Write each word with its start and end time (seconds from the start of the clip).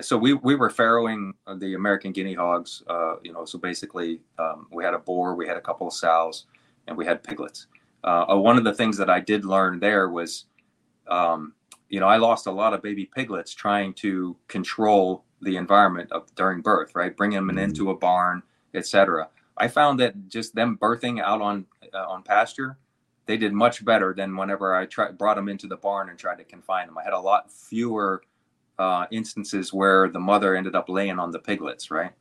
so 0.00 0.16
we 0.16 0.34
we 0.34 0.54
were 0.54 0.70
farrowing 0.70 1.32
the 1.58 1.74
American 1.74 2.12
guinea 2.12 2.34
hogs. 2.34 2.82
Uh, 2.86 3.16
you 3.22 3.32
know, 3.32 3.44
so 3.44 3.58
basically 3.58 4.20
um, 4.38 4.66
we 4.72 4.84
had 4.84 4.94
a 4.94 4.98
boar, 4.98 5.34
we 5.34 5.46
had 5.46 5.56
a 5.56 5.60
couple 5.60 5.86
of 5.86 5.92
sows, 5.92 6.46
and 6.86 6.96
we 6.96 7.04
had 7.04 7.22
piglets. 7.22 7.66
Uh, 8.02 8.26
uh, 8.30 8.36
one 8.36 8.58
of 8.58 8.64
the 8.64 8.74
things 8.74 8.96
that 8.98 9.08
I 9.08 9.20
did 9.20 9.44
learn 9.44 9.80
there 9.80 10.10
was, 10.10 10.44
um, 11.08 11.54
you 11.88 12.00
know, 12.00 12.06
I 12.06 12.18
lost 12.18 12.46
a 12.46 12.50
lot 12.50 12.74
of 12.74 12.82
baby 12.82 13.08
piglets 13.14 13.54
trying 13.54 13.94
to 13.94 14.36
control 14.46 15.24
the 15.40 15.56
environment 15.56 16.12
of 16.12 16.34
during 16.34 16.60
birth, 16.60 16.94
right? 16.94 17.16
Bringing 17.16 17.36
them 17.36 17.48
mm-hmm. 17.48 17.58
into 17.58 17.90
a 17.90 17.96
barn, 17.96 18.42
etc. 18.74 19.28
I 19.56 19.68
found 19.68 20.00
that 20.00 20.28
just 20.28 20.54
them 20.54 20.78
birthing 20.80 21.22
out 21.22 21.40
on 21.40 21.66
uh, 21.94 22.06
on 22.08 22.22
pasture, 22.22 22.78
they 23.26 23.36
did 23.36 23.52
much 23.52 23.84
better 23.84 24.12
than 24.14 24.36
whenever 24.36 24.74
I 24.74 24.86
tried 24.86 25.16
brought 25.16 25.36
them 25.36 25.48
into 25.48 25.66
the 25.66 25.76
barn 25.76 26.08
and 26.10 26.18
tried 26.18 26.38
to 26.38 26.44
confine 26.44 26.86
them. 26.86 26.98
I 26.98 27.04
had 27.04 27.12
a 27.12 27.18
lot 27.18 27.50
fewer 27.50 28.22
uh, 28.78 29.06
instances 29.10 29.72
where 29.72 30.08
the 30.08 30.18
mother 30.18 30.56
ended 30.56 30.74
up 30.74 30.88
laying 30.88 31.18
on 31.18 31.30
the 31.30 31.38
piglets, 31.38 31.90
right? 31.90 32.12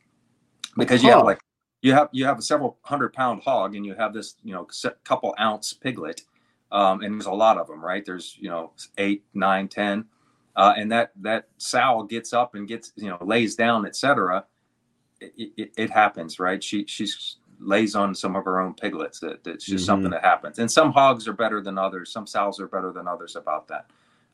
Because 0.77 1.03
you 1.03 1.11
have 1.11 1.23
like 1.23 1.39
you 1.81 1.93
have 1.93 2.09
you 2.11 2.25
have 2.25 2.39
a 2.39 2.41
several 2.41 2.77
hundred 2.81 3.13
pound 3.13 3.43
hog 3.43 3.75
and 3.75 3.85
you 3.85 3.93
have 3.95 4.13
this 4.13 4.35
you 4.43 4.53
know 4.53 4.67
couple 5.03 5.35
ounce 5.39 5.73
piglet, 5.73 6.21
um, 6.71 7.01
and 7.01 7.13
there's 7.13 7.25
a 7.25 7.31
lot 7.31 7.57
of 7.57 7.67
them, 7.67 7.83
right? 7.83 8.05
There's 8.05 8.37
you 8.39 8.49
know 8.49 8.71
eight, 8.97 9.23
nine, 9.33 9.67
ten, 9.67 10.05
uh, 10.55 10.73
and 10.77 10.91
that 10.91 11.11
that 11.21 11.47
sow 11.57 12.03
gets 12.03 12.33
up 12.33 12.55
and 12.55 12.67
gets 12.67 12.93
you 12.95 13.09
know 13.09 13.17
lays 13.21 13.55
down, 13.55 13.85
etc. 13.85 14.45
It, 15.19 15.51
it, 15.57 15.71
it, 15.77 15.89
happens, 15.89 16.39
right? 16.39 16.63
She 16.63 16.85
she's 16.87 17.37
lays 17.59 17.95
on 17.95 18.13
some 18.13 18.35
of 18.35 18.45
her 18.45 18.59
own 18.59 18.73
piglets. 18.73 19.19
That 19.19 19.45
it's 19.45 19.65
just 19.65 19.83
mm-hmm. 19.83 19.85
something 19.85 20.11
that 20.11 20.23
happens. 20.23 20.59
And 20.59 20.71
some 20.71 20.91
hogs 20.91 21.27
are 21.27 21.33
better 21.33 21.61
than 21.61 21.77
others. 21.77 22.11
Some 22.11 22.27
sows 22.27 22.59
are 22.59 22.67
better 22.67 22.91
than 22.91 23.07
others 23.07 23.35
about 23.35 23.67
that. 23.67 23.89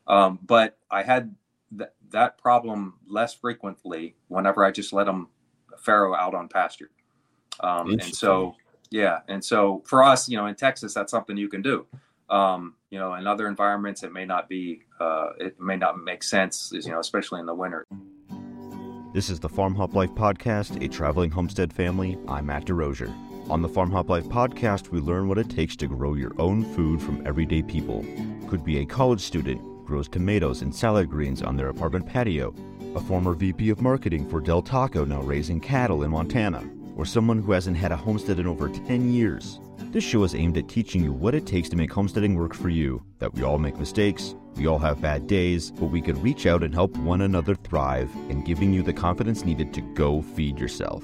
Um, 0.06 0.38
but 0.46 0.78
I 0.90 1.02
had 1.02 1.34
th- 1.76 1.90
that 2.10 2.38
problem 2.38 2.94
less 3.06 3.34
frequently 3.34 4.16
whenever 4.28 4.64
I 4.64 4.70
just 4.70 4.92
let 4.92 5.06
them 5.06 5.28
farrow 5.78 6.14
out 6.14 6.34
on 6.34 6.48
pasture. 6.48 6.90
Um, 7.60 7.90
and 7.90 8.04
so, 8.04 8.54
yeah, 8.90 9.20
and 9.28 9.44
so 9.44 9.82
for 9.86 10.02
us, 10.02 10.28
you 10.28 10.36
know, 10.36 10.46
in 10.46 10.54
Texas, 10.54 10.94
that's 10.94 11.10
something 11.10 11.36
you 11.36 11.48
can 11.48 11.62
do. 11.62 11.86
Um, 12.28 12.74
you 12.90 12.98
know, 12.98 13.14
in 13.14 13.26
other 13.26 13.48
environments, 13.48 14.02
it 14.02 14.12
may 14.12 14.24
not 14.24 14.48
be, 14.48 14.82
uh, 15.00 15.30
it 15.38 15.60
may 15.60 15.76
not 15.76 15.98
make 15.98 16.22
sense, 16.22 16.70
you 16.72 16.90
know, 16.90 17.00
especially 17.00 17.40
in 17.40 17.46
the 17.46 17.54
winter. 17.54 17.86
This 19.12 19.30
is 19.30 19.40
the 19.40 19.48
Farm 19.48 19.74
Hop 19.74 19.94
Life 19.94 20.12
Podcast, 20.12 20.82
a 20.84 20.88
traveling 20.88 21.32
homestead 21.32 21.72
family. 21.72 22.16
I'm 22.28 22.46
Matt 22.46 22.66
DeRosier. 22.66 23.12
On 23.50 23.62
the 23.62 23.68
Farm 23.68 23.90
Hop 23.90 24.08
Life 24.08 24.26
Podcast, 24.26 24.90
we 24.90 25.00
learn 25.00 25.26
what 25.26 25.38
it 25.38 25.50
takes 25.50 25.74
to 25.76 25.88
grow 25.88 26.14
your 26.14 26.32
own 26.38 26.64
food 26.74 27.02
from 27.02 27.26
everyday 27.26 27.62
people. 27.62 28.06
Could 28.48 28.64
be 28.64 28.78
a 28.78 28.86
college 28.86 29.20
student 29.20 29.60
grows 29.90 30.08
tomatoes 30.08 30.62
and 30.62 30.72
salad 30.72 31.10
greens 31.10 31.42
on 31.42 31.56
their 31.56 31.68
apartment 31.68 32.06
patio, 32.06 32.54
a 32.94 33.00
former 33.00 33.34
VP 33.34 33.70
of 33.70 33.82
marketing 33.82 34.24
for 34.30 34.40
Del 34.40 34.62
Taco 34.62 35.04
now 35.04 35.20
raising 35.20 35.58
cattle 35.58 36.04
in 36.04 36.12
Montana, 36.12 36.62
or 36.96 37.04
someone 37.04 37.42
who 37.42 37.50
hasn't 37.50 37.76
had 37.76 37.90
a 37.90 37.96
homestead 37.96 38.38
in 38.38 38.46
over 38.46 38.68
10 38.68 39.12
years. 39.12 39.58
This 39.90 40.04
show 40.04 40.22
is 40.22 40.36
aimed 40.36 40.56
at 40.56 40.68
teaching 40.68 41.02
you 41.02 41.12
what 41.12 41.34
it 41.34 41.44
takes 41.44 41.68
to 41.70 41.76
make 41.76 41.92
homesteading 41.92 42.36
work 42.36 42.54
for 42.54 42.68
you, 42.68 43.02
that 43.18 43.34
we 43.34 43.42
all 43.42 43.58
make 43.58 43.78
mistakes, 43.78 44.36
we 44.54 44.68
all 44.68 44.78
have 44.78 45.02
bad 45.02 45.26
days, 45.26 45.72
but 45.72 45.86
we 45.86 46.00
can 46.00 46.22
reach 46.22 46.46
out 46.46 46.62
and 46.62 46.72
help 46.72 46.96
one 46.98 47.22
another 47.22 47.56
thrive, 47.56 48.14
and 48.28 48.46
giving 48.46 48.72
you 48.72 48.84
the 48.84 48.92
confidence 48.92 49.44
needed 49.44 49.74
to 49.74 49.80
go 49.80 50.22
feed 50.22 50.60
yourself. 50.60 51.02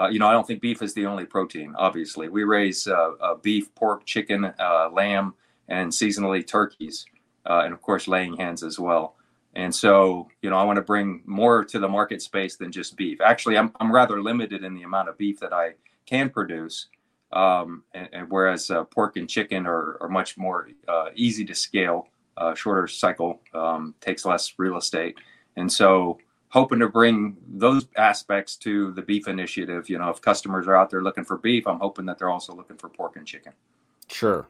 Uh, 0.00 0.08
you 0.08 0.18
know, 0.18 0.26
I 0.26 0.32
don't 0.32 0.46
think 0.46 0.62
beef 0.62 0.80
is 0.80 0.94
the 0.94 1.04
only 1.04 1.26
protein. 1.26 1.74
Obviously, 1.76 2.30
we 2.30 2.44
raise 2.44 2.86
uh, 2.86 3.10
uh, 3.20 3.34
beef, 3.34 3.74
pork, 3.74 4.06
chicken, 4.06 4.46
uh, 4.46 4.88
lamb, 4.90 5.34
and 5.68 5.92
seasonally 5.92 6.46
turkeys, 6.46 7.04
uh, 7.44 7.62
and 7.64 7.74
of 7.74 7.82
course, 7.82 8.08
laying 8.08 8.34
hens 8.36 8.62
as 8.62 8.78
well. 8.78 9.16
And 9.54 9.74
so, 9.74 10.28
you 10.40 10.48
know, 10.48 10.56
I 10.56 10.64
want 10.64 10.76
to 10.76 10.82
bring 10.82 11.22
more 11.26 11.64
to 11.64 11.78
the 11.78 11.88
market 11.88 12.22
space 12.22 12.56
than 12.56 12.72
just 12.72 12.96
beef. 12.96 13.20
Actually, 13.20 13.58
I'm, 13.58 13.72
I'm 13.78 13.92
rather 13.92 14.22
limited 14.22 14.64
in 14.64 14.74
the 14.74 14.84
amount 14.84 15.10
of 15.10 15.18
beef 15.18 15.38
that 15.40 15.52
I 15.52 15.74
can 16.06 16.30
produce. 16.30 16.86
Um, 17.32 17.84
and, 17.92 18.08
and, 18.12 18.30
whereas 18.30 18.70
uh, 18.70 18.84
pork 18.84 19.16
and 19.16 19.28
chicken 19.28 19.66
are, 19.66 19.98
are 20.00 20.08
much 20.08 20.36
more 20.36 20.68
easy 21.14 21.44
to 21.44 21.54
scale, 21.54 22.08
shorter 22.54 22.88
cycle, 22.88 23.40
um, 23.54 23.94
takes 24.00 24.24
less 24.24 24.54
real 24.56 24.78
estate. 24.78 25.18
And 25.56 25.70
so, 25.70 26.18
hoping 26.50 26.80
to 26.80 26.88
bring 26.88 27.36
those 27.48 27.88
aspects 27.96 28.56
to 28.56 28.92
the 28.92 29.02
beef 29.02 29.28
initiative. 29.28 29.88
You 29.88 29.98
know, 29.98 30.10
if 30.10 30.20
customers 30.20 30.66
are 30.66 30.76
out 30.76 30.90
there 30.90 31.02
looking 31.02 31.24
for 31.24 31.38
beef, 31.38 31.66
I'm 31.66 31.78
hoping 31.78 32.04
that 32.06 32.18
they're 32.18 32.30
also 32.30 32.54
looking 32.54 32.76
for 32.76 32.88
pork 32.88 33.16
and 33.16 33.26
chicken. 33.26 33.52
Sure. 34.08 34.48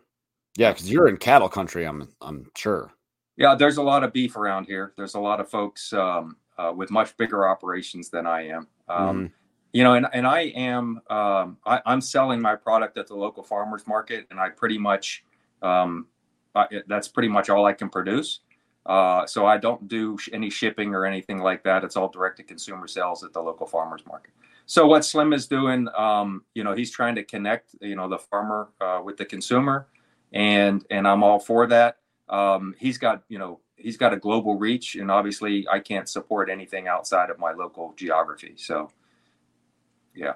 Yeah, 0.56 0.72
because 0.72 0.90
you're 0.90 1.08
in 1.08 1.16
cattle 1.16 1.48
country. 1.48 1.84
I'm 1.84 2.08
I'm 2.20 2.50
sure. 2.56 2.90
Yeah, 3.36 3.54
there's 3.54 3.76
a 3.76 3.82
lot 3.82 4.02
of 4.02 4.12
beef 4.12 4.36
around 4.36 4.66
here. 4.66 4.92
There's 4.96 5.14
a 5.14 5.20
lot 5.20 5.40
of 5.40 5.48
folks 5.48 5.92
um, 5.92 6.36
uh, 6.58 6.72
with 6.74 6.90
much 6.90 7.16
bigger 7.16 7.48
operations 7.48 8.10
than 8.10 8.26
I 8.26 8.48
am. 8.48 8.66
Um, 8.88 9.26
mm 9.28 9.32
You 9.72 9.84
know, 9.84 9.94
and, 9.94 10.06
and 10.12 10.26
I 10.26 10.40
am 10.56 11.00
um, 11.08 11.56
I, 11.64 11.80
am 11.86 12.00
selling 12.00 12.40
my 12.40 12.56
product 12.56 12.98
at 12.98 13.06
the 13.06 13.14
local 13.14 13.44
farmers 13.44 13.86
market, 13.86 14.26
and 14.30 14.40
I 14.40 14.48
pretty 14.48 14.78
much 14.78 15.24
um, 15.62 16.06
I, 16.54 16.66
that's 16.88 17.08
pretty 17.08 17.28
much 17.28 17.50
all 17.50 17.66
I 17.66 17.72
can 17.72 17.88
produce. 17.88 18.40
Uh, 18.86 19.26
so 19.26 19.46
I 19.46 19.58
don't 19.58 19.88
do 19.88 20.18
any 20.32 20.50
shipping 20.50 20.94
or 20.94 21.04
anything 21.04 21.38
like 21.38 21.62
that. 21.64 21.84
It's 21.84 21.96
all 21.96 22.08
direct 22.08 22.38
to 22.38 22.42
consumer 22.42 22.88
sales 22.88 23.22
at 23.22 23.32
the 23.32 23.40
local 23.40 23.66
farmers 23.66 24.04
market. 24.06 24.32
So 24.66 24.86
what 24.86 25.04
Slim 25.04 25.32
is 25.32 25.46
doing, 25.46 25.88
um, 25.96 26.44
you 26.54 26.64
know, 26.64 26.74
he's 26.74 26.90
trying 26.90 27.14
to 27.16 27.24
connect, 27.24 27.74
you 27.80 27.96
know, 27.96 28.08
the 28.08 28.18
farmer 28.18 28.70
uh, 28.80 29.00
with 29.04 29.16
the 29.16 29.24
consumer, 29.24 29.88
and 30.32 30.84
and 30.90 31.06
I'm 31.06 31.22
all 31.22 31.40
for 31.40 31.66
that 31.66 31.96
um, 32.30 32.74
he's 32.78 32.96
got 32.96 33.24
you 33.28 33.38
know 33.38 33.60
he's 33.76 33.96
got 33.96 34.14
a 34.14 34.16
global 34.16 34.56
reach, 34.56 34.94
and 34.94 35.10
obviously 35.10 35.66
I 35.68 35.80
can't 35.80 36.08
support 36.08 36.48
anything 36.48 36.88
outside 36.88 37.28
of 37.28 37.38
my 37.38 37.52
local 37.52 37.92
geography. 37.96 38.54
So, 38.56 38.90
yeah. 40.14 40.34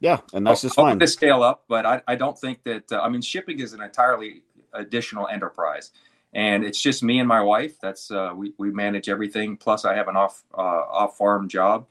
Yeah, 0.00 0.18
and 0.32 0.44
that's 0.44 0.62
just 0.62 0.74
fine 0.74 0.98
to 0.98 1.06
scale 1.06 1.44
up, 1.44 1.62
but 1.68 1.86
I, 1.86 2.02
I 2.08 2.16
don't 2.16 2.36
think 2.36 2.64
that 2.64 2.90
uh, 2.90 3.00
I 3.00 3.08
mean 3.08 3.22
shipping 3.22 3.60
is 3.60 3.72
an 3.72 3.80
entirely 3.80 4.42
additional 4.72 5.28
enterprise, 5.28 5.92
and 6.32 6.64
it's 6.64 6.80
just 6.80 7.02
me 7.02 7.18
and 7.18 7.28
my 7.28 7.40
wife. 7.40 7.78
That's 7.80 8.10
uh, 8.10 8.32
we 8.34 8.54
we 8.58 8.70
manage 8.70 9.08
everything. 9.08 9.56
Plus, 9.56 9.84
I 9.84 9.94
have 9.94 10.08
an 10.08 10.16
off 10.16 10.42
uh, 10.56 10.60
off 10.60 11.18
farm 11.18 11.48
job, 11.48 11.86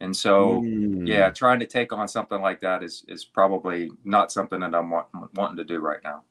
and 0.00 0.16
so 0.16 0.60
mm. 0.62 1.06
yeah, 1.06 1.30
trying 1.30 1.60
to 1.60 1.66
take 1.66 1.92
on 1.92 2.08
something 2.08 2.40
like 2.40 2.60
that 2.60 2.82
is 2.82 3.04
is 3.08 3.24
probably 3.24 3.90
not 4.04 4.32
something 4.32 4.60
that 4.60 4.74
I'm 4.74 4.90
want, 4.90 5.06
wanting 5.34 5.56
to 5.58 5.64
do 5.64 5.78
right 5.78 6.00
now. 6.02 6.22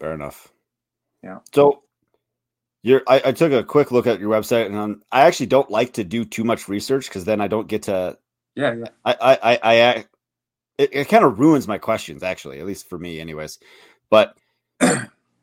Fair 0.00 0.14
enough. 0.14 0.52
Yeah. 1.22 1.38
So 1.52 1.82
you're, 2.82 3.02
I, 3.08 3.20
I, 3.24 3.32
took 3.32 3.50
a 3.50 3.64
quick 3.64 3.90
look 3.90 4.06
at 4.06 4.20
your 4.20 4.30
website 4.30 4.66
and 4.66 4.78
I'm, 4.78 5.02
i 5.10 5.22
actually 5.22 5.46
don't 5.46 5.68
like 5.70 5.94
to 5.94 6.04
do 6.04 6.24
too 6.24 6.44
much 6.44 6.68
research 6.68 7.08
because 7.08 7.24
then 7.24 7.40
I 7.40 7.48
don't 7.48 7.66
get 7.66 7.82
to. 7.84 8.16
Yeah. 8.54 8.74
yeah. 8.74 8.88
I, 9.04 9.16
I, 9.20 9.34
I, 9.42 9.58
I 9.62 10.04
it, 10.78 10.90
it 10.92 11.08
kind 11.08 11.24
of 11.24 11.40
ruins 11.40 11.66
my 11.66 11.78
questions 11.78 12.22
actually, 12.22 12.60
at 12.60 12.66
least 12.66 12.88
for 12.88 12.96
me 12.98 13.18
anyways. 13.20 13.58
But 14.08 14.36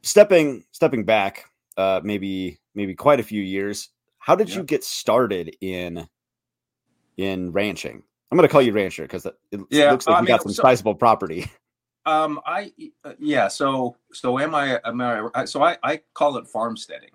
stepping, 0.04 0.64
stepping 0.72 1.04
back, 1.04 1.46
uh, 1.78 2.02
maybe, 2.04 2.60
maybe 2.76 2.94
quite 2.96 3.20
a 3.20 3.24
few 3.24 3.42
years, 3.42 3.90
how 4.20 4.36
did 4.36 4.50
yeah. 4.50 4.58
you 4.58 4.64
get 4.64 4.84
started 4.84 5.56
in, 5.62 6.08
in 7.18 7.52
ranching? 7.52 8.04
I'm 8.32 8.38
going 8.38 8.48
to 8.48 8.52
call 8.52 8.62
you 8.62 8.74
rancher 8.74 9.04
because 9.04 9.26
it 9.26 9.36
yeah, 9.70 9.92
looks 9.92 10.08
like 10.08 10.18
you 10.18 10.22
mean, 10.24 10.28
got 10.28 10.44
some 10.44 10.54
so, 10.54 10.62
sizable 10.62 10.96
property. 10.96 11.50
Um, 12.06 12.42
I 12.46 12.74
uh, 13.06 13.14
yeah. 13.18 13.48
So 13.48 13.96
so 14.12 14.38
am 14.38 14.54
I? 14.54 14.80
Am 14.84 15.00
I? 15.00 15.46
So 15.46 15.64
I 15.64 15.78
I 15.84 16.02
call 16.14 16.36
it 16.36 16.48
farmsteading. 16.48 17.12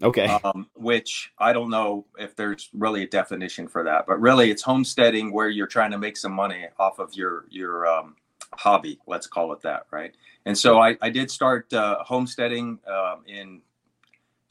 Okay. 0.00 0.26
Um, 0.26 0.70
which 0.76 1.32
I 1.38 1.52
don't 1.52 1.70
know 1.70 2.06
if 2.18 2.36
there's 2.36 2.68
really 2.72 3.02
a 3.02 3.08
definition 3.08 3.66
for 3.66 3.82
that, 3.82 4.06
but 4.06 4.20
really 4.20 4.50
it's 4.50 4.62
homesteading 4.62 5.32
where 5.32 5.48
you're 5.48 5.66
trying 5.66 5.90
to 5.90 5.98
make 5.98 6.16
some 6.16 6.32
money 6.32 6.66
off 6.78 7.00
of 7.00 7.14
your 7.14 7.46
your 7.50 7.88
um, 7.88 8.14
hobby. 8.58 8.98
Let's 9.06 9.26
call 9.26 9.52
it 9.52 9.62
that, 9.62 9.86
right? 9.90 10.14
And 10.44 10.58
so 10.58 10.80
I 10.80 10.96
I 11.00 11.10
did 11.10 11.30
start 11.30 11.72
uh, 11.72 12.02
homesteading 12.02 12.78
um, 12.86 13.22
in 13.26 13.62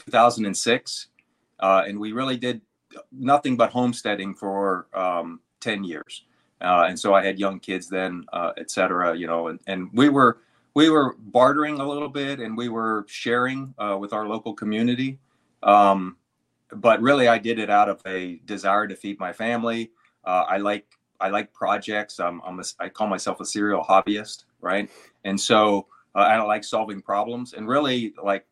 2006, 0.05 1.07
uh, 1.59 1.83
and 1.87 1.99
we 1.99 2.13
really 2.13 2.37
did 2.37 2.61
nothing 3.11 3.57
but 3.57 3.69
homesteading 3.69 4.33
for 4.33 4.87
um, 4.93 5.41
10 5.59 5.83
years. 5.83 6.23
Uh, 6.61 6.85
and 6.87 6.99
so 6.99 7.13
I 7.13 7.23
had 7.23 7.37
young 7.37 7.59
kids 7.59 7.87
then, 7.87 8.25
uh, 8.33 8.53
et 8.57 8.71
cetera, 8.71 9.15
you 9.15 9.27
know, 9.27 9.49
and, 9.49 9.59
and 9.67 9.89
we 9.93 10.09
were 10.09 10.39
we 10.73 10.89
were 10.89 11.15
bartering 11.19 11.79
a 11.79 11.87
little 11.87 12.09
bit 12.09 12.39
and 12.39 12.55
we 12.55 12.69
were 12.69 13.05
sharing 13.07 13.73
uh, 13.77 13.97
with 13.99 14.13
our 14.13 14.27
local 14.27 14.53
community. 14.53 15.19
Um, 15.63 16.17
but 16.71 17.01
really, 17.01 17.27
I 17.27 17.37
did 17.37 17.59
it 17.59 17.69
out 17.69 17.89
of 17.89 18.01
a 18.05 18.39
desire 18.45 18.87
to 18.87 18.95
feed 18.95 19.19
my 19.19 19.33
family. 19.33 19.91
Uh, 20.23 20.45
I 20.47 20.57
like 20.57 20.85
I 21.19 21.29
like 21.29 21.53
projects. 21.53 22.19
I'm, 22.19 22.41
I'm 22.45 22.59
a, 22.59 22.63
I 22.79 22.89
call 22.89 23.07
myself 23.07 23.39
a 23.39 23.45
serial 23.45 23.83
hobbyist, 23.83 24.45
right? 24.61 24.89
And 25.23 25.39
so 25.39 25.87
uh, 26.15 26.19
I 26.19 26.41
like 26.41 26.63
solving 26.63 27.01
problems. 27.01 27.53
And 27.53 27.67
really, 27.67 28.13
like 28.21 28.45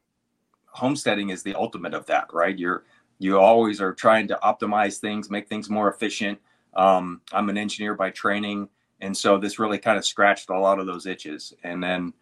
homesteading 0.67 1.29
is 1.29 1.43
the 1.43 1.55
ultimate 1.55 1.93
of 1.93 2.05
that, 2.07 2.33
right? 2.33 2.57
You're 2.57 2.83
you 3.17 3.39
always 3.39 3.79
are 3.79 3.93
trying 3.93 4.27
to 4.27 4.39
optimize 4.43 4.97
things, 4.97 5.29
make 5.29 5.47
things 5.47 5.69
more 5.69 5.89
efficient. 5.89 6.37
Um, 6.75 7.21
I'm 7.31 7.49
an 7.49 7.57
engineer 7.57 7.95
by 7.95 8.09
training, 8.09 8.67
and 8.99 9.15
so 9.15 9.37
this 9.37 9.57
really 9.57 9.77
kind 9.77 9.97
of 9.97 10.05
scratched 10.05 10.49
a 10.49 10.59
lot 10.59 10.79
of 10.79 10.85
those 10.85 11.05
itches. 11.05 11.53
And 11.63 11.81
then 11.81 12.13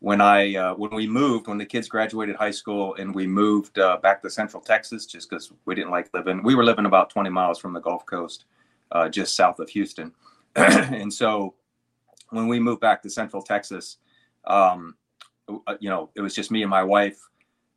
when 0.00 0.20
I 0.20 0.56
uh, 0.56 0.74
when 0.74 0.90
we 0.90 1.06
moved, 1.06 1.46
when 1.46 1.58
the 1.58 1.66
kids 1.66 1.88
graduated 1.88 2.34
high 2.34 2.50
school, 2.50 2.94
and 2.96 3.14
we 3.14 3.26
moved 3.26 3.78
uh, 3.78 3.98
back 3.98 4.22
to 4.22 4.30
Central 4.30 4.62
Texas, 4.62 5.06
just 5.06 5.30
because 5.30 5.52
we 5.66 5.74
didn't 5.74 5.90
like 5.90 6.10
living. 6.12 6.42
We 6.42 6.54
were 6.54 6.64
living 6.64 6.86
about 6.86 7.10
20 7.10 7.30
miles 7.30 7.58
from 7.58 7.72
the 7.72 7.80
Gulf 7.80 8.04
Coast, 8.06 8.46
uh, 8.92 9.08
just 9.08 9.36
south 9.36 9.60
of 9.60 9.68
Houston, 9.70 10.12
and 10.56 11.12
so 11.12 11.54
when 12.30 12.48
we 12.48 12.58
moved 12.58 12.80
back 12.80 13.02
to 13.02 13.10
Central 13.10 13.42
Texas, 13.42 13.98
um, 14.44 14.96
uh, 15.66 15.74
you 15.80 15.90
know, 15.90 16.10
it 16.14 16.20
was 16.20 16.34
just 16.34 16.50
me 16.50 16.62
and 16.62 16.70
my 16.70 16.82
wife. 16.82 17.18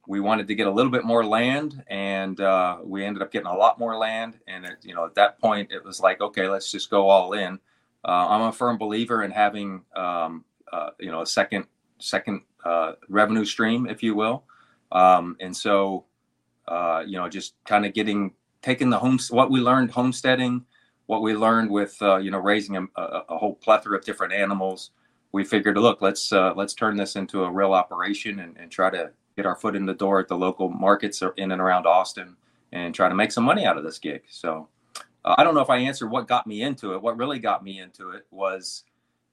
We 0.06 0.20
wanted 0.20 0.48
to 0.48 0.56
get 0.56 0.68
a 0.68 0.72
little 0.72 0.92
bit 0.92 1.06
more 1.06 1.26
land, 1.26 1.84
and 1.88 2.40
uh, 2.40 2.78
we 2.84 3.06
ended 3.06 3.22
up 3.22 3.32
getting 3.32 3.48
a 3.48 3.56
lot 3.56 3.80
more 3.80 3.98
land. 3.98 4.40
And 4.48 4.66
it, 4.66 4.78
you 4.84 4.94
know, 4.94 5.06
at 5.06 5.16
that 5.16 5.40
point, 5.40 5.72
it 5.72 5.84
was 5.84 6.02
like, 6.02 6.20
okay, 6.22 6.48
let's 6.48 6.72
just 6.72 6.90
go 6.90 7.10
all 7.10 7.34
in. 7.34 7.60
Uh, 8.06 8.28
I'm 8.30 8.42
a 8.42 8.52
firm 8.52 8.78
believer 8.78 9.24
in 9.24 9.32
having, 9.32 9.84
um, 9.96 10.44
uh, 10.72 10.90
you 11.00 11.10
know, 11.10 11.22
a 11.22 11.26
second 11.26 11.68
second 12.00 12.42
uh, 12.66 12.94
revenue 13.08 13.46
stream, 13.46 13.88
if 13.88 14.04
you 14.04 14.14
will. 14.14 14.44
Um, 14.92 15.38
and 15.40 15.56
so, 15.56 16.06
uh, 16.68 17.04
you 17.06 17.18
know, 17.18 17.30
just 17.30 17.56
kind 17.66 17.86
of 17.86 17.94
getting 17.94 18.34
taking 18.62 18.90
the 18.90 19.00
homes 19.00 19.32
what 19.32 19.50
we 19.50 19.62
learned 19.62 19.92
homesteading, 19.92 20.66
what 21.14 21.22
we 21.22 21.36
learned 21.36 21.70
with 21.70 21.96
you 22.02 22.32
know 22.32 22.40
raising 22.40 22.76
a, 22.76 22.86
a, 22.96 23.38
whole 23.38 23.56
plethora 23.56 23.98
of 23.98 24.04
different 24.04 24.34
animals 24.34 24.92
we 25.34 25.44
figured, 25.44 25.78
look, 25.78 26.02
let's 26.02 26.32
uh, 26.32 26.54
let's 26.56 26.74
turn 26.74 26.96
this 26.96 27.18
into 27.18 27.44
a 27.44 27.52
real 27.52 27.74
operation 27.74 28.40
and, 28.40 28.56
and 28.56 28.72
try 28.72 28.90
to 28.90 29.12
get 29.36 29.46
our 29.46 29.56
foot 29.56 29.76
in 29.76 29.86
the 29.86 29.94
door 29.94 30.20
at 30.20 30.28
the 30.28 30.38
local 30.38 30.70
markets 30.70 31.22
in 31.38 31.52
and 31.52 31.60
around 31.60 31.86
Austin 31.86 32.38
and 32.72 32.96
try 32.96 33.10
to 33.10 33.16
make 33.16 33.32
some 33.32 33.44
money 33.44 33.66
out 33.66 33.78
of 33.78 33.84
this 33.84 33.98
gig. 33.98 34.22
So 34.30 34.70
uh, 35.26 35.36
I 35.38 35.44
don't 35.44 35.56
know 35.56 35.62
if 35.62 35.72
I 35.72 35.78
answered 35.78 36.10
what 36.10 36.28
got 36.28 36.46
me 36.46 36.62
into 36.62 36.94
it. 36.94 37.02
What 37.02 37.18
really 37.18 37.40
got 37.40 37.64
me 37.64 37.80
into 37.80 38.12
it 38.12 38.28
was 38.30 38.84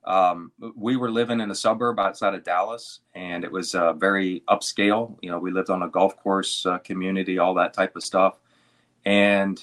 um, 0.04 0.52
we 0.74 0.96
were 0.96 1.10
living 1.10 1.40
in 1.40 1.50
a 1.50 1.54
suburb 1.54 2.00
outside 2.00 2.34
of 2.34 2.44
Dallas, 2.44 3.00
and 3.14 3.44
it 3.44 3.52
was 3.52 3.74
uh, 3.74 3.92
very 3.92 4.42
upscale. 4.48 5.18
You 5.20 5.30
know, 5.30 5.38
we 5.38 5.50
lived 5.50 5.68
on 5.68 5.82
a 5.82 5.88
golf 5.88 6.16
course 6.16 6.64
uh, 6.64 6.78
community, 6.78 7.38
all 7.38 7.52
that 7.54 7.74
type 7.74 7.94
of 7.94 8.02
stuff, 8.02 8.38
and 9.04 9.62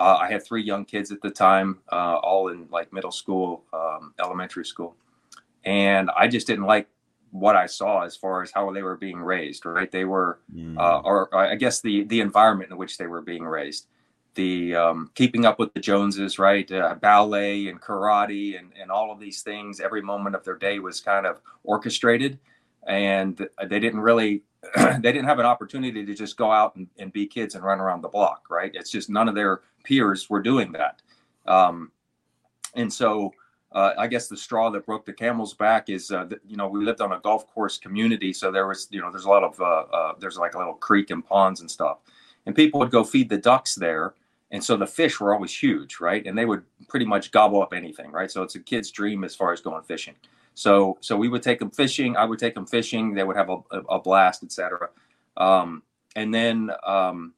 uh, 0.00 0.16
I 0.20 0.30
had 0.30 0.44
three 0.44 0.62
young 0.62 0.84
kids 0.84 1.10
at 1.12 1.20
the 1.22 1.30
time, 1.30 1.78
uh, 1.90 2.16
all 2.16 2.48
in 2.48 2.68
like 2.70 2.92
middle 2.92 3.12
school, 3.12 3.64
um, 3.72 4.14
elementary 4.18 4.64
school 4.64 4.96
and 5.66 6.10
I 6.16 6.28
just 6.28 6.46
didn't 6.46 6.64
like 6.64 6.88
what 7.32 7.56
I 7.56 7.66
saw 7.66 8.02
as 8.02 8.16
far 8.16 8.42
as 8.42 8.50
how 8.52 8.70
they 8.72 8.82
were 8.82 8.96
being 8.96 9.18
raised. 9.18 9.66
Right, 9.66 9.90
they 9.90 10.04
were, 10.04 10.38
mm. 10.54 10.78
uh, 10.78 11.00
or, 11.00 11.34
I 11.36 11.56
guess 11.56 11.82
the 11.82 12.04
the 12.04 12.20
environment 12.20 12.70
in 12.70 12.78
which 12.78 12.96
they 12.96 13.08
were 13.08 13.20
being 13.20 13.44
raised, 13.44 13.88
the 14.34 14.74
um, 14.76 15.10
keeping 15.14 15.44
up 15.44 15.58
with 15.58 15.74
the 15.74 15.80
Joneses, 15.80 16.38
right, 16.38 16.70
uh, 16.70 16.94
ballet 16.94 17.68
and 17.68 17.82
karate 17.82 18.58
and 18.58 18.72
and 18.80 18.90
all 18.90 19.12
of 19.12 19.18
these 19.20 19.42
things. 19.42 19.80
Every 19.80 20.00
moment 20.00 20.36
of 20.36 20.44
their 20.44 20.56
day 20.56 20.78
was 20.78 21.00
kind 21.00 21.26
of 21.26 21.40
orchestrated, 21.64 22.38
and 22.86 23.36
they 23.66 23.80
didn't 23.80 24.00
really. 24.00 24.42
they 24.76 25.12
didn't 25.12 25.24
have 25.24 25.38
an 25.38 25.46
opportunity 25.46 26.04
to 26.04 26.14
just 26.14 26.36
go 26.36 26.50
out 26.50 26.76
and, 26.76 26.88
and, 26.98 27.12
be 27.12 27.26
kids 27.26 27.54
and 27.54 27.64
run 27.64 27.80
around 27.80 28.02
the 28.02 28.08
block, 28.08 28.46
right? 28.50 28.70
It's 28.74 28.90
just 28.90 29.08
none 29.08 29.28
of 29.28 29.34
their 29.34 29.60
peers 29.84 30.28
were 30.28 30.42
doing 30.42 30.72
that. 30.72 31.02
Um, 31.46 31.92
and 32.74 32.92
so 32.92 33.32
uh, 33.72 33.92
I 33.98 34.06
guess 34.06 34.28
the 34.28 34.36
straw 34.36 34.70
that 34.70 34.86
broke 34.86 35.04
the 35.04 35.12
camel's 35.12 35.54
back 35.54 35.88
is, 35.88 36.10
uh, 36.10 36.26
you 36.46 36.56
know, 36.56 36.68
we 36.68 36.84
lived 36.84 37.00
on 37.00 37.12
a 37.12 37.20
golf 37.20 37.46
course 37.52 37.78
community, 37.78 38.32
so 38.32 38.50
there 38.50 38.66
was, 38.66 38.88
you 38.90 39.00
know, 39.00 39.10
there's 39.10 39.24
a 39.24 39.28
lot 39.28 39.42
of, 39.42 39.60
uh, 39.60 39.84
uh, 39.92 40.12
there's 40.18 40.38
like 40.38 40.54
a 40.54 40.58
little 40.58 40.74
creek 40.74 41.10
and 41.10 41.26
ponds 41.26 41.60
and 41.60 41.70
stuff, 41.70 41.98
and 42.46 42.54
people 42.54 42.80
would 42.80 42.90
go 42.90 43.04
feed 43.04 43.28
the 43.28 43.36
ducks 43.36 43.74
there, 43.74 44.14
and 44.50 44.62
so 44.62 44.76
the 44.76 44.86
fish 44.86 45.20
were 45.20 45.34
always 45.34 45.54
huge, 45.54 46.00
right? 46.00 46.24
And 46.26 46.38
they 46.38 46.46
would 46.46 46.62
pretty 46.88 47.06
much 47.06 47.32
gobble 47.32 47.60
up 47.60 47.74
anything, 47.74 48.12
right? 48.12 48.30
So 48.30 48.42
it's 48.42 48.54
a 48.54 48.60
kid's 48.60 48.90
dream 48.90 49.24
as 49.24 49.34
far 49.34 49.52
as 49.52 49.60
going 49.60 49.82
fishing. 49.82 50.14
So, 50.56 50.98
so 51.00 51.16
we 51.16 51.28
would 51.28 51.42
take 51.42 51.60
them 51.60 51.70
fishing. 51.70 52.16
I 52.16 52.24
would 52.24 52.40
take 52.40 52.54
them 52.54 52.66
fishing. 52.66 53.14
They 53.14 53.22
would 53.22 53.36
have 53.36 53.50
a, 53.50 53.58
a 53.88 54.00
blast, 54.00 54.42
etc. 54.42 54.88
Um, 55.36 55.82
and 56.16 56.34
then, 56.34 56.70
um, 56.84 57.34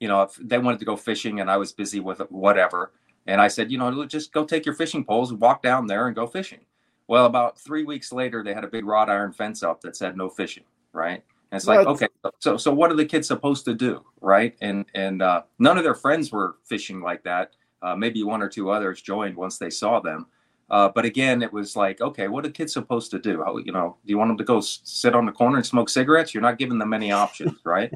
you 0.00 0.08
know, 0.08 0.22
if 0.22 0.34
they 0.36 0.58
wanted 0.58 0.80
to 0.80 0.86
go 0.86 0.96
fishing, 0.96 1.40
and 1.40 1.50
I 1.50 1.58
was 1.58 1.72
busy 1.72 2.00
with 2.00 2.18
whatever 2.30 2.92
and 3.26 3.40
I 3.40 3.48
said, 3.48 3.70
you 3.70 3.78
know, 3.78 4.04
just 4.06 4.32
go 4.32 4.44
take 4.44 4.64
your 4.64 4.74
fishing 4.74 5.04
poles 5.04 5.30
and 5.30 5.40
walk 5.40 5.62
down 5.62 5.86
there 5.86 6.06
and 6.06 6.14
go 6.14 6.26
fishing. 6.26 6.60
Well, 7.08 7.26
about 7.26 7.58
three 7.58 7.84
weeks 7.84 8.12
later, 8.12 8.42
they 8.42 8.54
had 8.54 8.64
a 8.64 8.68
big 8.68 8.84
wrought 8.84 9.10
iron 9.10 9.32
fence 9.32 9.62
up 9.62 9.80
that 9.82 9.96
said 9.96 10.16
no 10.16 10.28
fishing, 10.28 10.64
right? 10.92 11.22
And 11.50 11.58
it's 11.58 11.66
like, 11.66 11.86
okay, 11.86 12.08
so 12.40 12.56
so 12.56 12.72
what 12.72 12.90
are 12.90 12.96
the 12.96 13.04
kids 13.04 13.28
supposed 13.28 13.64
to 13.66 13.74
do, 13.74 14.04
right? 14.20 14.56
And 14.60 14.84
and 14.94 15.22
uh, 15.22 15.42
none 15.58 15.78
of 15.78 15.84
their 15.84 15.94
friends 15.94 16.32
were 16.32 16.56
fishing 16.64 17.00
like 17.00 17.22
that. 17.24 17.52
Uh, 17.82 17.94
maybe 17.94 18.22
one 18.24 18.42
or 18.42 18.48
two 18.48 18.70
others 18.70 19.00
joined 19.00 19.36
once 19.36 19.58
they 19.58 19.70
saw 19.70 20.00
them. 20.00 20.26
Uh, 20.68 20.88
but 20.88 21.04
again, 21.04 21.42
it 21.42 21.52
was 21.52 21.76
like, 21.76 22.00
okay, 22.00 22.26
what 22.26 22.44
are 22.44 22.50
kids 22.50 22.72
supposed 22.72 23.10
to 23.12 23.18
do? 23.18 23.42
How, 23.44 23.56
you 23.58 23.72
know, 23.72 23.96
do 24.04 24.10
you 24.10 24.18
want 24.18 24.30
them 24.30 24.38
to 24.38 24.44
go 24.44 24.60
sit 24.60 25.14
on 25.14 25.24
the 25.24 25.32
corner 25.32 25.58
and 25.58 25.66
smoke 25.66 25.88
cigarettes? 25.88 26.34
You're 26.34 26.42
not 26.42 26.58
giving 26.58 26.78
them 26.78 26.88
many 26.88 27.12
options, 27.12 27.58
right? 27.64 27.92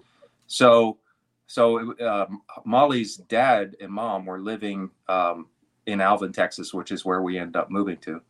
so 0.47 0.99
so 1.51 1.99
um, 2.01 2.43
Molly's 2.65 3.17
dad 3.17 3.77
and 3.81 3.91
mom 3.91 4.25
were 4.25 4.39
living 4.39 4.89
um, 5.09 5.49
in 5.87 6.01
Alvin, 6.01 6.33
Texas, 6.33 6.73
which 6.73 6.93
is 6.93 7.05
where 7.05 7.23
we 7.23 7.39
ended 7.39 7.57
up 7.57 7.73
moving 7.73 7.97
to, 7.99 8.21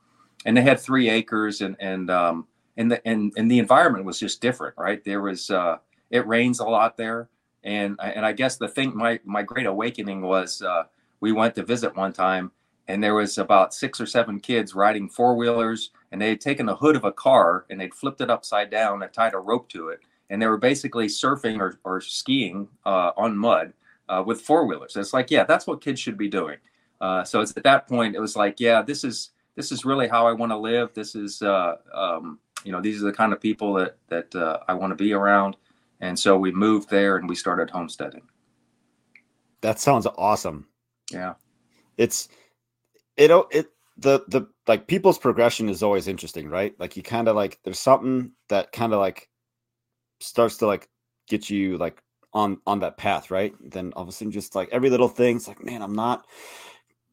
and 0.47 0.57
they 0.57 0.63
had 0.63 0.81
three 0.81 1.11
acres, 1.11 1.61
and 1.61 1.77
and 1.81 2.11
um, 2.11 2.47
and 2.79 2.91
the 2.91 3.07
and, 3.07 3.31
and 3.37 3.51
the 3.51 3.59
environment 3.59 4.07
was 4.07 4.19
just 4.19 4.41
different, 4.41 4.75
right? 4.79 5.05
There 5.05 5.21
was 5.21 5.51
uh, 5.51 5.77
it 6.11 6.27
rains 6.27 6.61
a 6.61 6.65
lot 6.65 6.97
there, 6.97 7.29
and 7.63 7.95
and 8.03 8.25
I 8.25 8.33
guess 8.33 8.57
the 8.57 8.69
thing 8.69 8.97
my 8.97 9.21
my 9.23 9.43
great 9.43 9.67
awakening 9.67 10.23
was 10.23 10.63
uh, 10.63 10.85
we 11.21 11.33
went 11.33 11.55
to 11.57 11.63
visit 11.63 11.95
one 11.95 12.15
time, 12.15 12.51
and 12.91 13.03
there 13.03 13.15
was 13.15 13.39
about 13.39 13.73
six 13.73 14.01
or 14.01 14.07
seven 14.07 14.41
kids 14.41 14.75
riding 14.75 15.09
four 15.09 15.37
wheelers, 15.37 15.91
and 16.11 16.21
they 16.21 16.31
had 16.31 16.41
taken 16.41 16.67
the 16.67 16.75
hood 16.75 16.97
of 16.97 17.05
a 17.05 17.13
car 17.13 17.65
and 17.71 17.81
they'd 17.81 17.95
flipped 17.95 18.21
it 18.21 18.31
upside 18.31 18.69
down 18.69 19.01
and 19.03 19.13
tied 19.13 19.33
a 19.33 19.39
rope 19.39 19.69
to 19.69 19.91
it, 19.91 20.01
and 20.29 20.43
they 20.43 20.47
were 20.47 20.59
basically 20.59 21.07
surfing 21.07 21.61
or, 21.61 21.79
or 21.85 22.01
skiing 22.01 22.69
uh, 22.85 23.13
on 23.17 23.37
mud 23.37 23.73
uh, 24.09 24.23
with 24.27 24.41
four 24.41 24.67
wheelers. 24.67 24.97
It's 24.97 25.13
like, 25.13 25.31
yeah, 25.31 25.45
that's 25.45 25.69
what 25.69 25.81
kids 25.81 26.01
should 26.01 26.19
be 26.19 26.29
doing. 26.29 26.57
Uh, 27.01 27.23
so 27.23 27.41
it's 27.41 27.57
at 27.57 27.63
that 27.63 27.87
point 27.87 28.17
it 28.17 28.21
was 28.21 28.35
like, 28.35 28.59
yeah, 28.59 28.83
this 28.83 29.05
is 29.05 29.31
this 29.55 29.71
is 29.71 29.85
really 29.85 30.09
how 30.09 30.27
I 30.27 30.33
want 30.33 30.51
to 30.51 30.59
live. 30.59 30.93
This 30.93 31.15
is 31.15 31.43
uh, 31.43 31.77
um, 31.95 32.41
you 32.65 32.73
know 32.73 32.81
these 32.81 33.01
are 33.01 33.07
the 33.07 33.13
kind 33.13 33.33
of 33.33 33.41
people 33.41 33.73
that 33.75 33.99
that 34.09 34.35
uh, 34.35 34.59
I 34.67 34.75
want 34.75 34.91
to 34.91 34.97
be 34.97 35.13
around. 35.13 35.57
And 36.01 36.19
so 36.19 36.37
we 36.37 36.51
moved 36.51 36.91
there 36.91 37.19
and 37.19 37.29
we 37.29 37.37
started 37.37 37.71
homesteading. 37.71 38.23
That 39.61 39.79
sounds 39.79 40.07
awesome. 40.19 40.67
Yeah, 41.13 41.35
it's 41.97 42.29
it 43.21 43.31
it 43.51 43.67
the 43.99 44.25
the 44.29 44.49
like 44.67 44.87
people's 44.87 45.19
progression 45.19 45.69
is 45.69 45.83
always 45.83 46.09
interesting, 46.09 46.49
right? 46.49 46.75
Like 46.81 46.97
you 46.97 47.03
kind 47.03 47.29
of 47.29 47.37
like 47.37 47.61
there's 47.65 47.79
something 47.79 48.33
that 48.49 48.73
kind 48.73 48.93
of 48.95 48.99
like 48.99 49.29
starts 50.21 50.57
to 50.59 50.67
like 50.67 50.89
get 51.29 51.51
you 51.51 51.77
like 51.77 52.03
on 52.33 52.59
on 52.67 52.81
that 52.81 52.97
path, 52.97 53.31
right? 53.31 53.55
Then 53.61 53.93
all 53.95 54.03
of 54.03 54.09
a 54.09 54.13
sudden, 54.13 54.33
just 54.33 54.55
like 54.55 54.71
every 54.73 54.89
little 54.89 55.09
thing, 55.09 55.37
it's 55.37 55.49
like, 55.49 55.63
man, 55.63 55.83
I'm 55.83 55.95
not 55.95 56.27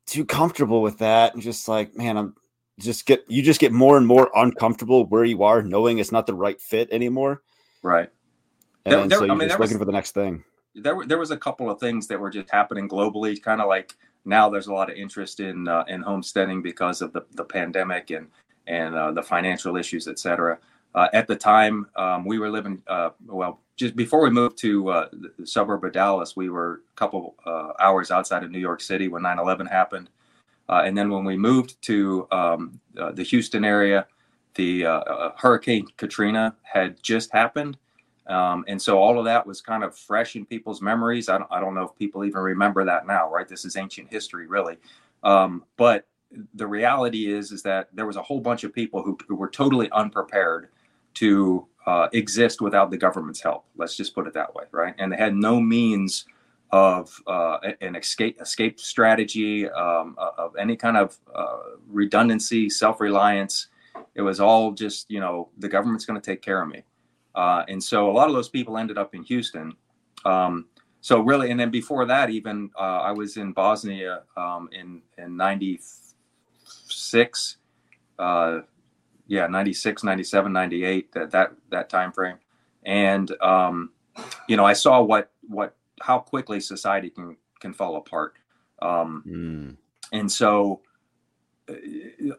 too 0.06 0.24
comfortable 0.24 0.82
with 0.82 1.00
that, 1.00 1.34
and 1.34 1.44
just 1.44 1.68
like, 1.68 1.96
man, 1.96 2.18
I'm 2.18 2.36
just 2.80 3.06
get 3.06 3.26
you 3.28 3.44
just 3.44 3.60
get 3.60 3.74
more 3.74 3.98
and 3.98 4.08
more 4.08 4.32
uncomfortable 4.34 5.06
where 5.08 5.26
you 5.26 5.44
are, 5.44 5.62
knowing 5.62 5.98
it's 5.98 6.14
not 6.14 6.26
the 6.26 6.36
right 6.36 6.62
fit 6.62 6.88
anymore. 6.92 7.42
Right. 7.84 8.10
And 8.86 8.94
there, 8.94 9.08
there, 9.08 9.18
so 9.20 9.26
you're 9.26 9.36
I 9.36 9.38
mean, 9.38 9.50
just 9.50 9.60
looking 9.60 9.78
was, 9.78 9.82
for 9.82 9.86
the 9.86 9.92
next 9.92 10.12
thing. 10.12 10.46
There 10.74 10.96
were 10.96 11.06
there 11.06 11.18
was 11.18 11.32
a 11.32 11.38
couple 11.38 11.70
of 11.70 11.82
things 11.82 12.08
that 12.08 12.18
were 12.18 12.30
just 12.30 12.50
happening 12.50 12.88
globally, 12.88 13.42
kind 13.42 13.60
of 13.60 13.68
like 13.68 13.94
now 14.28 14.50
there's 14.50 14.68
a 14.68 14.74
lot 14.74 14.92
of 14.92 14.98
interest 14.98 15.40
in 15.40 15.68
uh, 15.68 15.84
in 15.88 16.02
homesteading 16.02 16.62
because 16.62 17.02
of 17.02 17.14
the 17.14 17.22
the 17.32 17.44
pandemic 17.44 18.12
and 18.12 18.28
and 18.68 18.96
uh, 18.96 19.12
the 19.12 19.24
financial 19.24 19.78
issues, 19.78 20.08
et 20.08 20.20
cetera. 20.20 20.60
Uh, 20.94 21.08
at 21.14 21.28
the 21.28 21.36
time, 21.36 21.88
um, 21.96 22.26
we 22.26 22.40
were 22.40 22.50
living, 22.50 22.82
uh, 22.88 23.10
well, 23.26 23.62
just 23.76 23.96
before 23.96 24.22
we 24.22 24.30
moved 24.30 24.58
to 24.58 24.90
uh, 24.90 25.08
the 25.38 25.46
suburb 25.46 25.84
of 25.86 25.94
Dallas, 25.94 26.36
we 26.36 26.50
were 26.50 26.82
a 26.92 26.96
couple 26.96 27.36
uh, 27.46 27.72
hours 27.80 28.12
outside 28.12 28.44
of 28.44 28.52
New 28.52 28.60
York 28.60 28.82
City 28.82 29.08
when 29.08 29.22
9 29.22 29.40
11 29.40 29.68
happened. 29.68 30.10
And 30.70 30.98
then 30.98 31.10
when 31.10 31.24
we 31.24 31.38
moved 31.38 31.82
to 31.84 32.28
um, 32.32 32.80
the 32.94 33.24
Houston 33.24 33.64
area, 33.64 34.06
the 34.56 34.84
Hurricane 35.38 35.88
Katrina 35.96 36.56
had 36.64 37.02
just 37.02 37.32
happened. 37.32 37.78
Um, 38.28 38.66
and 38.68 38.82
so 38.82 38.98
all 38.98 39.18
of 39.20 39.26
that 39.26 39.46
was 39.46 39.62
kind 39.62 39.84
of 39.84 39.98
fresh 39.98 40.36
in 40.36 40.46
people's 40.46 40.82
memories. 40.82 41.30
I 41.30 41.38
don't, 41.38 41.52
I 41.52 41.60
don't 41.60 41.74
know 41.74 41.84
if 41.84 41.96
people 41.96 42.26
even 42.26 42.42
remember 42.42 42.84
that 42.86 43.08
now, 43.08 43.32
right? 43.32 43.48
This 43.48 43.66
is 43.66 43.76
ancient 43.76 44.12
history, 44.12 44.48
really. 44.48 44.78
Um, 45.24 45.64
but 45.78 46.08
the 46.54 46.68
reality 46.68 47.32
is, 47.34 47.52
is 47.52 47.64
that 47.64 47.88
there 47.94 48.06
was 48.06 48.18
a 48.18 48.22
whole 48.22 48.42
bunch 48.42 48.64
of 48.64 48.74
people 48.74 49.02
who, 49.02 49.18
who 49.28 49.36
were 49.36 49.50
totally 49.50 49.90
unprepared 49.92 50.70
to 51.16 51.66
uh, 51.86 52.10
exist 52.12 52.62
without 52.62 52.92
the 52.92 52.98
government's 52.98 53.42
help. 53.42 53.66
Let's 53.78 53.96
just 53.96 54.14
put 54.14 54.28
it 54.28 54.34
that 54.34 54.54
way, 54.54 54.66
right? 54.72 54.94
And 54.98 55.12
they 55.12 55.18
had 55.18 55.36
no 55.36 55.60
means 55.60 56.26
of 56.72 57.22
uh, 57.28 57.60
an 57.80 57.96
escape 57.96 58.42
escape 58.42 58.80
strategy 58.80 59.70
um, 59.70 60.16
of 60.18 60.56
any 60.58 60.76
kind 60.76 60.98
of 60.98 61.18
uh, 61.34 61.60
redundancy, 61.88 62.70
self 62.70 63.00
reliance. 63.00 63.68
It 64.16 64.22
was 64.22 64.40
all 64.40 64.74
just 64.74 65.10
you 65.10 65.20
know 65.20 65.50
the 65.58 65.70
government's 65.70 66.06
going 66.06 66.20
to 66.20 66.26
take 66.26 66.42
care 66.42 66.62
of 66.62 66.68
me, 66.68 66.84
uh, 67.38 67.64
and 67.70 67.82
so 67.82 68.10
a 68.10 68.14
lot 68.14 68.28
of 68.28 68.34
those 68.34 68.50
people 68.50 68.78
ended 68.78 68.98
up 68.98 69.16
in 69.16 69.24
Houston. 69.24 69.74
Um, 70.26 70.66
so 71.00 71.22
really, 71.22 71.52
and 71.52 71.60
then 71.60 71.70
before 71.70 72.06
that, 72.06 72.30
even 72.30 72.70
uh, 72.78 73.00
I 73.00 73.12
was 73.12 73.38
in 73.38 73.54
Bosnia 73.54 74.24
um, 74.36 74.68
in 74.74 75.02
in 75.18 75.38
'96. 75.38 77.58
Uh, 78.20 78.60
yeah 79.28 79.48
96 79.48 80.04
97 80.04 80.52
98 80.52 81.12
that 81.12 81.32
that 81.32 81.52
that 81.70 81.90
time 81.90 82.12
frame 82.12 82.38
and 82.86 83.32
um, 83.42 83.92
you 84.48 84.58
know 84.58 84.66
i 84.66 84.74
saw 84.74 85.02
what 85.02 85.32
what 85.48 85.76
how 86.02 86.18
quickly 86.18 86.60
society 86.60 87.10
can 87.10 87.38
can 87.60 87.74
fall 87.74 87.98
apart 87.98 88.34
um, 88.82 89.24
mm. 89.28 90.18
and 90.18 90.32
so 90.32 90.82
uh, 91.70 91.74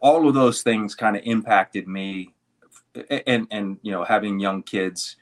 all 0.01 0.27
of 0.27 0.33
those 0.33 0.63
things 0.63 0.95
kind 0.95 1.15
of 1.15 1.21
impacted 1.25 1.87
me 1.87 2.33
and 2.95 3.47
and 3.51 3.77
you 3.81 3.91
know 3.91 4.03
having 4.03 4.39
young 4.39 4.63
kids 4.63 5.15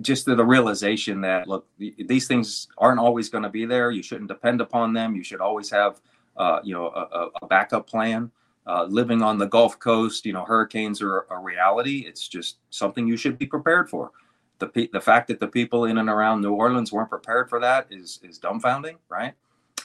just 0.00 0.24
the, 0.26 0.34
the 0.34 0.44
realization 0.44 1.20
that 1.20 1.46
look 1.46 1.66
these 1.78 2.26
things 2.26 2.68
aren't 2.78 3.00
always 3.00 3.28
going 3.28 3.44
to 3.44 3.50
be 3.50 3.64
there. 3.64 3.90
You 3.90 4.02
shouldn't 4.02 4.28
depend 4.28 4.60
upon 4.60 4.92
them. 4.92 5.14
You 5.14 5.22
should 5.22 5.40
always 5.40 5.70
have 5.70 6.00
uh, 6.36 6.60
you 6.62 6.74
know 6.74 6.88
a, 6.88 7.28
a 7.42 7.46
backup 7.46 7.86
plan. 7.86 8.30
Uh, 8.66 8.84
living 8.84 9.22
on 9.22 9.38
the 9.38 9.46
gulf 9.46 9.78
coast 9.78 10.24
you 10.26 10.32
know 10.32 10.44
hurricanes 10.44 11.02
are 11.02 11.26
a 11.30 11.38
reality. 11.38 12.04
It's 12.06 12.28
just 12.28 12.58
something 12.70 13.06
you 13.06 13.16
should 13.16 13.38
be 13.38 13.46
prepared 13.46 13.88
for. 13.88 14.12
The 14.58 14.88
the 14.92 15.00
fact 15.00 15.28
that 15.28 15.40
the 15.40 15.48
people 15.48 15.86
in 15.86 15.98
and 15.98 16.08
around 16.08 16.42
new 16.42 16.52
orleans 16.52 16.92
weren't 16.92 17.10
prepared 17.10 17.48
for 17.48 17.60
that 17.60 17.86
is 17.90 18.20
is 18.22 18.38
dumbfounding 18.38 18.96
right? 19.08 19.34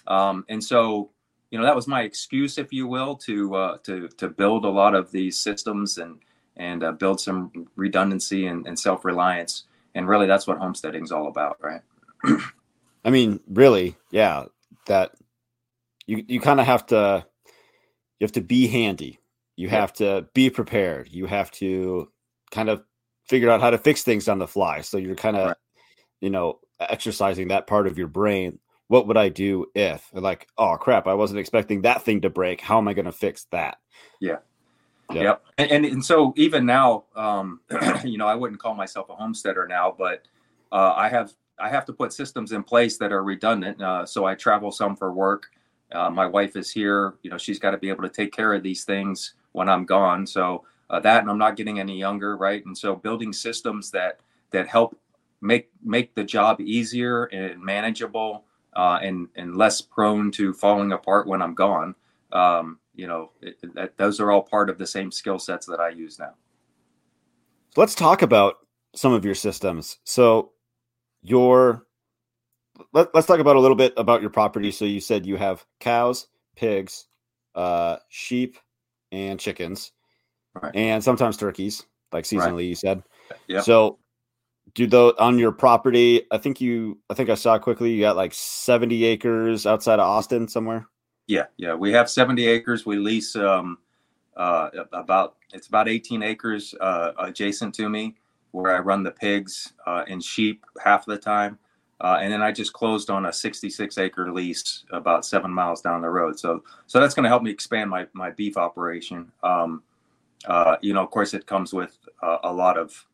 Um, 0.07 0.45
and 0.49 0.63
so 0.63 1.09
you 1.51 1.59
know 1.59 1.65
that 1.65 1.75
was 1.75 1.87
my 1.87 2.01
excuse 2.01 2.57
if 2.57 2.73
you 2.73 2.87
will 2.87 3.15
to 3.15 3.55
uh, 3.55 3.77
to 3.83 4.07
to 4.17 4.29
build 4.29 4.65
a 4.65 4.69
lot 4.69 4.95
of 4.95 5.11
these 5.11 5.39
systems 5.39 5.97
and 5.97 6.19
and 6.57 6.83
uh, 6.83 6.91
build 6.91 7.19
some 7.19 7.67
redundancy 7.75 8.47
and, 8.47 8.65
and 8.65 8.79
self-reliance. 8.79 9.63
And 9.93 10.07
really 10.07 10.27
that's 10.27 10.47
what 10.47 10.57
homesteading 10.57 11.03
is 11.03 11.11
all 11.11 11.27
about 11.27 11.57
right? 11.61 11.81
I 13.05 13.09
mean 13.09 13.39
really 13.47 13.95
yeah 14.11 14.45
that 14.87 15.13
you 16.07 16.23
you 16.27 16.39
kind 16.39 16.59
of 16.59 16.65
have 16.65 16.85
to 16.87 17.25
you 18.19 18.25
have 18.25 18.31
to 18.33 18.41
be 18.41 18.67
handy. 18.67 19.19
You 19.55 19.69
have 19.69 19.93
to 19.93 20.27
be 20.33 20.49
prepared. 20.49 21.09
You 21.11 21.25
have 21.27 21.51
to 21.51 22.09
kind 22.51 22.69
of 22.69 22.83
figure 23.27 23.49
out 23.49 23.61
how 23.61 23.69
to 23.69 23.77
fix 23.77 24.03
things 24.03 24.27
on 24.27 24.39
the 24.39 24.47
fly. 24.47 24.81
So 24.81 24.97
you're 24.97 25.15
kind 25.15 25.37
of 25.37 25.47
right. 25.47 25.57
you 26.21 26.29
know 26.29 26.59
exercising 26.79 27.49
that 27.49 27.67
part 27.67 27.87
of 27.87 27.97
your 27.97 28.07
brain 28.07 28.59
what 28.87 29.07
would 29.07 29.17
i 29.17 29.29
do 29.29 29.65
if 29.75 30.09
like 30.13 30.47
oh 30.57 30.77
crap 30.77 31.07
i 31.07 31.13
wasn't 31.13 31.39
expecting 31.39 31.81
that 31.81 32.03
thing 32.03 32.21
to 32.21 32.29
break 32.29 32.61
how 32.61 32.77
am 32.77 32.87
i 32.87 32.93
going 32.93 33.05
to 33.05 33.11
fix 33.11 33.45
that 33.51 33.77
yeah 34.19 34.37
Yep. 35.13 35.23
yep. 35.23 35.43
And, 35.57 35.71
and, 35.71 35.85
and 35.85 36.05
so 36.05 36.33
even 36.35 36.65
now, 36.65 37.05
um, 37.15 37.59
you 38.03 38.17
know, 38.17 38.27
I 38.27 38.35
wouldn't 38.35 38.59
call 38.59 38.73
myself 38.73 39.09
a 39.09 39.15
homesteader 39.15 39.67
now, 39.67 39.93
but 39.97 40.23
uh, 40.71 40.93
I 40.95 41.09
have 41.09 41.33
I 41.59 41.69
have 41.69 41.85
to 41.85 41.93
put 41.93 42.11
systems 42.11 42.51
in 42.51 42.63
place 42.63 42.97
that 42.97 43.11
are 43.11 43.23
redundant. 43.23 43.81
Uh, 43.81 44.05
so 44.05 44.25
I 44.25 44.35
travel 44.35 44.71
some 44.71 44.95
for 44.95 45.13
work. 45.13 45.47
Uh, 45.91 46.09
my 46.09 46.25
wife 46.25 46.55
is 46.57 46.71
here. 46.71 47.15
You 47.23 47.29
know, 47.29 47.37
she's 47.37 47.59
got 47.59 47.71
to 47.71 47.77
be 47.77 47.89
able 47.89 48.03
to 48.03 48.09
take 48.09 48.33
care 48.33 48.53
of 48.53 48.63
these 48.63 48.83
things 48.83 49.35
when 49.53 49.69
I'm 49.69 49.85
gone. 49.85 50.27
So 50.27 50.65
uh, 50.89 50.99
that, 51.01 51.21
and 51.21 51.29
I'm 51.29 51.37
not 51.37 51.55
getting 51.55 51.79
any 51.79 51.97
younger, 51.97 52.35
right? 52.35 52.65
And 52.65 52.77
so 52.77 52.95
building 52.95 53.31
systems 53.31 53.91
that 53.91 54.19
that 54.51 54.67
help 54.67 54.99
make 55.41 55.69
make 55.83 56.15
the 56.15 56.23
job 56.23 56.59
easier 56.59 57.25
and 57.25 57.61
manageable 57.61 58.43
uh, 58.75 58.99
and 59.01 59.27
and 59.35 59.55
less 59.55 59.81
prone 59.81 60.31
to 60.31 60.53
falling 60.53 60.91
apart 60.91 61.27
when 61.27 61.41
I'm 61.41 61.53
gone. 61.53 61.95
Um, 62.31 62.79
you 62.93 63.07
know, 63.07 63.31
it, 63.41 63.57
that, 63.75 63.97
those 63.97 64.19
are 64.19 64.31
all 64.31 64.41
part 64.41 64.69
of 64.69 64.77
the 64.77 64.87
same 64.87 65.11
skill 65.11 65.39
sets 65.39 65.65
that 65.67 65.79
I 65.79 65.89
use 65.89 66.19
now. 66.19 66.33
Let's 67.75 67.95
talk 67.95 68.21
about 68.21 68.55
some 68.95 69.13
of 69.13 69.25
your 69.25 69.35
systems. 69.35 69.97
So, 70.03 70.51
your 71.21 71.85
let, 72.93 73.13
us 73.15 73.25
talk 73.25 73.39
about 73.39 73.55
a 73.55 73.59
little 73.59 73.75
bit 73.75 73.93
about 73.97 74.21
your 74.21 74.29
property. 74.29 74.71
So, 74.71 74.85
you 74.85 74.99
said 74.99 75.25
you 75.25 75.35
have 75.37 75.65
cows, 75.79 76.27
pigs, 76.55 77.07
uh, 77.53 77.97
sheep, 78.09 78.57
and 79.11 79.39
chickens, 79.39 79.91
right. 80.61 80.75
and 80.75 81.03
sometimes 81.03 81.37
turkeys, 81.37 81.85
like 82.11 82.25
seasonally. 82.25 82.55
Right. 82.55 82.65
You 82.65 82.75
said, 82.75 83.03
yeah. 83.47 83.61
So, 83.61 83.99
do 84.73 84.87
those 84.87 85.13
on 85.19 85.39
your 85.39 85.51
property? 85.51 86.23
I 86.31 86.37
think 86.37 86.59
you, 86.59 86.97
I 87.09 87.13
think 87.13 87.29
I 87.29 87.35
saw 87.35 87.57
quickly. 87.59 87.91
You 87.91 88.01
got 88.01 88.15
like 88.15 88.33
seventy 88.33 89.05
acres 89.05 89.65
outside 89.65 89.99
of 89.99 90.07
Austin 90.07 90.47
somewhere. 90.47 90.87
Yeah, 91.27 91.45
yeah. 91.57 91.73
We 91.73 91.91
have 91.93 92.09
70 92.09 92.45
acres. 92.47 92.85
We 92.85 92.97
lease 92.97 93.35
um, 93.35 93.79
uh, 94.37 94.69
about 94.93 95.35
it's 95.53 95.67
about 95.67 95.87
18 95.87 96.21
acres 96.21 96.75
uh, 96.79 97.13
adjacent 97.17 97.73
to 97.75 97.89
me, 97.89 98.15
where 98.51 98.75
I 98.75 98.79
run 98.79 99.03
the 99.03 99.11
pigs 99.11 99.73
uh, 99.87 100.03
and 100.07 100.23
sheep 100.23 100.65
half 100.83 101.07
of 101.07 101.13
the 101.13 101.17
time, 101.17 101.57
uh, 102.01 102.19
and 102.21 102.31
then 102.31 102.41
I 102.41 102.51
just 102.51 102.73
closed 102.73 103.09
on 103.09 103.25
a 103.25 103.33
66 103.33 103.97
acre 103.97 104.31
lease 104.31 104.83
about 104.91 105.25
seven 105.25 105.51
miles 105.51 105.81
down 105.81 106.01
the 106.01 106.09
road. 106.09 106.37
So, 106.37 106.63
so 106.85 106.99
that's 106.99 107.13
going 107.13 107.23
to 107.23 107.29
help 107.29 107.43
me 107.43 107.51
expand 107.51 107.89
my 107.89 108.07
my 108.13 108.31
beef 108.31 108.57
operation. 108.57 109.31
Um, 109.43 109.81
uh, 110.45 110.75
you 110.81 110.93
know, 110.93 111.01
of 111.01 111.09
course, 111.09 111.33
it 111.33 111.47
comes 111.47 111.73
with 111.73 111.97
a 112.21 112.51
lot 112.51 112.77
of 112.77 113.05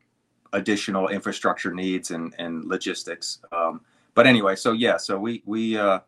additional 0.54 1.08
infrastructure 1.08 1.74
needs 1.74 2.12
and 2.12 2.34
and 2.38 2.66
logistics. 2.66 3.40
Um, 3.52 3.82
but 4.14 4.28
anyway, 4.28 4.56
so 4.56 4.74
yeah, 4.74 4.98
so 4.98 5.18
we 5.18 5.42
we 5.46 5.78
uh, 5.78 6.00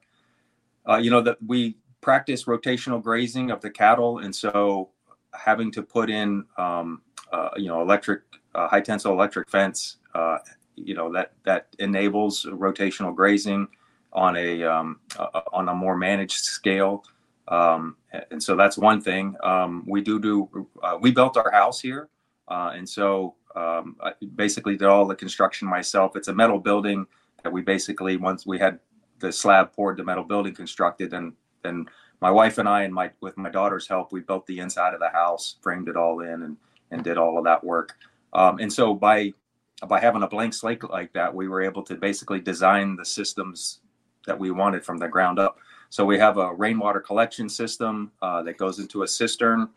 uh, 0.87 0.97
you 0.97 1.09
know 1.09 1.21
that 1.21 1.37
we 1.45 1.77
practice 2.01 2.43
rotational 2.45 3.01
grazing 3.01 3.51
of 3.51 3.61
the 3.61 3.69
cattle, 3.69 4.19
and 4.19 4.35
so 4.35 4.89
having 5.33 5.71
to 5.71 5.81
put 5.81 6.09
in 6.09 6.45
um, 6.57 7.01
uh, 7.31 7.49
you 7.55 7.67
know 7.67 7.81
electric 7.81 8.21
uh, 8.55 8.67
high 8.67 8.81
tensile 8.81 9.13
electric 9.13 9.49
fence, 9.49 9.97
uh, 10.15 10.37
you 10.75 10.93
know 10.93 11.11
that 11.11 11.33
that 11.43 11.67
enables 11.79 12.45
rotational 12.45 13.15
grazing 13.15 13.67
on 14.11 14.35
a 14.35 14.63
um, 14.63 14.99
uh, 15.17 15.41
on 15.51 15.69
a 15.69 15.73
more 15.73 15.97
managed 15.97 16.37
scale. 16.37 17.05
Um, 17.47 17.97
and 18.31 18.41
so 18.41 18.55
that's 18.55 18.77
one 18.77 19.01
thing. 19.01 19.35
Um, 19.43 19.83
we 19.87 20.01
do 20.01 20.19
do 20.19 20.67
we 21.01 21.11
built 21.11 21.37
our 21.37 21.51
house 21.51 21.79
here, 21.79 22.09
and 22.49 22.87
so 22.87 23.35
um, 23.55 23.95
I 24.01 24.13
basically 24.35 24.75
did 24.75 24.87
all 24.87 25.05
the 25.05 25.15
construction 25.15 25.67
myself. 25.67 26.15
It's 26.15 26.27
a 26.27 26.33
metal 26.33 26.59
building 26.59 27.05
that 27.43 27.51
we 27.51 27.61
basically 27.61 28.17
once 28.17 28.45
we 28.45 28.57
had 28.57 28.79
the 29.19 29.31
slab 29.31 29.73
poured, 29.73 29.97
the 29.97 30.03
metal 30.03 30.23
building 30.23 30.53
constructed, 30.53 31.13
and 31.13 31.33
and 31.63 31.89
my 32.21 32.31
wife 32.31 32.57
and 32.57 32.67
I 32.67 32.83
and 32.83 32.93
my 32.93 33.11
with 33.21 33.37
my 33.37 33.49
daughter's 33.49 33.87
help, 33.87 34.11
we 34.11 34.21
built 34.21 34.45
the 34.47 34.59
inside 34.59 34.93
of 34.93 34.99
the 34.99 35.09
house, 35.09 35.57
framed 35.61 35.87
it 35.87 35.97
all 35.97 36.21
in, 36.21 36.43
and 36.43 36.57
and 36.91 37.03
did 37.03 37.17
all 37.17 37.37
of 37.37 37.43
that 37.45 37.63
work. 37.63 37.95
Um, 38.33 38.59
and 38.59 38.71
so 38.71 38.93
by 38.93 39.33
by 39.87 39.99
having 39.99 40.23
a 40.23 40.27
blank 40.27 40.53
slate 40.53 40.83
like 40.83 41.13
that, 41.13 41.33
we 41.33 41.47
were 41.47 41.61
able 41.61 41.83
to 41.83 41.95
basically 41.95 42.39
design 42.39 42.95
the 42.95 43.05
systems 43.05 43.79
that 44.25 44.37
we 44.37 44.51
wanted 44.51 44.85
from 44.85 44.97
the 44.97 45.07
ground 45.07 45.39
up. 45.39 45.57
So 45.89 46.05
we 46.05 46.17
have 46.17 46.37
a 46.37 46.53
rainwater 46.53 46.99
collection 46.99 47.49
system 47.49 48.11
uh, 48.21 48.41
that 48.43 48.57
goes 48.57 48.79
into 48.79 49.03
a 49.03 49.07
cistern. 49.07 49.69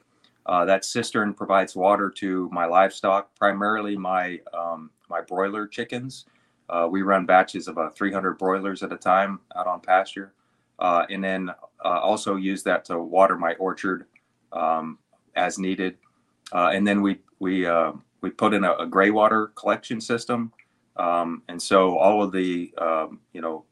Uh, 0.46 0.64
that 0.64 0.84
cistern 0.84 1.34
provides 1.34 1.74
water 1.74 2.08
to 2.08 2.48
my 2.52 2.64
livestock, 2.64 3.34
primarily 3.36 3.96
my 3.96 4.40
um, 4.54 4.90
my 5.08 5.20
broiler 5.20 5.66
chickens. 5.66 6.26
Uh, 6.68 6.88
we 6.90 7.02
run 7.02 7.26
batches 7.26 7.68
of 7.68 7.76
about 7.76 7.96
300 7.96 8.38
broilers 8.38 8.82
at 8.82 8.92
a 8.92 8.96
time 8.96 9.40
out 9.56 9.66
on 9.66 9.80
pasture. 9.80 10.32
Uh, 10.78 11.06
and 11.10 11.22
then 11.22 11.50
uh, 11.84 12.00
also 12.00 12.36
use 12.36 12.62
that 12.62 12.84
to 12.84 12.98
water 12.98 13.36
my 13.36 13.54
orchard 13.54 14.06
um, 14.52 14.98
as 15.34 15.58
needed. 15.58 15.96
Uh, 16.52 16.70
and 16.72 16.86
then 16.86 17.02
we 17.02 17.18
we 17.38 17.66
uh, 17.66 17.92
we 18.20 18.30
put 18.30 18.54
in 18.54 18.64
a, 18.64 18.74
a, 18.76 18.86
gray 18.86 19.10
water 19.10 19.48
collection 19.56 20.00
system, 20.00 20.52
um, 20.96 21.42
and 21.48 21.60
so 21.60 21.98
all 21.98 22.22
of 22.22 22.30
the 22.30 22.72
um, 22.78 23.20
you 23.32 23.40
know 23.40 23.64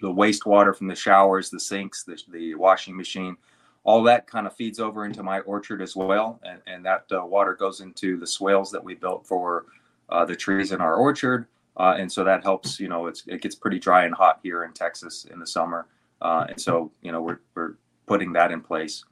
the 0.00 0.08
wastewater 0.08 0.76
from 0.76 0.88
the 0.88 0.94
showers, 0.94 1.48
the 1.48 1.58
sinks, 1.58 2.04
the, 2.04 2.20
the 2.30 2.54
washing 2.54 2.96
machine, 2.96 3.36
all 3.84 4.02
that 4.04 4.26
kind 4.26 4.46
of 4.46 4.54
feeds 4.54 4.78
over 4.78 5.04
into 5.04 5.22
my 5.22 5.40
orchard 5.40 5.82
as 5.82 5.96
well, 5.96 6.40
and, 6.44 6.60
and 6.66 6.84
that 6.84 7.04
uh, 7.12 7.24
water 7.24 7.54
goes 7.54 7.80
into 7.80 8.18
the 8.18 8.26
swales 8.26 8.70
that 8.70 8.82
we 8.82 8.94
built 8.94 9.26
for 9.26 9.66
uh, 10.08 10.24
the 10.24 10.36
trees 10.36 10.72
in 10.72 10.80
our 10.80 10.94
orchard. 10.94 11.46
Uh, 11.76 11.94
and 11.98 12.10
so 12.10 12.22
that 12.22 12.42
helps. 12.42 12.78
You 12.78 12.88
know, 12.88 13.06
it 13.06 13.40
gets 13.40 13.54
pretty 13.54 13.78
dry 13.78 14.04
and 14.04 14.14
hot 14.14 14.40
here 14.42 14.64
in 14.64 14.72
Texas 14.72 15.24
in 15.24 15.38
the 15.38 15.46
summer, 15.46 15.86
uh, 16.20 16.46
and 16.48 16.60
so 16.60 16.92
you 17.00 17.12
know 17.12 17.22
we're 17.22 17.40
we're 17.54 17.76
putting 18.06 18.32
that 18.34 18.52
in 18.52 18.60
place. 18.60 19.04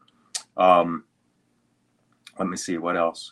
Um, 0.56 1.04
let 2.38 2.48
me 2.48 2.56
see 2.56 2.76
what 2.76 2.96
else. 2.96 3.30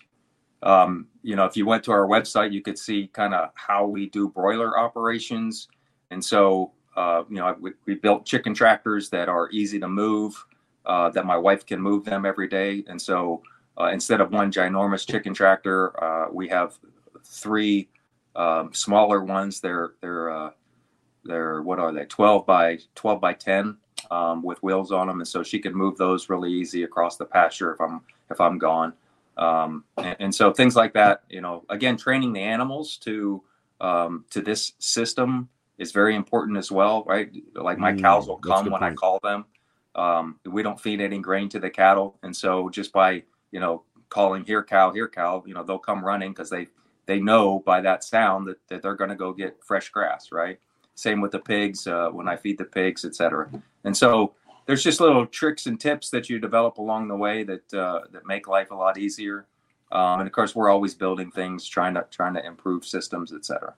Um, 0.62 1.06
you 1.22 1.36
know, 1.36 1.44
if 1.44 1.56
you 1.56 1.66
went 1.66 1.84
to 1.84 1.92
our 1.92 2.06
website, 2.06 2.52
you 2.52 2.62
could 2.62 2.78
see 2.78 3.08
kind 3.12 3.34
of 3.34 3.50
how 3.54 3.86
we 3.86 4.08
do 4.08 4.28
broiler 4.28 4.78
operations, 4.78 5.68
and 6.10 6.24
so 6.24 6.72
uh, 6.96 7.22
you 7.28 7.36
know 7.36 7.54
we, 7.60 7.72
we, 7.84 7.94
built 7.94 8.24
chicken 8.24 8.54
tractors 8.54 9.10
that 9.10 9.28
are 9.28 9.50
easy 9.50 9.78
to 9.78 9.88
move, 9.88 10.42
uh, 10.88 11.10
that 11.10 11.24
my 11.26 11.36
wife 11.36 11.64
can 11.64 11.80
move 11.80 12.04
them 12.04 12.26
every 12.26 12.48
day, 12.48 12.84
and 12.88 13.00
so 13.00 13.42
uh, 13.78 13.90
instead 13.92 14.20
of 14.20 14.32
one 14.32 14.50
ginormous 14.50 15.06
chicken 15.06 15.32
tractor, 15.32 16.02
uh, 16.02 16.28
we 16.32 16.48
have 16.48 16.78
three 17.24 17.88
um, 18.34 18.72
smaller 18.72 19.22
ones. 19.22 19.60
They're 19.60 19.92
they're 20.00 20.30
uh, 20.30 20.50
they're 21.24 21.62
what 21.62 21.78
are 21.78 21.92
they? 21.92 22.06
Twelve 22.06 22.46
by 22.46 22.78
twelve 22.94 23.20
by 23.20 23.34
ten 23.34 23.76
um, 24.10 24.42
with 24.42 24.62
wheels 24.62 24.90
on 24.90 25.06
them, 25.06 25.20
and 25.20 25.28
so 25.28 25.42
she 25.42 25.58
can 25.58 25.74
move 25.74 25.96
those 25.96 26.28
really 26.28 26.52
easy 26.52 26.82
across 26.82 27.16
the 27.16 27.24
pasture 27.24 27.72
if 27.74 27.80
I'm 27.80 28.00
if 28.30 28.40
I'm 28.40 28.58
gone. 28.58 28.92
Um, 29.36 29.84
and, 29.98 30.16
and, 30.18 30.34
so 30.34 30.52
things 30.52 30.74
like 30.74 30.92
that, 30.94 31.22
you 31.28 31.40
know, 31.40 31.64
again, 31.68 31.96
training 31.96 32.32
the 32.32 32.40
animals 32.40 32.96
to 32.98 33.40
um, 33.80 34.24
to 34.30 34.40
this 34.40 34.72
system 34.80 35.48
is 35.78 35.92
very 35.92 36.16
important 36.16 36.58
as 36.58 36.72
well, 36.72 37.04
right? 37.04 37.30
Like 37.54 37.78
my 37.78 37.92
mm, 37.92 38.00
cows 38.00 38.26
will 38.26 38.38
come 38.38 38.64
when 38.64 38.80
point. 38.80 38.82
I 38.82 38.94
call 38.94 39.20
them. 39.22 39.44
Um, 39.94 40.38
we 40.44 40.62
don't 40.62 40.80
feed 40.80 41.00
any 41.00 41.18
grain 41.18 41.48
to 41.50 41.58
the 41.58 41.70
cattle, 41.70 42.18
and 42.22 42.36
so 42.36 42.68
just 42.68 42.92
by 42.92 43.22
you 43.50 43.60
know, 43.60 43.84
calling 44.08 44.44
here 44.44 44.62
cow, 44.62 44.92
here 44.92 45.08
cow, 45.08 45.42
you 45.46 45.54
know, 45.54 45.62
they'll 45.62 45.78
come 45.78 46.04
running 46.04 46.32
because 46.32 46.50
they 46.50 46.68
they 47.06 47.18
know 47.18 47.60
by 47.60 47.80
that 47.80 48.04
sound 48.04 48.46
that, 48.46 48.58
that 48.68 48.82
they're 48.82 48.94
going 48.94 49.10
to 49.10 49.16
go 49.16 49.32
get 49.32 49.62
fresh 49.64 49.88
grass, 49.88 50.30
right? 50.30 50.58
Same 50.94 51.20
with 51.20 51.30
the 51.30 51.38
pigs 51.38 51.86
uh, 51.86 52.10
when 52.10 52.28
I 52.28 52.36
feed 52.36 52.58
the 52.58 52.64
pigs, 52.64 53.04
etc. 53.04 53.50
And 53.84 53.96
so 53.96 54.34
there's 54.66 54.82
just 54.82 55.00
little 55.00 55.24
tricks 55.26 55.66
and 55.66 55.80
tips 55.80 56.10
that 56.10 56.28
you 56.28 56.38
develop 56.38 56.76
along 56.76 57.08
the 57.08 57.16
way 57.16 57.44
that 57.44 57.74
uh, 57.74 58.00
that 58.12 58.26
make 58.26 58.48
life 58.48 58.70
a 58.70 58.74
lot 58.74 58.98
easier. 58.98 59.46
Um, 59.90 60.20
and 60.20 60.26
of 60.26 60.32
course, 60.32 60.54
we're 60.54 60.68
always 60.68 60.94
building 60.94 61.30
things, 61.30 61.66
trying 61.66 61.94
to 61.94 62.06
trying 62.10 62.34
to 62.34 62.44
improve 62.44 62.84
systems, 62.84 63.32
etc. 63.32 63.74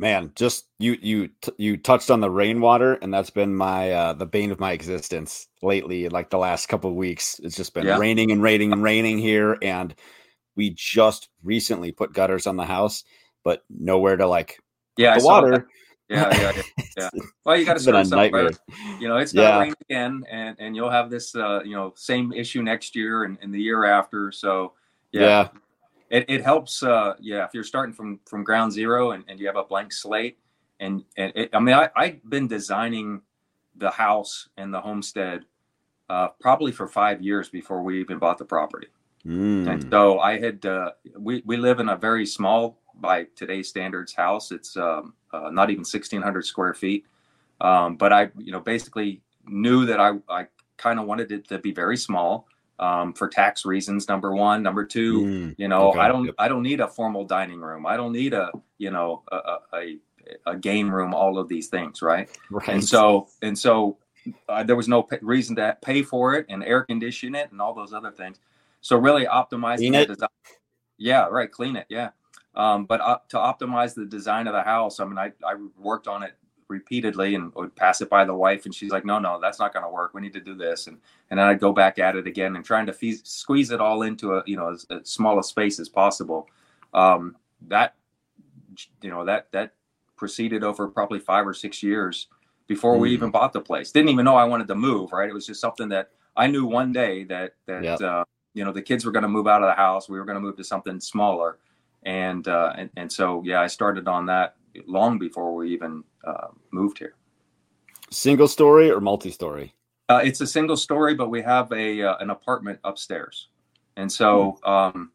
Man, 0.00 0.30
just 0.36 0.66
you 0.78 0.96
you 1.00 1.30
you 1.56 1.76
touched 1.76 2.10
on 2.10 2.20
the 2.20 2.30
rainwater, 2.30 2.94
and 2.94 3.12
that's 3.12 3.30
been 3.30 3.54
my 3.54 3.90
uh, 3.90 4.12
the 4.12 4.26
bane 4.26 4.52
of 4.52 4.60
my 4.60 4.70
existence 4.72 5.48
lately. 5.60 6.08
Like 6.08 6.30
the 6.30 6.38
last 6.38 6.68
couple 6.68 6.90
of 6.90 6.96
weeks, 6.96 7.40
it's 7.42 7.56
just 7.56 7.74
been 7.74 7.86
yeah. 7.86 7.98
raining 7.98 8.30
and 8.30 8.40
raining 8.40 8.72
and 8.72 8.82
raining 8.82 9.18
here, 9.18 9.58
and 9.60 9.92
we 10.54 10.70
just 10.70 11.28
recently 11.42 11.90
put 11.90 12.12
gutters 12.12 12.46
on 12.46 12.56
the 12.56 12.64
house, 12.64 13.02
but 13.42 13.64
nowhere 13.68 14.16
to 14.16 14.26
like 14.26 14.60
yeah 14.96 15.18
the 15.18 15.24
water. 15.24 15.68
Yeah, 16.08 16.34
yeah, 16.36 16.52
yeah. 16.56 16.62
yeah. 16.96 17.10
Well, 17.44 17.56
you 17.56 17.64
got 17.64 17.74
to 17.74 17.80
start 17.80 18.06
somewhere. 18.06 18.50
You 18.98 19.08
know, 19.08 19.16
it's 19.16 19.32
to 19.32 19.40
yeah. 19.40 19.60
rain 19.60 19.74
again, 19.88 20.24
and 20.30 20.56
and 20.58 20.76
you'll 20.76 20.90
have 20.90 21.10
this, 21.10 21.34
uh, 21.34 21.60
you 21.64 21.72
know, 21.72 21.92
same 21.96 22.32
issue 22.32 22.62
next 22.62 22.94
year 22.94 23.24
and, 23.24 23.38
and 23.40 23.52
the 23.54 23.60
year 23.60 23.84
after. 23.84 24.32
So, 24.32 24.74
yeah, 25.12 25.22
yeah. 25.22 25.48
It, 26.10 26.24
it 26.28 26.42
helps. 26.42 26.82
Uh, 26.82 27.14
yeah, 27.20 27.44
if 27.44 27.50
you're 27.52 27.64
starting 27.64 27.94
from 27.94 28.20
from 28.26 28.44
ground 28.44 28.72
zero 28.72 29.12
and, 29.12 29.24
and 29.28 29.38
you 29.38 29.46
have 29.46 29.56
a 29.56 29.64
blank 29.64 29.92
slate, 29.92 30.38
and 30.80 31.04
and 31.16 31.32
it, 31.34 31.50
I 31.52 31.60
mean, 31.60 31.74
I 31.74 31.90
I've 31.96 32.28
been 32.28 32.48
designing 32.48 33.22
the 33.76 33.90
house 33.90 34.48
and 34.56 34.72
the 34.72 34.80
homestead 34.80 35.44
uh, 36.08 36.28
probably 36.40 36.72
for 36.72 36.88
five 36.88 37.22
years 37.22 37.48
before 37.48 37.82
we 37.82 38.00
even 38.00 38.18
bought 38.18 38.38
the 38.38 38.44
property. 38.44 38.88
Mm. 39.26 39.68
And 39.68 39.90
so 39.90 40.20
I 40.20 40.38
had 40.38 40.64
uh, 40.64 40.92
we 41.18 41.42
we 41.44 41.56
live 41.56 41.80
in 41.80 41.88
a 41.88 41.96
very 41.96 42.26
small 42.26 42.80
by 43.00 43.26
today's 43.36 43.68
standards 43.68 44.14
house. 44.14 44.50
It's 44.50 44.76
um, 44.76 45.14
uh, 45.32 45.50
not 45.50 45.70
even 45.70 45.80
1,600 45.80 46.44
square 46.44 46.74
feet. 46.74 47.06
Um, 47.60 47.96
but 47.96 48.12
I, 48.12 48.30
you 48.38 48.52
know, 48.52 48.60
basically 48.60 49.20
knew 49.46 49.86
that 49.86 50.00
I, 50.00 50.12
I 50.28 50.46
kind 50.76 50.98
of 50.98 51.06
wanted 51.06 51.32
it 51.32 51.48
to 51.48 51.58
be 51.58 51.72
very 51.72 51.96
small 51.96 52.46
um, 52.78 53.12
for 53.12 53.28
tax 53.28 53.64
reasons. 53.64 54.08
Number 54.08 54.34
one, 54.34 54.62
number 54.62 54.84
two, 54.84 55.20
mm, 55.20 55.54
you 55.58 55.68
know, 55.68 55.90
okay. 55.90 56.00
I 56.00 56.08
don't, 56.08 56.30
I 56.38 56.48
don't 56.48 56.62
need 56.62 56.80
a 56.80 56.88
formal 56.88 57.24
dining 57.24 57.60
room. 57.60 57.86
I 57.86 57.96
don't 57.96 58.12
need 58.12 58.34
a, 58.34 58.50
you 58.78 58.90
know, 58.90 59.22
a, 59.30 59.56
a, 59.72 59.96
a 60.46 60.56
game 60.56 60.90
room. 60.94 61.14
All 61.14 61.38
of 61.38 61.48
these 61.48 61.68
things, 61.68 62.02
right? 62.02 62.28
right. 62.50 62.68
And 62.68 62.84
so, 62.84 63.28
and 63.42 63.58
so, 63.58 63.98
uh, 64.48 64.62
there 64.62 64.76
was 64.76 64.88
no 64.88 65.02
p- 65.02 65.16
reason 65.22 65.56
to 65.56 65.76
pay 65.80 66.02
for 66.02 66.34
it 66.34 66.46
and 66.48 66.62
air 66.62 66.82
condition 66.84 67.34
it 67.34 67.50
and 67.50 67.60
all 67.60 67.74
those 67.74 67.92
other 67.92 68.10
things. 68.10 68.40
So 68.80 68.96
really 68.96 69.26
optimizing 69.26 69.92
the 69.92 70.06
design. 70.06 70.28
Yeah, 70.98 71.26
right. 71.26 71.50
Clean 71.50 71.76
it. 71.76 71.86
Yeah. 71.88 72.10
Um, 72.54 72.84
but 72.86 73.00
uh, 73.00 73.18
to 73.28 73.36
optimize 73.36 73.94
the 73.94 74.04
design 74.04 74.46
of 74.46 74.52
the 74.52 74.62
house, 74.62 75.00
I 75.00 75.04
mean, 75.04 75.18
I, 75.18 75.32
I 75.46 75.54
worked 75.78 76.08
on 76.08 76.22
it 76.22 76.34
repeatedly 76.68 77.34
and 77.34 77.54
would 77.54 77.74
pass 77.74 78.00
it 78.00 78.10
by 78.10 78.24
the 78.24 78.34
wife, 78.34 78.64
and 78.64 78.74
she's 78.74 78.90
like, 78.90 79.04
"No, 79.04 79.18
no, 79.18 79.40
that's 79.40 79.58
not 79.58 79.72
going 79.72 79.84
to 79.84 79.90
work. 79.90 80.14
We 80.14 80.20
need 80.20 80.32
to 80.34 80.40
do 80.40 80.54
this." 80.54 80.86
And 80.86 80.98
and 81.30 81.38
then 81.38 81.46
I'd 81.46 81.60
go 81.60 81.72
back 81.72 81.98
at 81.98 82.16
it 82.16 82.26
again 82.26 82.56
and 82.56 82.64
trying 82.64 82.86
to 82.86 82.92
fe- 82.92 83.20
squeeze 83.22 83.70
it 83.70 83.80
all 83.80 84.02
into 84.02 84.34
a 84.34 84.42
you 84.46 84.56
know 84.56 84.70
as, 84.70 84.86
as 84.90 85.08
small 85.08 85.38
a 85.38 85.44
space 85.44 85.78
as 85.80 85.88
possible. 85.88 86.48
Um, 86.94 87.36
that 87.68 87.94
you 89.02 89.10
know 89.10 89.24
that 89.24 89.50
that 89.52 89.72
proceeded 90.16 90.64
over 90.64 90.88
probably 90.88 91.18
five 91.18 91.46
or 91.46 91.54
six 91.54 91.82
years 91.82 92.28
before 92.66 92.96
mm. 92.96 93.00
we 93.00 93.12
even 93.12 93.30
bought 93.30 93.52
the 93.52 93.60
place. 93.60 93.92
Didn't 93.92 94.10
even 94.10 94.24
know 94.24 94.36
I 94.36 94.44
wanted 94.44 94.68
to 94.68 94.74
move. 94.74 95.12
Right? 95.12 95.28
It 95.28 95.34
was 95.34 95.46
just 95.46 95.60
something 95.60 95.88
that 95.90 96.10
I 96.36 96.46
knew 96.46 96.66
one 96.66 96.92
day 96.92 97.24
that 97.24 97.54
that 97.66 97.82
yep. 97.82 98.00
uh, 98.00 98.24
you 98.54 98.64
know 98.64 98.72
the 98.72 98.82
kids 98.82 99.04
were 99.04 99.12
going 99.12 99.22
to 99.22 99.28
move 99.28 99.46
out 99.46 99.62
of 99.62 99.68
the 99.68 99.74
house. 99.74 100.08
We 100.08 100.18
were 100.18 100.24
going 100.24 100.36
to 100.36 100.40
move 100.40 100.56
to 100.56 100.64
something 100.64 101.00
smaller 101.00 101.58
and 102.02 102.46
uh, 102.46 102.72
and, 102.76 102.90
and 102.96 103.12
so 103.12 103.42
yeah, 103.44 103.60
I 103.60 103.66
started 103.66 104.08
on 104.08 104.26
that 104.26 104.56
long 104.86 105.18
before 105.18 105.54
we 105.54 105.72
even 105.72 106.04
uh, 106.24 106.48
moved 106.70 106.98
here. 106.98 107.14
Single 108.10 108.48
story 108.48 108.90
or 108.90 109.00
multi-story? 109.00 109.74
Uh, 110.08 110.20
it's 110.24 110.40
a 110.40 110.46
single 110.46 110.76
story, 110.76 111.14
but 111.14 111.28
we 111.28 111.42
have 111.42 111.70
a 111.72 112.02
uh, 112.02 112.16
an 112.18 112.30
apartment 112.30 112.78
upstairs, 112.84 113.48
and 113.96 114.10
so 114.10 114.58
hmm. 114.64 114.70
um, 114.70 115.10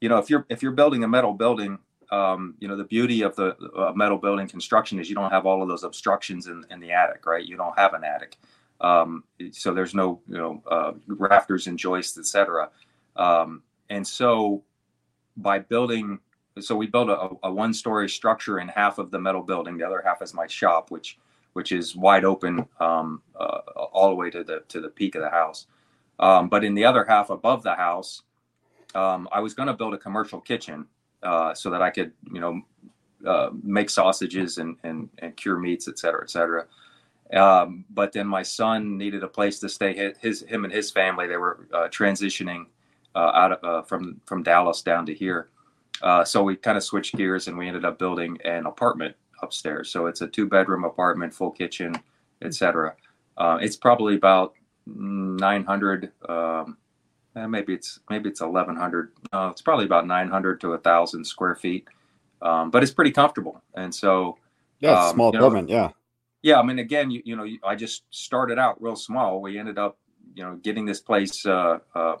you 0.00 0.08
know 0.10 0.18
if 0.18 0.28
you're 0.28 0.44
if 0.50 0.62
you're 0.62 0.72
building 0.72 1.02
a 1.02 1.08
metal 1.08 1.32
building, 1.32 1.78
um, 2.10 2.54
you 2.58 2.68
know 2.68 2.76
the 2.76 2.84
beauty 2.84 3.22
of 3.22 3.34
the 3.36 3.56
uh, 3.74 3.92
metal 3.94 4.18
building 4.18 4.46
construction 4.46 4.98
is 4.98 5.08
you 5.08 5.14
don't 5.14 5.30
have 5.30 5.46
all 5.46 5.62
of 5.62 5.68
those 5.68 5.82
obstructions 5.82 6.46
in, 6.46 6.62
in 6.70 6.78
the 6.78 6.92
attic, 6.92 7.24
right? 7.24 7.44
You 7.44 7.56
don't 7.56 7.76
have 7.78 7.94
an 7.94 8.04
attic, 8.04 8.36
um, 8.82 9.24
so 9.52 9.72
there's 9.72 9.94
no 9.94 10.20
you 10.28 10.36
know 10.36 10.62
uh, 10.70 10.92
rafters 11.06 11.66
and 11.66 11.78
joists, 11.78 12.18
etc. 12.18 12.68
Um, 13.16 13.62
and 13.88 14.06
so 14.06 14.62
by 15.38 15.58
building 15.58 16.20
so 16.60 16.76
we 16.76 16.86
built 16.86 17.08
a, 17.08 17.30
a 17.46 17.52
one 17.52 17.74
story 17.74 18.08
structure 18.08 18.60
in 18.60 18.68
half 18.68 18.98
of 18.98 19.10
the 19.10 19.18
metal 19.18 19.42
building 19.42 19.76
the 19.76 19.84
other 19.84 20.02
half 20.04 20.22
is 20.22 20.34
my 20.34 20.46
shop 20.46 20.90
which 20.90 21.18
which 21.52 21.72
is 21.72 21.94
wide 21.94 22.24
open 22.24 22.66
um, 22.80 23.22
uh, 23.38 23.58
all 23.92 24.08
the 24.08 24.14
way 24.14 24.30
to 24.30 24.44
the 24.44 24.62
to 24.68 24.80
the 24.80 24.88
peak 24.88 25.14
of 25.14 25.22
the 25.22 25.30
house. 25.30 25.66
Um, 26.18 26.48
but 26.48 26.64
in 26.64 26.74
the 26.74 26.84
other 26.84 27.04
half 27.04 27.30
above 27.30 27.62
the 27.62 27.74
house 27.74 28.22
um, 28.94 29.28
i 29.32 29.40
was 29.40 29.54
going 29.54 29.66
to 29.66 29.74
build 29.74 29.94
a 29.94 29.98
commercial 29.98 30.40
kitchen 30.40 30.86
uh, 31.22 31.54
so 31.54 31.70
that 31.70 31.82
i 31.82 31.90
could 31.90 32.12
you 32.32 32.40
know 32.40 32.62
uh, 33.26 33.50
make 33.62 33.88
sausages 33.88 34.58
and, 34.58 34.76
and, 34.84 35.08
and 35.18 35.36
cure 35.36 35.58
meats 35.58 35.88
et 35.88 35.98
cetera 35.98 36.22
et 36.22 36.30
cetera. 36.30 36.66
Um, 37.32 37.84
but 37.90 38.12
then 38.12 38.26
my 38.26 38.42
son 38.42 38.98
needed 38.98 39.24
a 39.24 39.28
place 39.28 39.58
to 39.60 39.68
stay. 39.68 40.12
His 40.20 40.42
him 40.42 40.64
and 40.64 40.72
his 40.72 40.90
family 40.90 41.26
they 41.26 41.38
were 41.38 41.66
uh, 41.72 41.88
transitioning 41.88 42.66
uh, 43.14 43.32
out 43.34 43.52
of, 43.52 43.64
uh, 43.64 43.82
from 43.82 44.20
from 44.26 44.42
Dallas 44.42 44.82
down 44.82 45.06
to 45.06 45.14
here. 45.14 45.48
Uh, 46.02 46.24
so 46.24 46.42
we 46.42 46.56
kind 46.56 46.76
of 46.76 46.82
switched 46.82 47.16
gears 47.16 47.48
and 47.48 47.56
we 47.56 47.66
ended 47.68 47.84
up 47.84 47.98
building 47.98 48.38
an 48.44 48.66
apartment 48.66 49.14
upstairs. 49.42 49.90
So 49.90 50.06
it's 50.06 50.20
a 50.20 50.28
two 50.28 50.46
bedroom 50.46 50.84
apartment, 50.84 51.32
full 51.32 51.50
kitchen, 51.50 51.94
etc. 52.42 52.94
Uh, 53.36 53.58
it's 53.60 53.76
probably 53.76 54.16
about 54.16 54.54
900. 54.86 56.12
Um, 56.28 56.76
eh, 57.36 57.46
maybe 57.46 57.74
it's 57.74 58.00
maybe 58.10 58.28
it's 58.28 58.40
1100. 58.40 59.12
No, 59.32 59.48
it's 59.48 59.62
probably 59.62 59.86
about 59.86 60.06
900 60.06 60.60
to 60.62 60.72
a 60.72 60.78
thousand 60.78 61.24
square 61.24 61.54
feet. 61.54 61.86
Um, 62.42 62.70
but 62.70 62.82
it's 62.82 62.92
pretty 62.92 63.12
comfortable. 63.12 63.62
And 63.74 63.94
so 63.94 64.36
yeah, 64.80 65.06
um, 65.06 65.14
small 65.14 65.34
apartment. 65.34 65.68
Know, 65.68 65.74
yeah. 65.74 65.90
Yeah, 66.42 66.60
I 66.60 66.62
mean, 66.62 66.78
again, 66.78 67.10
you, 67.10 67.22
you 67.24 67.36
know, 67.36 67.46
I 67.66 67.74
just 67.74 68.02
started 68.10 68.58
out 68.58 68.82
real 68.82 68.96
small. 68.96 69.40
We 69.40 69.58
ended 69.58 69.78
up 69.78 69.96
you 70.34 70.42
know 70.42 70.56
getting 70.56 70.84
this 70.84 71.00
place 71.00 71.46
uh, 71.46 71.78
uh, 71.94 72.16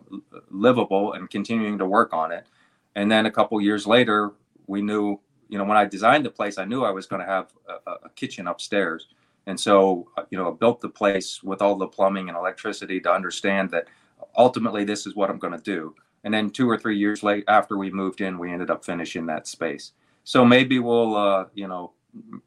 livable 0.50 1.12
and 1.12 1.28
continuing 1.28 1.78
to 1.78 1.86
work 1.86 2.12
on 2.12 2.32
it. 2.32 2.46
And 2.96 3.10
then 3.10 3.26
a 3.26 3.30
couple 3.30 3.60
years 3.60 3.86
later, 3.86 4.32
we 4.66 4.82
knew 4.82 5.20
you 5.48 5.58
know 5.58 5.64
when 5.64 5.76
I 5.76 5.84
designed 5.84 6.24
the 6.24 6.30
place, 6.30 6.58
I 6.58 6.64
knew 6.64 6.84
I 6.84 6.90
was 6.90 7.06
going 7.06 7.20
to 7.20 7.26
have 7.26 7.52
a, 7.68 7.90
a, 8.04 8.08
kitchen 8.10 8.46
upstairs. 8.46 9.08
And 9.46 9.60
so, 9.60 10.08
you 10.30 10.38
know, 10.38 10.50
I 10.50 10.54
built 10.54 10.80
the 10.80 10.88
place 10.88 11.42
with 11.42 11.60
all 11.60 11.76
the 11.76 11.86
plumbing 11.86 12.28
and 12.28 12.36
electricity 12.36 12.98
to 13.00 13.12
understand 13.12 13.70
that 13.70 13.88
ultimately 14.36 14.84
this 14.84 15.06
is 15.06 15.14
what 15.14 15.28
I'm 15.28 15.38
going 15.38 15.52
to 15.52 15.62
do. 15.62 15.94
And 16.24 16.32
then 16.32 16.48
two 16.48 16.68
or 16.68 16.78
three 16.78 16.96
years 16.96 17.22
late 17.22 17.44
after 17.48 17.76
we 17.76 17.90
moved 17.90 18.22
in, 18.22 18.38
we 18.38 18.50
ended 18.50 18.70
up 18.70 18.84
finishing 18.84 19.26
that 19.26 19.46
space. 19.46 19.92
So 20.24 20.44
maybe 20.44 20.78
we'll, 20.78 21.14
uh, 21.14 21.44
you 21.54 21.68
know, 21.68 21.92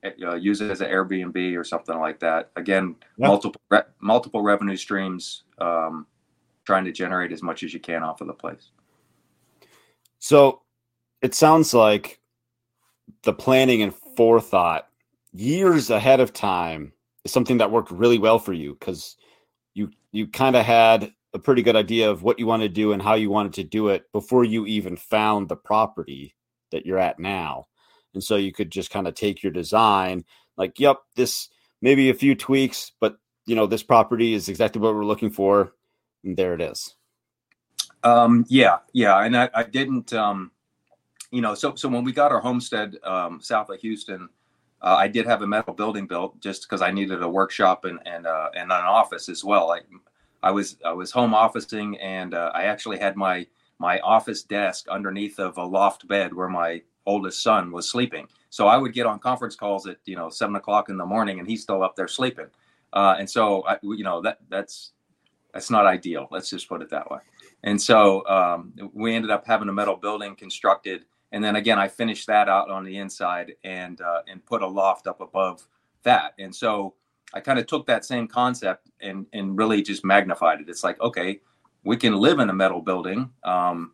uh, 0.04 0.36
use 0.36 0.62
it 0.62 0.72
as 0.72 0.82
an 0.82 0.90
Airbnb 0.90 1.56
or 1.56 1.64
something 1.64 2.00
like 2.00 2.20
that. 2.20 2.52
Again, 2.56 2.96
yep. 3.18 3.28
multiple 3.28 3.62
re- 3.70 3.84
multiple 4.00 4.42
revenue 4.42 4.78
streams, 4.78 5.44
um, 5.60 6.08
trying 6.66 6.86
to 6.86 6.92
generate 6.92 7.32
as 7.32 7.44
much 7.44 7.64
as 7.64 7.74
you 7.74 7.80
can 7.80 8.02
off 8.02 8.22
of 8.22 8.28
the 8.28 8.34
place. 8.34 8.72
So 10.20 10.62
it 11.22 11.34
sounds 11.36 11.74
like 11.74 12.20
the 13.24 13.34
planning 13.34 13.82
and 13.82 13.94
forethought 14.16 14.88
years 15.34 15.90
ahead 15.90 16.20
of 16.20 16.34
time 16.34 16.94
is 17.24 17.32
something 17.32 17.58
that 17.58 17.72
worked 17.72 17.92
really 17.92 18.18
well 18.18 18.40
for 18.40 18.54
you 18.54 18.74
because 18.74 19.16
you 19.74 19.92
you 20.12 20.28
kind 20.28 20.56
of 20.56 20.66
had 20.66 21.12
a 21.34 21.40
pretty 21.40 21.62
good 21.62 21.76
idea 21.76 22.10
of 22.10 22.24
what 22.24 22.40
you 22.40 22.48
want 22.48 22.64
to 22.64 22.70
do 22.70 22.94
and 22.94 23.02
how 23.02 23.14
you 23.14 23.30
wanted 23.30 23.54
to 23.54 23.64
do 23.64 23.90
it 23.90 24.12
before 24.12 24.44
you 24.44 24.66
even 24.66 24.96
found 24.96 25.48
the 25.48 25.56
property 25.56 26.36
that 26.72 26.86
you're 26.86 26.98
at 26.98 27.20
now 27.20 27.68
and 28.18 28.24
so 28.24 28.36
you 28.36 28.52
could 28.52 28.72
just 28.72 28.90
kind 28.90 29.08
of 29.08 29.14
take 29.14 29.44
your 29.44 29.52
design, 29.52 30.26
like, 30.58 30.80
yep, 30.80 30.98
this 31.16 31.50
maybe 31.84 32.10
a 32.10 32.16
few 32.16 32.34
tweaks, 32.34 32.92
but 33.00 33.18
you 33.46 33.56
know, 33.56 33.68
this 33.68 33.84
property 33.84 34.34
is 34.34 34.50
exactly 34.50 34.82
what 34.82 34.96
we're 34.96 35.06
looking 35.06 35.30
for. 35.30 35.74
And 36.24 36.36
there 36.36 36.56
it 36.56 36.62
is. 36.62 36.96
Um, 38.04 38.46
yeah, 38.48 38.78
yeah. 38.94 39.20
And 39.20 39.36
I, 39.36 39.50
I 39.54 39.64
didn't, 39.64 40.14
um, 40.14 40.52
you 41.32 41.42
know, 41.42 41.56
so, 41.56 41.76
so 41.76 41.90
when 41.90 42.04
we 42.04 42.12
got 42.12 42.32
our 42.32 42.40
homestead, 42.40 42.98
um, 43.04 43.42
south 43.42 43.70
of 43.70 43.80
Houston, 43.82 44.30
uh, 44.82 44.96
I 44.96 45.08
did 45.08 45.26
have 45.26 45.42
a 45.42 45.48
metal 45.48 45.74
building 45.74 46.08
built 46.08 46.40
just 46.40 46.64
because 46.64 46.82
I 46.82 46.92
needed 46.92 47.22
a 47.22 47.30
workshop 47.30 47.86
and, 47.86 48.00
and, 48.06 48.28
uh, 48.28 48.50
and 48.56 48.72
an 48.72 48.86
office 48.86 49.28
as 49.28 49.44
well. 49.44 49.72
I, 49.72 49.82
I 50.44 50.52
was, 50.52 50.78
I 50.86 50.94
was 50.94 51.12
home 51.12 51.34
officing 51.34 51.98
and, 51.98 52.34
uh, 52.34 52.52
I 52.54 52.64
actually 52.64 53.00
had 53.00 53.16
my, 53.16 53.48
my 53.80 54.00
office 54.00 54.44
desk 54.44 54.88
underneath 54.88 55.40
of 55.40 55.58
a 55.58 55.64
loft 55.64 56.08
bed 56.08 56.34
where 56.34 56.50
my 56.50 56.82
oldest 57.08 57.42
son 57.42 57.72
was 57.72 57.90
sleeping. 57.90 58.28
So 58.50 58.68
I 58.68 58.78
would 58.78 58.94
get 58.94 59.06
on 59.06 59.20
conference 59.20 59.56
calls 59.56 59.88
at 59.88 59.98
you 60.06 60.16
know 60.16 60.30
seven 60.30 60.56
o'clock 60.56 60.90
in 60.90 60.98
the 60.98 61.06
morning, 61.06 61.40
and 61.40 61.48
he's 61.48 61.64
still 61.64 61.82
up 61.84 61.96
there 61.96 62.08
sleeping. 62.08 62.48
Uh, 62.94 63.16
and 63.18 63.30
so 63.30 63.66
I, 63.68 63.78
you 63.82 64.04
know 64.04 64.22
that 64.22 64.40
that's 64.50 64.92
that's 65.58 65.72
not 65.72 65.88
ideal. 65.88 66.28
Let's 66.30 66.52
just 66.52 66.70
put 66.70 66.84
it 66.84 66.90
that 66.92 67.10
way. 67.10 67.18
And 67.64 67.82
so 67.82 68.24
um, 68.28 68.74
we 68.94 69.16
ended 69.16 69.32
up 69.32 69.44
having 69.44 69.70
a 69.70 69.74
metal 69.74 69.96
building 69.96 70.36
constructed, 70.36 71.06
and 71.32 71.44
then 71.44 71.56
again, 71.56 71.80
I 71.80 71.88
finished 71.88 72.28
that 72.28 72.48
out 72.48 72.70
on 72.70 72.84
the 72.84 73.00
inside 73.00 73.54
and 73.64 74.00
uh, 74.00 74.22
and 74.28 74.46
put 74.46 74.62
a 74.62 74.68
loft 74.68 75.08
up 75.08 75.20
above 75.20 75.68
that. 76.04 76.36
And 76.38 76.54
so 76.54 76.94
I 77.34 77.40
kind 77.40 77.58
of 77.58 77.66
took 77.66 77.88
that 77.88 78.06
same 78.06 78.28
concept 78.28 78.92
and 79.02 79.26
and 79.34 79.58
really 79.58 79.82
just 79.82 80.06
magnified 80.06 80.62
it. 80.62 80.70
It's 80.70 80.84
like 80.84 81.02
okay, 81.02 81.42
we 81.84 81.98
can 81.98 82.16
live 82.16 82.38
in 82.38 82.52
a 82.52 82.54
metal 82.54 82.82
building. 82.82 83.32
Um, 83.44 83.94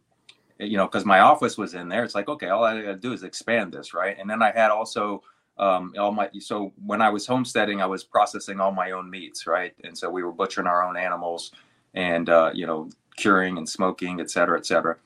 you 0.60 0.76
know, 0.76 0.86
because 0.86 1.06
my 1.06 1.20
office 1.20 1.58
was 1.58 1.76
in 1.76 1.88
there. 1.88 2.04
It's 2.04 2.14
like, 2.14 2.28
okay, 2.28 2.50
all 2.50 2.66
I 2.66 2.82
gotta 2.82 2.98
do 2.98 3.14
is 3.14 3.24
expand 3.24 3.72
this, 3.72 3.94
right? 3.94 4.18
And 4.20 4.30
then 4.30 4.42
I 4.42 4.52
had 4.52 4.70
also 4.70 5.24
um, 5.58 5.94
all 6.00 6.12
my 6.12 6.30
so 6.40 6.74
when 6.86 7.02
I 7.02 7.10
was 7.10 7.26
homesteading, 7.28 7.82
I 7.82 7.86
was 7.86 8.04
processing 8.04 8.60
all 8.60 8.72
my 8.72 8.92
own 8.92 9.10
meats, 9.10 9.48
right? 9.48 9.74
And 9.84 9.98
so 9.98 10.10
we 10.10 10.24
were 10.24 10.32
butchering 10.32 10.68
our 10.68 10.84
own 10.88 10.98
animals, 10.98 11.52
and 11.94 12.30
uh, 12.30 12.52
you 12.54 12.66
know, 12.66 12.90
curing 13.16 13.58
and 13.58 13.68
smoking, 13.68 14.20
et 14.20 14.32
cetera, 14.32 14.58
et 14.58 14.66
cetera. 14.66 14.98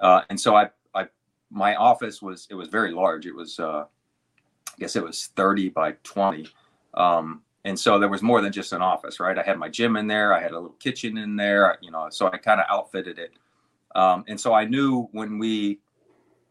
Uh, 0.00 0.22
and 0.30 0.40
so 0.40 0.56
I, 0.56 0.70
I, 0.94 1.06
my 1.50 1.76
office 1.76 2.20
was 2.20 2.46
it 2.50 2.54
was 2.54 2.68
very 2.68 2.92
large. 2.92 3.26
It 3.26 3.34
was, 3.34 3.60
uh, 3.60 3.84
I 3.84 4.78
guess 4.78 4.96
it 4.96 5.04
was 5.04 5.26
thirty 5.36 5.68
by 5.68 5.92
twenty. 6.02 6.48
Um, 6.94 7.42
and 7.64 7.78
so 7.78 7.98
there 7.98 8.08
was 8.08 8.22
more 8.22 8.40
than 8.40 8.52
just 8.52 8.72
an 8.72 8.82
office, 8.82 9.20
right? 9.20 9.38
I 9.38 9.42
had 9.42 9.56
my 9.58 9.68
gym 9.68 9.96
in 9.96 10.08
there. 10.08 10.34
I 10.34 10.42
had 10.42 10.50
a 10.50 10.58
little 10.58 10.76
kitchen 10.80 11.16
in 11.16 11.36
there, 11.36 11.78
you 11.80 11.92
know. 11.92 12.08
So 12.10 12.26
I 12.26 12.36
kind 12.36 12.60
of 12.60 12.66
outfitted 12.68 13.18
it 13.18 13.32
um, 13.94 14.24
and 14.28 14.40
so 14.40 14.52
I 14.54 14.64
knew 14.64 15.08
when 15.12 15.38
we, 15.38 15.78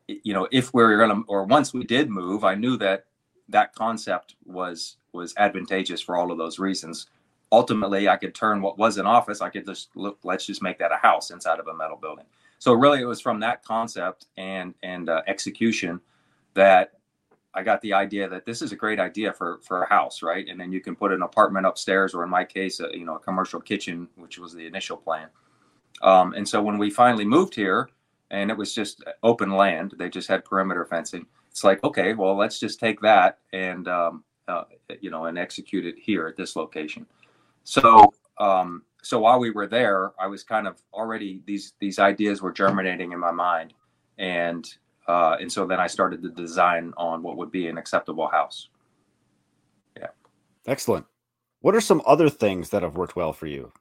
you 0.07 0.33
know, 0.33 0.47
if 0.51 0.73
we 0.73 0.83
were 0.83 1.07
to, 1.07 1.23
or 1.27 1.45
once 1.45 1.73
we 1.73 1.83
did 1.83 2.09
move, 2.09 2.43
I 2.43 2.55
knew 2.55 2.77
that 2.77 3.05
that 3.51 3.73
concept 3.75 4.35
was 4.45 4.97
was 5.13 5.33
advantageous 5.37 6.01
for 6.01 6.15
all 6.15 6.31
of 6.31 6.37
those 6.37 6.59
reasons. 6.59 7.07
Ultimately, 7.51 8.07
I 8.07 8.15
could 8.15 8.33
turn 8.33 8.61
what 8.61 8.77
was 8.77 8.97
an 8.97 9.05
office, 9.05 9.41
I 9.41 9.49
could 9.49 9.65
just 9.65 9.89
look, 9.95 10.19
let's 10.23 10.45
just 10.45 10.61
make 10.61 10.79
that 10.79 10.93
a 10.93 10.95
house 10.95 11.31
inside 11.31 11.59
of 11.59 11.67
a 11.67 11.73
metal 11.73 11.97
building. 11.97 12.25
So 12.59 12.73
really, 12.73 13.01
it 13.01 13.05
was 13.05 13.19
from 13.19 13.39
that 13.41 13.63
concept 13.63 14.27
and 14.37 14.73
and 14.83 15.09
uh, 15.09 15.21
execution 15.27 15.99
that 16.53 16.93
I 17.53 17.63
got 17.63 17.81
the 17.81 17.93
idea 17.93 18.29
that 18.29 18.45
this 18.45 18.61
is 18.61 18.71
a 18.71 18.75
great 18.75 18.99
idea 18.99 19.33
for 19.33 19.59
for 19.63 19.83
a 19.83 19.89
house, 19.89 20.21
right? 20.21 20.47
And 20.47 20.59
then 20.59 20.71
you 20.71 20.79
can 20.79 20.95
put 20.95 21.11
an 21.11 21.21
apartment 21.21 21.65
upstairs, 21.65 22.13
or 22.13 22.23
in 22.23 22.29
my 22.29 22.45
case, 22.45 22.79
a, 22.79 22.89
you 22.93 23.05
know, 23.05 23.15
a 23.15 23.19
commercial 23.19 23.59
kitchen, 23.59 24.07
which 24.15 24.39
was 24.39 24.53
the 24.53 24.65
initial 24.65 24.97
plan. 24.97 25.27
Um, 26.01 26.33
and 26.33 26.47
so 26.47 26.61
when 26.61 26.77
we 26.77 26.89
finally 26.89 27.25
moved 27.25 27.53
here, 27.53 27.89
and 28.29 28.49
it 28.49 28.57
was 28.57 28.73
just 28.73 29.03
open 29.23 29.51
land, 29.51 29.95
they 29.97 30.09
just 30.09 30.27
had 30.27 30.45
perimeter 30.45 30.85
fencing. 30.85 31.25
It's 31.51 31.63
like, 31.63 31.83
okay, 31.83 32.13
well, 32.13 32.35
let's 32.35 32.59
just 32.59 32.79
take 32.79 33.01
that 33.01 33.39
and 33.53 33.87
um, 33.87 34.23
uh, 34.47 34.63
you 35.01 35.09
know 35.09 35.25
and 35.25 35.37
execute 35.37 35.85
it 35.85 35.95
here 35.97 36.27
at 36.27 36.37
this 36.37 36.55
location. 36.55 37.05
So 37.63 38.13
um, 38.37 38.83
so 39.03 39.19
while 39.19 39.39
we 39.39 39.51
were 39.51 39.67
there, 39.67 40.11
I 40.19 40.27
was 40.27 40.43
kind 40.43 40.67
of 40.67 40.81
already 40.93 41.41
these 41.45 41.73
these 41.79 41.99
ideas 41.99 42.41
were 42.41 42.51
germinating 42.51 43.11
in 43.11 43.19
my 43.19 43.31
mind, 43.31 43.73
and 44.17 44.67
uh, 45.07 45.37
and 45.39 45.51
so 45.51 45.65
then 45.65 45.79
I 45.79 45.87
started 45.87 46.21
the 46.21 46.29
design 46.29 46.93
on 46.97 47.21
what 47.23 47.37
would 47.37 47.51
be 47.51 47.67
an 47.67 47.77
acceptable 47.77 48.27
house. 48.27 48.69
Yeah. 49.97 50.07
Excellent. 50.65 51.05
What 51.61 51.75
are 51.75 51.81
some 51.81 52.01
other 52.05 52.29
things 52.29 52.69
that 52.69 52.81
have 52.81 52.95
worked 52.95 53.15
well 53.15 53.33
for 53.33 53.47
you? 53.47 53.71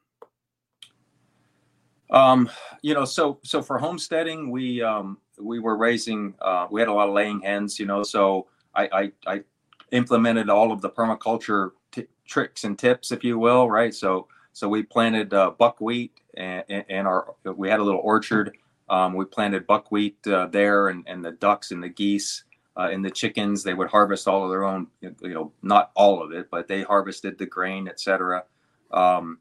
Um, 2.11 2.51
you 2.83 2.95
know, 2.95 3.05
so 3.05 3.39
so 3.45 3.63
for 3.63 3.79
homesteading, 3.79 4.51
we 4.51 4.83
um, 4.83 5.19
we 5.41 5.59
were 5.59 5.77
raising. 5.77 6.35
Uh, 6.41 6.67
we 6.71 6.81
had 6.81 6.89
a 6.89 6.93
lot 6.93 7.09
of 7.09 7.15
laying 7.15 7.41
hens. 7.41 7.79
You 7.79 7.87
know, 7.87 8.03
so 8.03 8.47
I 8.75 9.13
I, 9.27 9.35
I 9.35 9.45
implemented 9.93 10.49
all 10.49 10.73
of 10.73 10.81
the 10.81 10.91
permaculture 10.91 11.71
t- 11.93 12.07
tricks 12.27 12.65
and 12.65 12.79
tips, 12.79 13.13
if 13.13 13.25
you 13.25 13.39
will, 13.39 13.69
right? 13.69 13.95
So 13.95 14.29
so 14.53 14.69
we 14.69 14.83
planted 14.83 15.33
uh, 15.33 15.51
buckwheat 15.59 16.13
and, 16.35 16.65
and 16.69 17.07
our 17.07 17.35
we 17.45 17.69
had 17.69 17.81
a 17.81 17.85
little 17.85 18.01
orchard. 18.01 18.57
Um, 18.89 19.15
we 19.15 19.25
planted 19.25 19.67
buckwheat 19.67 20.27
uh, 20.27 20.47
there, 20.49 20.89
and, 20.89 21.05
and 21.07 21.25
the 21.25 21.33
ducks 21.33 21.71
and 21.71 21.83
the 21.83 21.89
geese 21.89 22.45
uh, 22.77 22.89
and 22.93 23.05
the 23.05 23.11
chickens. 23.11 23.63
They 23.63 23.75
would 23.75 23.89
harvest 23.89 24.27
all 24.27 24.45
of 24.45 24.51
their 24.51 24.65
own. 24.65 24.89
You 25.01 25.15
know, 25.23 25.53
not 25.63 25.93
all 25.95 26.23
of 26.23 26.33
it, 26.33 26.49
but 26.51 26.67
they 26.67 26.83
harvested 26.83 27.39
the 27.39 27.47
grain, 27.47 27.87
etc. 27.87 28.45
Um, 28.91 29.39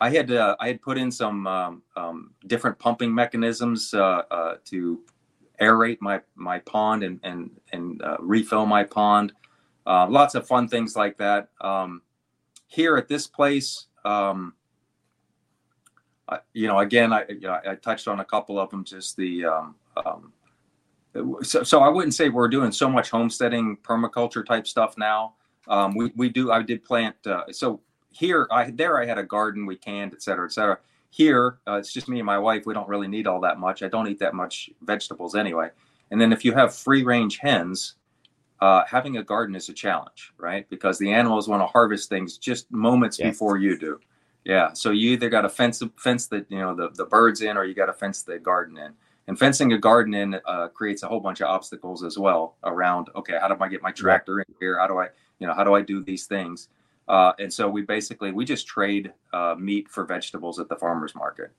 I 0.00 0.10
had 0.10 0.30
uh, 0.30 0.56
I 0.60 0.68
had 0.68 0.80
put 0.80 0.96
in 0.96 1.10
some 1.10 1.46
um, 1.46 1.82
um, 1.96 2.30
different 2.46 2.78
pumping 2.78 3.14
mechanisms 3.14 3.92
uh, 3.92 4.22
uh, 4.30 4.54
to 4.66 5.00
aerate 5.60 5.98
my 6.00 6.20
my 6.34 6.58
pond 6.60 7.02
and 7.02 7.20
and 7.22 7.50
and 7.72 8.02
uh, 8.02 8.16
refill 8.20 8.66
my 8.66 8.84
pond. 8.84 9.32
Uh, 9.86 10.06
lots 10.08 10.34
of 10.34 10.46
fun 10.46 10.68
things 10.68 10.96
like 10.96 11.16
that. 11.18 11.48
Um, 11.60 12.02
here 12.66 12.96
at 12.96 13.08
this 13.08 13.26
place, 13.26 13.86
um, 14.04 14.52
I, 16.28 16.40
you 16.52 16.66
know, 16.66 16.80
again, 16.80 17.12
I 17.12 17.24
you 17.28 17.40
know, 17.40 17.58
I 17.66 17.74
touched 17.76 18.08
on 18.08 18.20
a 18.20 18.24
couple 18.24 18.58
of 18.58 18.70
them. 18.70 18.84
Just 18.84 19.16
the 19.16 19.44
um, 19.44 19.74
um, 20.04 20.32
so, 21.42 21.62
so 21.62 21.80
I 21.80 21.88
wouldn't 21.88 22.14
say 22.14 22.28
we're 22.28 22.48
doing 22.48 22.72
so 22.72 22.88
much 22.88 23.10
homesteading 23.10 23.78
permaculture 23.78 24.44
type 24.44 24.66
stuff 24.66 24.96
now. 24.98 25.34
we 25.94 26.12
we 26.16 26.28
do 26.28 26.52
I 26.52 26.62
did 26.62 26.84
plant 26.84 27.16
uh, 27.26 27.44
so 27.50 27.80
here 28.10 28.48
i 28.50 28.70
there 28.70 29.00
i 29.00 29.06
had 29.06 29.18
a 29.18 29.22
garden 29.22 29.66
we 29.66 29.76
canned 29.76 30.12
et 30.12 30.22
cetera 30.22 30.46
et 30.46 30.52
cetera 30.52 30.78
here 31.10 31.58
uh, 31.66 31.74
it's 31.74 31.92
just 31.92 32.08
me 32.08 32.18
and 32.18 32.26
my 32.26 32.38
wife 32.38 32.66
we 32.66 32.74
don't 32.74 32.88
really 32.88 33.08
need 33.08 33.26
all 33.26 33.40
that 33.40 33.58
much. 33.58 33.82
I 33.82 33.88
don't 33.88 34.08
eat 34.08 34.18
that 34.18 34.34
much 34.34 34.70
vegetables 34.82 35.34
anyway. 35.34 35.70
And 36.10 36.20
then 36.20 36.32
if 36.32 36.44
you 36.44 36.52
have 36.52 36.74
free 36.74 37.02
range 37.02 37.38
hens 37.38 37.94
uh, 38.60 38.82
having 38.86 39.18
a 39.18 39.22
garden 39.22 39.54
is 39.54 39.68
a 39.68 39.72
challenge 39.72 40.32
right? 40.38 40.68
Because 40.68 40.98
the 40.98 41.12
animals 41.12 41.48
want 41.48 41.62
to 41.62 41.66
harvest 41.66 42.08
things 42.08 42.38
just 42.38 42.70
moments 42.70 43.18
yes. 43.18 43.30
before 43.30 43.56
you 43.56 43.78
do. 43.78 44.00
Yeah 44.44 44.72
so 44.74 44.90
you 44.90 45.12
either 45.12 45.28
got 45.28 45.42
to 45.42 45.48
fence 45.48 45.82
fence 45.96 46.26
the 46.26 46.44
you 46.48 46.58
know 46.58 46.74
the, 46.74 46.90
the 46.90 47.06
birds 47.06 47.40
in 47.40 47.56
or 47.56 47.64
you 47.64 47.74
got 47.74 47.86
to 47.86 47.94
fence 47.94 48.22
the 48.22 48.38
garden 48.38 48.76
in. 48.76 48.92
And 49.26 49.38
fencing 49.38 49.74
a 49.74 49.78
garden 49.78 50.14
in 50.14 50.40
uh, 50.46 50.68
creates 50.68 51.02
a 51.02 51.06
whole 51.06 51.20
bunch 51.20 51.42
of 51.42 51.48
obstacles 51.48 52.02
as 52.02 52.18
well 52.18 52.56
around 52.64 53.08
okay 53.16 53.38
how 53.40 53.48
do 53.48 53.56
i 53.62 53.68
get 53.68 53.82
my 53.82 53.92
tractor 53.92 54.40
in 54.40 54.54
here? 54.60 54.78
How 54.78 54.86
do 54.86 54.98
i 54.98 55.08
you 55.38 55.46
know 55.46 55.54
how 55.54 55.64
do 55.64 55.74
i 55.74 55.80
do 55.80 56.02
these 56.02 56.26
things 56.26 56.68
uh, 57.08 57.32
and 57.38 57.52
so 57.52 57.68
we 57.68 57.82
basically 57.82 58.32
we 58.32 58.44
just 58.44 58.66
trade 58.66 59.12
uh, 59.32 59.54
meat 59.58 59.88
for 59.88 60.04
vegetables 60.04 60.58
at 60.58 60.68
the 60.68 60.76
farmers 60.76 61.14
market. 61.14 61.52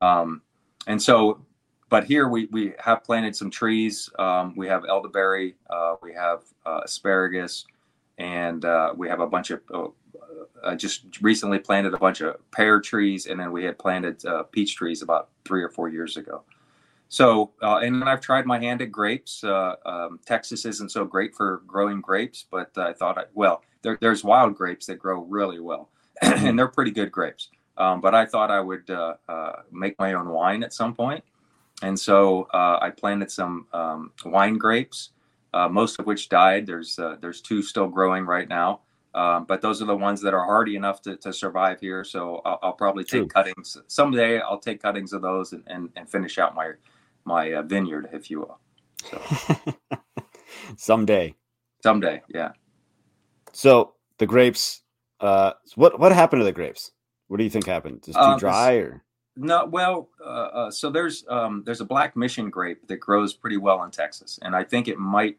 Um, 0.00 0.42
and 0.86 1.00
so, 1.00 1.44
but 1.88 2.04
here 2.04 2.28
we 2.28 2.46
we 2.46 2.74
have 2.78 3.02
planted 3.02 3.34
some 3.34 3.50
trees. 3.50 4.10
Um, 4.18 4.54
we 4.56 4.68
have 4.68 4.84
elderberry, 4.84 5.56
uh, 5.70 5.94
we 6.02 6.12
have 6.12 6.42
uh, 6.66 6.80
asparagus, 6.84 7.64
and 8.18 8.64
uh, 8.64 8.92
we 8.96 9.08
have 9.08 9.20
a 9.20 9.26
bunch 9.26 9.50
of. 9.50 9.60
Uh, 9.72 9.88
I 10.62 10.74
just 10.74 11.22
recently 11.22 11.58
planted 11.58 11.94
a 11.94 11.98
bunch 11.98 12.20
of 12.20 12.36
pear 12.50 12.80
trees, 12.80 13.26
and 13.26 13.40
then 13.40 13.50
we 13.50 13.64
had 13.64 13.78
planted 13.78 14.22
peach 14.52 14.76
trees 14.76 15.00
about 15.00 15.30
three 15.46 15.62
or 15.62 15.70
four 15.70 15.88
years 15.88 16.18
ago. 16.18 16.42
So, 17.08 17.52
and 17.62 18.00
then 18.00 18.06
I've 18.06 18.20
tried 18.20 18.44
my 18.44 18.58
hand 18.58 18.82
at 18.82 18.92
grapes. 18.92 19.42
Um, 19.42 20.20
Texas 20.26 20.66
isn't 20.66 20.92
so 20.92 21.06
great 21.06 21.34
for 21.34 21.62
growing 21.66 22.02
grapes, 22.02 22.44
but 22.50 22.76
I 22.76 22.92
thought, 22.92 23.16
I, 23.16 23.24
well, 23.32 23.62
there, 23.82 23.98
there's 24.00 24.24
wild 24.24 24.54
grapes 24.54 24.86
that 24.86 24.98
grow 24.98 25.22
really 25.22 25.60
well, 25.60 25.90
and 26.22 26.58
they're 26.58 26.68
pretty 26.68 26.90
good 26.90 27.10
grapes. 27.10 27.48
Um, 27.76 28.00
but 28.00 28.14
I 28.14 28.26
thought 28.26 28.50
I 28.50 28.60
would 28.60 28.90
uh, 28.90 29.14
uh, 29.28 29.52
make 29.72 29.98
my 29.98 30.12
own 30.14 30.28
wine 30.28 30.62
at 30.62 30.72
some 30.72 30.94
point, 30.94 31.24
and 31.82 31.98
so 31.98 32.48
uh, 32.52 32.78
I 32.80 32.90
planted 32.90 33.30
some 33.30 33.66
um, 33.72 34.12
wine 34.24 34.58
grapes, 34.58 35.10
uh, 35.54 35.68
most 35.68 35.98
of 35.98 36.06
which 36.06 36.28
died. 36.28 36.66
There's 36.66 36.98
uh, 36.98 37.16
there's 37.20 37.40
two 37.40 37.62
still 37.62 37.88
growing 37.88 38.26
right 38.26 38.48
now, 38.48 38.80
um, 39.14 39.44
but 39.44 39.60
those 39.62 39.80
are 39.80 39.86
the 39.86 39.96
ones 39.96 40.20
that 40.20 40.34
are 40.34 40.44
hardy 40.44 40.76
enough 40.76 41.02
to, 41.02 41.16
to 41.16 41.32
survive 41.32 41.80
here. 41.80 42.04
So 42.04 42.42
I'll, 42.44 42.58
I'll 42.62 42.72
probably 42.72 43.04
take 43.04 43.22
True. 43.22 43.28
cuttings 43.28 43.76
someday. 43.88 44.40
I'll 44.40 44.60
take 44.60 44.82
cuttings 44.82 45.12
of 45.12 45.22
those 45.22 45.52
and, 45.52 45.64
and, 45.66 45.90
and 45.96 46.08
finish 46.08 46.38
out 46.38 46.54
my 46.54 46.72
my 47.24 47.52
uh, 47.54 47.62
vineyard, 47.62 48.08
if 48.12 48.30
you 48.30 48.40
will. 48.40 48.58
So. 49.10 49.20
someday. 50.76 51.34
Someday, 51.82 52.22
yeah. 52.28 52.52
So 53.60 53.92
the 54.16 54.24
grapes. 54.24 54.80
Uh, 55.20 55.52
what 55.74 56.00
what 56.00 56.12
happened 56.12 56.40
to 56.40 56.44
the 56.44 56.52
grapes? 56.52 56.92
What 57.28 57.36
do 57.36 57.44
you 57.44 57.50
think 57.50 57.66
happened? 57.66 58.02
Just 58.02 58.16
too 58.16 58.24
um, 58.24 58.38
dry 58.38 58.76
or? 58.76 59.04
No, 59.36 59.66
well, 59.66 60.08
uh, 60.18 60.24
uh, 60.24 60.70
so 60.70 60.88
there's 60.88 61.26
um, 61.28 61.62
there's 61.66 61.82
a 61.82 61.84
black 61.84 62.16
mission 62.16 62.48
grape 62.48 62.88
that 62.88 62.96
grows 62.96 63.34
pretty 63.34 63.58
well 63.58 63.84
in 63.84 63.90
Texas, 63.90 64.38
and 64.40 64.56
I 64.56 64.64
think 64.64 64.88
it 64.88 64.98
might 64.98 65.36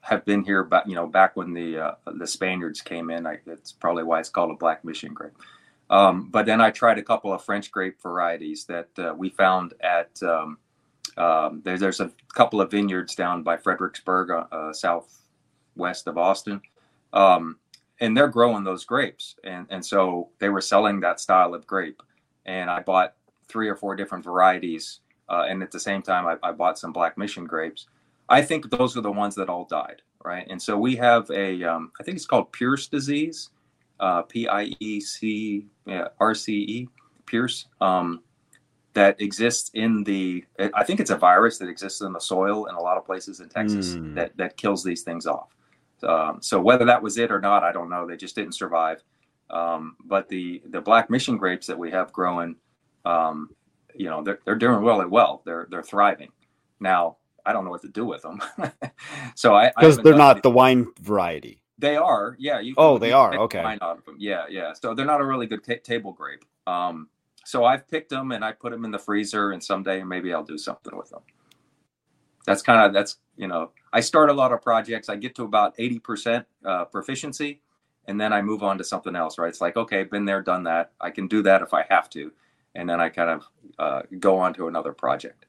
have 0.00 0.24
been 0.24 0.44
here 0.44 0.64
but 0.64 0.88
you 0.88 0.94
know 0.94 1.06
back 1.06 1.36
when 1.36 1.52
the 1.52 1.78
uh, 1.78 1.94
the 2.06 2.26
Spaniards 2.26 2.80
came 2.80 3.10
in. 3.10 3.26
I, 3.26 3.40
that's 3.44 3.70
probably 3.70 4.04
why 4.04 4.20
it's 4.20 4.30
called 4.30 4.50
a 4.50 4.54
black 4.54 4.82
mission 4.82 5.12
grape. 5.12 5.36
Um, 5.90 6.30
but 6.30 6.46
then 6.46 6.62
I 6.62 6.70
tried 6.70 6.96
a 6.96 7.02
couple 7.02 7.34
of 7.34 7.44
French 7.44 7.70
grape 7.70 8.00
varieties 8.02 8.64
that 8.64 8.88
uh, 8.98 9.12
we 9.14 9.28
found 9.28 9.74
at 9.82 10.10
um, 10.22 10.56
um, 11.18 11.60
there, 11.66 11.76
there's 11.76 12.00
a 12.00 12.10
couple 12.32 12.62
of 12.62 12.70
vineyards 12.70 13.14
down 13.14 13.42
by 13.42 13.58
Fredericksburg, 13.58 14.30
uh, 14.30 14.46
uh 14.50 14.72
southwest 14.72 16.06
of 16.06 16.16
Austin, 16.16 16.62
um, 17.12 17.58
and 18.00 18.16
they're 18.16 18.28
growing 18.28 18.64
those 18.64 18.84
grapes, 18.84 19.36
and 19.44 19.66
and 19.70 19.84
so 19.84 20.28
they 20.38 20.48
were 20.48 20.60
selling 20.60 21.00
that 21.00 21.20
style 21.20 21.54
of 21.54 21.66
grape, 21.66 22.02
and 22.44 22.70
I 22.70 22.80
bought 22.80 23.14
three 23.48 23.68
or 23.68 23.76
four 23.76 23.96
different 23.96 24.24
varieties, 24.24 25.00
uh, 25.28 25.46
and 25.48 25.62
at 25.62 25.70
the 25.70 25.80
same 25.80 26.02
time 26.02 26.26
I, 26.26 26.36
I 26.48 26.52
bought 26.52 26.78
some 26.78 26.92
Black 26.92 27.16
Mission 27.16 27.44
grapes. 27.44 27.86
I 28.28 28.42
think 28.42 28.70
those 28.70 28.96
are 28.96 29.02
the 29.02 29.12
ones 29.12 29.34
that 29.36 29.48
all 29.48 29.64
died, 29.64 30.02
right? 30.24 30.46
And 30.50 30.60
so 30.60 30.76
we 30.76 30.96
have 30.96 31.30
a, 31.30 31.62
um, 31.62 31.92
I 32.00 32.02
think 32.02 32.16
it's 32.16 32.26
called 32.26 32.50
Pierce 32.52 32.88
disease, 32.88 33.50
uh, 34.00 34.22
P 34.22 34.48
I 34.48 34.72
E 34.80 35.00
C 35.00 35.66
R 36.20 36.34
C 36.34 36.52
E, 36.52 36.88
Pierce, 37.24 37.66
um, 37.80 38.20
that 38.94 39.20
exists 39.20 39.70
in 39.74 40.02
the. 40.04 40.44
I 40.74 40.82
think 40.82 41.00
it's 41.00 41.10
a 41.10 41.16
virus 41.16 41.58
that 41.58 41.68
exists 41.68 42.00
in 42.00 42.12
the 42.12 42.20
soil 42.20 42.66
in 42.66 42.74
a 42.74 42.80
lot 42.80 42.96
of 42.96 43.04
places 43.06 43.40
in 43.40 43.48
Texas 43.48 43.94
Mm. 43.94 44.14
that 44.16 44.36
that 44.36 44.56
kills 44.56 44.82
these 44.82 45.02
things 45.02 45.26
off. 45.26 45.55
Um, 46.04 46.38
so 46.42 46.60
whether 46.60 46.84
that 46.84 47.02
was 47.02 47.18
it 47.18 47.30
or 47.30 47.40
not, 47.40 47.62
I 47.62 47.72
don't 47.72 47.88
know. 47.88 48.06
They 48.06 48.16
just 48.16 48.34
didn't 48.34 48.54
survive. 48.54 49.02
Um, 49.50 49.96
but 50.04 50.28
the 50.28 50.62
the 50.70 50.80
black 50.80 51.08
mission 51.08 51.36
grapes 51.36 51.66
that 51.68 51.78
we 51.78 51.90
have 51.92 52.12
growing, 52.12 52.56
um, 53.04 53.50
you 53.94 54.06
know, 54.06 54.22
they're 54.22 54.40
they're 54.44 54.56
doing 54.56 54.82
really 54.82 55.06
well. 55.06 55.42
They're 55.44 55.68
they're 55.70 55.82
thriving. 55.82 56.30
Now 56.80 57.16
I 57.46 57.52
don't 57.52 57.64
know 57.64 57.70
what 57.70 57.82
to 57.82 57.88
do 57.88 58.04
with 58.04 58.22
them. 58.22 58.42
so 59.34 59.54
I 59.54 59.70
Because 59.76 59.98
they're 59.98 60.16
not 60.16 60.42
the 60.42 60.50
wine 60.50 60.88
variety. 61.00 61.60
they 61.78 61.96
are, 61.96 62.36
yeah. 62.38 62.58
You 62.58 62.74
Oh, 62.76 62.98
they 62.98 63.12
are, 63.12 63.38
okay. 63.38 63.62
Wine 63.62 63.78
out 63.80 63.98
of 63.98 64.04
them, 64.04 64.16
yeah, 64.18 64.44
yeah. 64.50 64.72
So 64.72 64.94
they're 64.94 65.06
not 65.06 65.20
a 65.20 65.24
really 65.24 65.46
good 65.46 65.62
ta- 65.62 65.74
table 65.82 66.12
grape. 66.12 66.44
Um, 66.66 67.08
so 67.44 67.64
I've 67.64 67.86
picked 67.88 68.10
them 68.10 68.32
and 68.32 68.44
I 68.44 68.50
put 68.50 68.72
them 68.72 68.84
in 68.84 68.90
the 68.90 68.98
freezer, 68.98 69.52
and 69.52 69.62
someday 69.62 70.02
maybe 70.02 70.34
I'll 70.34 70.42
do 70.42 70.58
something 70.58 70.96
with 70.96 71.10
them. 71.10 71.20
That's 72.46 72.62
kind 72.62 72.86
of 72.86 72.92
that's 72.94 73.18
you 73.36 73.48
know 73.48 73.72
I 73.92 74.00
start 74.00 74.30
a 74.30 74.32
lot 74.32 74.52
of 74.52 74.62
projects. 74.62 75.08
I 75.08 75.16
get 75.16 75.34
to 75.36 75.42
about 75.42 75.74
eighty 75.78 75.98
percent 75.98 76.46
uh, 76.64 76.86
proficiency, 76.86 77.60
and 78.06 78.18
then 78.20 78.32
I 78.32 78.40
move 78.40 78.62
on 78.62 78.78
to 78.78 78.84
something 78.84 79.14
else. 79.14 79.38
Right? 79.38 79.48
It's 79.48 79.60
like 79.60 79.76
okay, 79.76 80.04
been 80.04 80.24
there, 80.24 80.40
done 80.40 80.62
that. 80.64 80.92
I 81.00 81.10
can 81.10 81.28
do 81.28 81.42
that 81.42 81.60
if 81.60 81.74
I 81.74 81.84
have 81.90 82.08
to, 82.10 82.32
and 82.74 82.88
then 82.88 83.00
I 83.00 83.10
kind 83.10 83.30
of 83.30 83.44
uh, 83.78 84.02
go 84.18 84.38
on 84.38 84.54
to 84.54 84.68
another 84.68 84.92
project. 84.92 85.46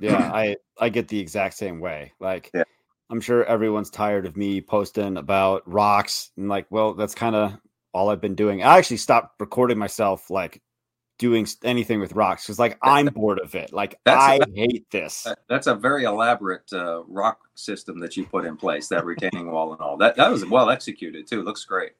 Yeah, 0.00 0.30
I 0.32 0.56
I 0.78 0.88
get 0.88 1.08
the 1.08 1.18
exact 1.18 1.54
same 1.54 1.80
way. 1.80 2.12
Like 2.20 2.50
Yeah. 2.52 2.64
I'm 3.10 3.20
sure 3.20 3.44
everyone's 3.44 3.90
tired 3.90 4.26
of 4.26 4.36
me 4.36 4.60
posting 4.60 5.18
about 5.18 5.62
rocks 5.70 6.30
and 6.38 6.48
like, 6.48 6.66
well, 6.70 6.94
that's 6.94 7.14
kind 7.14 7.36
of 7.36 7.58
all 7.92 8.08
I've 8.08 8.22
been 8.22 8.34
doing. 8.34 8.62
I 8.62 8.78
actually 8.78 8.96
stopped 8.96 9.38
recording 9.38 9.76
myself 9.76 10.30
like 10.30 10.62
doing 11.22 11.46
anything 11.62 12.00
with 12.00 12.12
rocks 12.14 12.44
because 12.44 12.58
like 12.58 12.76
I'm 12.82 13.06
bored 13.06 13.38
of 13.38 13.54
it. 13.54 13.72
Like 13.72 13.96
That's- 14.04 14.40
I 14.42 14.50
hate 14.54 14.90
this. 14.90 15.24
That's 15.48 15.68
a 15.68 15.74
very 15.76 16.02
elaborate 16.02 16.70
uh, 16.72 17.04
rock 17.04 17.38
system 17.54 18.00
that 18.00 18.16
you 18.16 18.26
put 18.26 18.44
in 18.44 18.56
place. 18.56 18.88
That 18.88 19.04
retaining 19.04 19.48
wall 19.52 19.72
and 19.72 19.80
all 19.80 19.96
that. 19.98 20.16
That 20.16 20.32
was 20.32 20.44
well 20.44 20.68
executed 20.68 21.28
too. 21.28 21.42
Looks 21.42 21.64
great. 21.64 21.92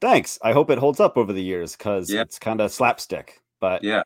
Thanks. 0.00 0.40
I 0.42 0.52
hope 0.52 0.70
it 0.70 0.78
holds 0.78 0.98
up 0.98 1.16
over 1.16 1.32
the 1.32 1.40
years 1.42 1.76
because 1.76 2.10
Yeah. 2.10 2.22
it's 2.22 2.40
kind 2.40 2.60
of 2.60 2.72
slapstick, 2.72 3.40
but 3.60 3.84
Yeah. 3.84 4.02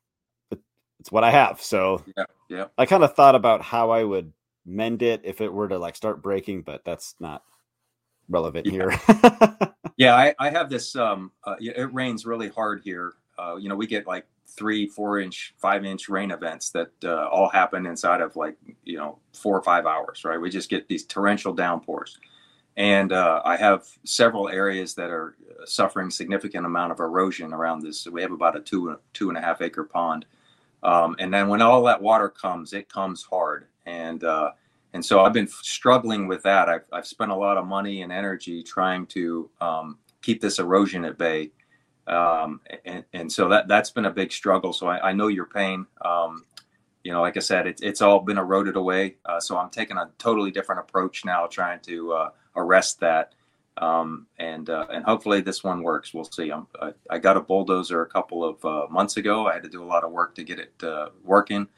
it's 1.01 1.11
what 1.11 1.25
I 1.25 1.31
have. 1.31 1.63
So 1.63 2.05
Yeah, 2.15 2.25
yeah. 2.51 2.65
I 2.77 2.85
kind 2.85 3.03
of 3.05 3.15
thought 3.15 3.35
about 3.35 3.63
how 3.63 3.89
I 3.89 4.05
would 4.05 4.35
mend 4.67 5.01
it 5.01 5.23
if 5.25 5.41
it 5.41 5.51
were 5.51 5.69
to 5.69 5.79
like 5.79 5.97
start 5.97 6.23
breaking, 6.23 6.61
but 6.61 6.85
that's 6.85 7.15
not 7.21 7.43
relevant 8.29 8.67
Yeah. 8.67 8.73
here. 8.73 9.73
Yeah, 9.97 10.15
I, 10.15 10.33
I 10.39 10.51
have 10.51 10.71
this. 10.71 10.95
Um, 10.95 11.33
uh, 11.43 11.57
it 11.59 11.93
rains 11.93 12.25
really 12.25 12.49
hard 12.51 12.83
here. 12.85 13.15
Uh, 13.37 13.57
you 13.57 13.69
know, 13.69 13.75
we 13.75 13.85
get 13.89 14.07
like 14.07 14.27
three, 14.59 14.87
four 14.87 15.21
inch, 15.21 15.55
five 15.57 15.85
inch 15.85 16.09
rain 16.09 16.33
events 16.33 16.71
that 16.71 16.90
uh, 17.05 17.29
all 17.29 17.49
happen 17.49 17.87
inside 17.87 18.21
of 18.21 18.35
like 18.37 18.57
you 18.85 18.99
know 18.99 19.18
four 19.33 19.57
or 19.57 19.62
five 19.62 19.87
hours. 19.87 20.25
Right? 20.25 20.40
We 20.40 20.51
just 20.51 20.68
get 20.68 20.88
these 20.88 21.05
torrential 21.05 21.55
downpours, 21.55 22.18
and 22.77 23.12
uh, 23.12 23.40
I 23.44 23.57
have 23.57 23.87
several 24.05 24.49
areas 24.49 24.94
that 24.94 25.11
are 25.11 25.37
uh, 25.51 25.64
suffering 25.64 26.11
significant 26.11 26.66
amount 26.66 26.92
of 26.92 27.01
erosion 27.01 27.53
around 27.53 27.83
this. 27.83 28.07
We 28.07 28.23
have 28.23 28.33
about 28.33 28.57
a 28.57 28.61
two 28.61 28.99
two 29.12 29.29
and 29.29 29.38
a 29.38 29.40
half 29.40 29.62
acre 29.62 29.85
pond, 29.85 30.27
um, 30.83 31.16
and 31.18 31.33
then 31.33 31.49
when 31.49 31.62
all 31.62 31.83
that 31.85 32.03
water 32.03 32.29
comes, 32.29 32.73
it 32.73 32.92
comes 32.92 33.23
hard, 33.23 33.68
and 33.87 34.25
uh, 34.25 34.51
and 34.92 35.05
so 35.05 35.25
I've 35.25 35.33
been 35.33 35.49
struggling 35.49 36.27
with 36.27 36.42
that. 36.42 36.68
I've, 36.68 36.85
I've 36.92 37.07
spent 37.07 37.31
a 37.31 37.37
lot 37.37 37.57
of 37.57 37.66
money 37.66 38.03
and 38.03 38.11
energy 38.11 38.62
trying 38.62 39.07
to 39.07 39.51
um, 39.61 39.99
keep 40.23 40.40
this 40.40 40.59
erosion 40.59 41.05
at 41.05 41.18
bay, 41.18 41.51
um, 42.09 42.61
and, 42.85 43.05
and 43.12 43.33
so 43.33 43.49
that 43.49 43.68
that's 43.68 43.90
been 43.90 44.07
a 44.07 44.11
big 44.11 44.33
struggle. 44.33 44.73
So 44.73 44.87
I, 44.87 45.11
I 45.11 45.12
know 45.12 45.29
your 45.29 45.47
pain. 45.47 45.87
Um, 46.05 46.44
you 47.05 47.12
know, 47.12 47.21
like 47.21 47.37
I 47.37 47.40
said, 47.40 47.66
it's 47.66 47.83
it's 47.83 48.03
all 48.03 48.21
been 48.21 48.38
eroded 48.38 48.77
away. 48.77 49.16
Uh, 49.25 49.40
so 49.40 49.57
I'm 49.57 49.71
taking 49.71 49.97
a 49.97 50.11
totally 50.18 50.51
different 50.51 50.81
approach 50.81 51.25
now, 51.25 51.47
trying 51.47 51.81
to 51.81 52.12
uh, 52.12 52.31
arrest 52.57 53.01
that. 53.01 53.35
Um, 53.77 54.27
and 54.38 54.68
uh, 54.68 54.87
and 54.90 55.05
hopefully 55.05 55.40
this 55.40 55.62
one 55.62 55.83
works. 55.83 56.12
We'll 56.12 56.25
see. 56.25 56.51
I'm, 56.51 56.66
I, 56.83 56.92
I 57.09 57.18
got 57.18 57.37
a 57.37 57.40
bulldozer 57.40 58.03
a 58.03 58.07
couple 58.07 58.44
of 58.44 58.64
uh, 58.64 58.87
months 58.90 59.16
ago. 59.16 59.47
I 59.47 59.53
had 59.55 59.62
to 59.62 59.68
do 59.68 59.83
a 59.83 59.87
lot 59.87 60.03
of 60.03 60.11
work 60.11 60.35
to 60.35 60.42
get 60.42 60.59
it 60.59 60.73
uh, 60.83 61.11
working, 61.23 61.68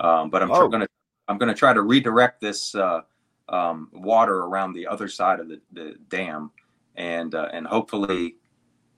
um, 0.00 0.30
but 0.30 0.42
I'm 0.42 0.50
Oh. 0.50 0.68
going 0.68 0.80
to 0.80 0.88
I'm 1.28 1.36
going 1.38 1.50
to 1.52 1.54
try 1.54 1.72
to 1.74 1.82
redirect 1.82 2.40
this 2.40 2.74
uh, 2.74 3.02
um, 3.50 3.88
water 3.92 4.38
around 4.38 4.72
the 4.72 4.86
other 4.86 5.06
side 5.06 5.38
of 5.38 5.48
the, 5.48 5.60
the 5.72 5.96
dam, 6.08 6.50
and 6.96 7.34
uh, 7.34 7.48
and 7.52 7.66
hopefully 7.66 8.36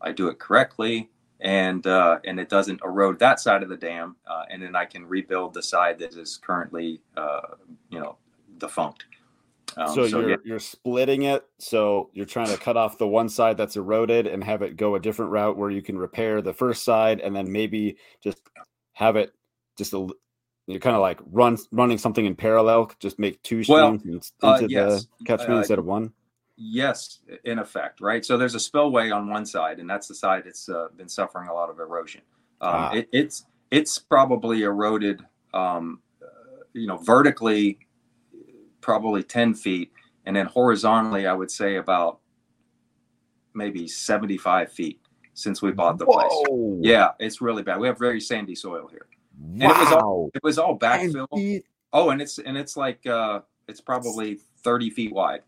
I 0.02 0.12
do 0.12 0.28
it 0.28 0.38
correctly, 0.38 1.10
and 1.40 1.86
uh, 1.86 2.18
and 2.24 2.38
it 2.38 2.48
doesn't 2.48 2.80
erode 2.84 3.18
that 3.20 3.40
side 3.40 3.62
of 3.62 3.68
the 3.68 3.76
dam, 3.76 4.16
uh, 4.26 4.44
and 4.50 4.62
then 4.62 4.76
I 4.76 4.84
can 4.84 5.06
rebuild 5.06 5.54
the 5.54 5.62
side 5.62 5.98
that 6.00 6.14
is 6.14 6.38
currently 6.42 7.00
uh, 7.16 7.40
you 7.90 8.00
know 8.00 8.16
defunct. 8.58 9.04
Um, 9.76 9.94
so, 9.94 10.04
you're 10.04 10.30
yeah. 10.30 10.36
you're 10.44 10.58
splitting 10.58 11.22
it. 11.22 11.46
So 11.58 12.10
you're 12.12 12.26
trying 12.26 12.48
to 12.48 12.56
cut 12.58 12.76
off 12.76 12.98
the 12.98 13.08
one 13.08 13.28
side 13.28 13.56
that's 13.56 13.76
eroded 13.76 14.26
and 14.26 14.44
have 14.44 14.62
it 14.62 14.76
go 14.76 14.96
a 14.96 15.00
different 15.00 15.30
route 15.30 15.56
where 15.56 15.70
you 15.70 15.82
can 15.82 15.96
repair 15.96 16.42
the 16.42 16.52
first 16.52 16.84
side, 16.84 17.20
and 17.20 17.34
then 17.34 17.50
maybe 17.50 17.96
just 18.22 18.42
have 18.92 19.16
it 19.16 19.32
just 19.78 19.94
a 19.94 20.08
you're 20.66 20.80
kind 20.80 20.94
of 20.94 21.02
like 21.02 21.18
run 21.30 21.58
running 21.72 21.98
something 21.98 22.24
in 22.24 22.36
parallel. 22.36 22.90
Just 23.00 23.18
make 23.18 23.42
two 23.42 23.62
Well, 23.68 23.98
streams 23.98 24.32
in- 24.42 24.48
uh, 24.48 24.54
into 24.54 24.68
yes. 24.72 25.06
the 25.18 25.24
catchment 25.24 25.54
Uh, 25.54 25.58
instead 25.58 25.78
of 25.78 25.84
one. 25.84 26.12
Yes, 26.64 27.18
in 27.44 27.58
effect, 27.58 28.00
right? 28.00 28.24
So 28.24 28.38
there's 28.38 28.54
a 28.54 28.60
spillway 28.60 29.10
on 29.10 29.28
one 29.28 29.44
side, 29.44 29.80
and 29.80 29.90
that's 29.90 30.06
the 30.06 30.14
side 30.14 30.44
that's 30.44 30.68
uh, 30.68 30.88
been 30.96 31.08
suffering 31.08 31.48
a 31.48 31.54
lot 31.54 31.70
of 31.70 31.80
erosion. 31.80 32.20
Um, 32.60 32.70
Ah. 32.74 32.92
it, 32.92 33.08
it's 33.12 33.46
it's 33.72 33.98
probably 33.98 34.62
eroded, 34.62 35.22
um, 35.54 36.00
uh, 36.22 36.26
you 36.74 36.86
know, 36.86 36.98
vertically, 36.98 37.78
probably 38.80 39.22
ten 39.24 39.54
feet, 39.54 39.90
and 40.26 40.36
then 40.36 40.46
horizontally, 40.46 41.26
I 41.26 41.32
would 41.32 41.50
say 41.50 41.76
about 41.76 42.20
maybe 43.54 43.88
seventy-five 43.88 44.70
feet 44.72 45.00
since 45.34 45.62
we 45.62 45.72
bought 45.72 45.98
the 45.98 46.06
place. 46.06 46.30
Yeah, 46.80 47.10
it's 47.18 47.40
really 47.40 47.62
bad. 47.64 47.80
We 47.80 47.88
have 47.88 47.98
very 47.98 48.20
sandy 48.20 48.54
soil 48.54 48.86
here. 48.88 49.06
Wow. 49.40 49.70
it 49.70 49.78
was 49.78 49.92
all- 49.92 50.30
It 50.34 50.42
was 50.44 50.58
all 50.58 50.72
And 50.72 50.80
backfill. 50.80 51.62
Oh, 51.94 52.10
and 52.10 52.22
it's 52.22 52.38
and 52.38 52.56
it's 52.56 52.76
like 52.76 53.04
uh, 53.06 53.40
it's 53.66 53.80
probably 53.80 54.38
thirty 54.62 54.90
feet 54.90 55.12
wide. 55.12 55.40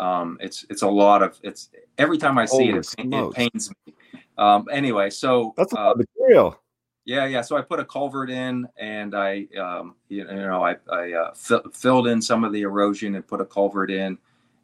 Um, 0.00 0.38
it's 0.40 0.64
it's 0.70 0.82
a 0.82 0.88
lot 0.88 1.22
of 1.22 1.38
it's 1.42 1.68
every 1.98 2.16
time 2.16 2.38
I 2.38 2.46
see 2.46 2.70
it, 2.70 2.94
it, 2.98 3.12
it 3.12 3.32
pains 3.34 3.70
me. 3.86 3.94
Um, 4.38 4.66
anyway, 4.72 5.10
so 5.10 5.52
That's 5.56 5.74
a 5.74 5.78
uh, 5.78 5.84
lot 5.84 5.92
of 5.92 6.06
material. 6.18 6.58
yeah, 7.04 7.26
yeah. 7.26 7.42
So 7.42 7.58
I 7.58 7.60
put 7.60 7.78
a 7.80 7.84
culvert 7.84 8.30
in, 8.30 8.66
and 8.78 9.14
I, 9.14 9.46
um, 9.60 9.96
you 10.08 10.24
know, 10.24 10.64
I, 10.64 10.76
I 10.90 11.12
uh, 11.12 11.34
fill, 11.34 11.62
filled 11.74 12.06
in 12.06 12.22
some 12.22 12.42
of 12.44 12.52
the 12.52 12.62
erosion 12.62 13.14
and 13.14 13.26
put 13.26 13.42
a 13.42 13.44
culvert 13.44 13.90
in, 13.90 14.16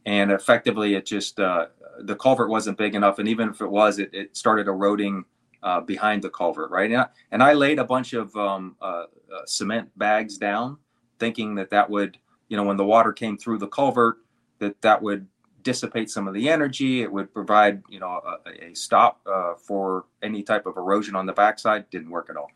and 0.07 0.33
effectively, 0.33 0.95
it 0.95 1.05
just 1.05 1.39
uh, 1.39 1.67
the 2.01 2.17
culvert 2.17 2.49
wasn't 2.49 2.79
big 2.79 2.95
enough, 2.95 3.19
and 3.19 3.29
even 3.29 3.51
if 3.51 3.61
it 3.61 3.71
was, 3.71 3.99
it, 3.99 4.09
it 4.15 4.35
started 4.35 4.69
eroding 4.69 5.27
uh, 5.63 5.81
behind 5.83 6.23
the 6.23 6.31
culvert, 6.31 6.71
right? 6.71 6.91
And 6.91 7.01
I, 7.01 7.07
and 7.33 7.43
I 7.43 7.53
laid 7.53 7.79
a 7.79 7.85
bunch 7.85 8.15
of 8.15 8.35
um, 8.37 8.77
uh, 8.81 9.05
uh, 9.35 9.45
cement 9.45 9.91
bags 9.99 10.39
down, 10.39 10.79
thinking 11.19 11.55
that 11.57 11.69
that 11.71 11.91
would, 11.91 12.17
you 12.49 12.57
know, 12.57 12.63
when 12.63 12.79
the 12.79 12.85
water 12.85 13.13
came 13.13 13.37
through 13.37 13.59
the 13.59 13.69
culvert, 13.69 14.19
that 14.59 14.81
that 14.83 15.03
would 15.03 15.27
dissipate 15.63 16.09
some 16.11 16.29
of 16.29 16.35
the 16.35 16.49
energy. 16.49 17.03
It 17.03 17.13
would 17.13 17.33
provide, 17.35 17.83
you 17.89 17.99
know, 17.99 18.21
a, 18.47 18.67
a 18.71 18.75
stop 18.75 19.21
uh, 19.27 19.55
for 19.55 20.05
any 20.23 20.43
type 20.43 20.67
of 20.67 20.77
erosion 20.77 21.17
on 21.17 21.27
the 21.27 21.33
backside. 21.33 21.91
Didn't 21.91 22.11
work 22.11 22.29
at 22.31 22.37
all. 22.37 22.51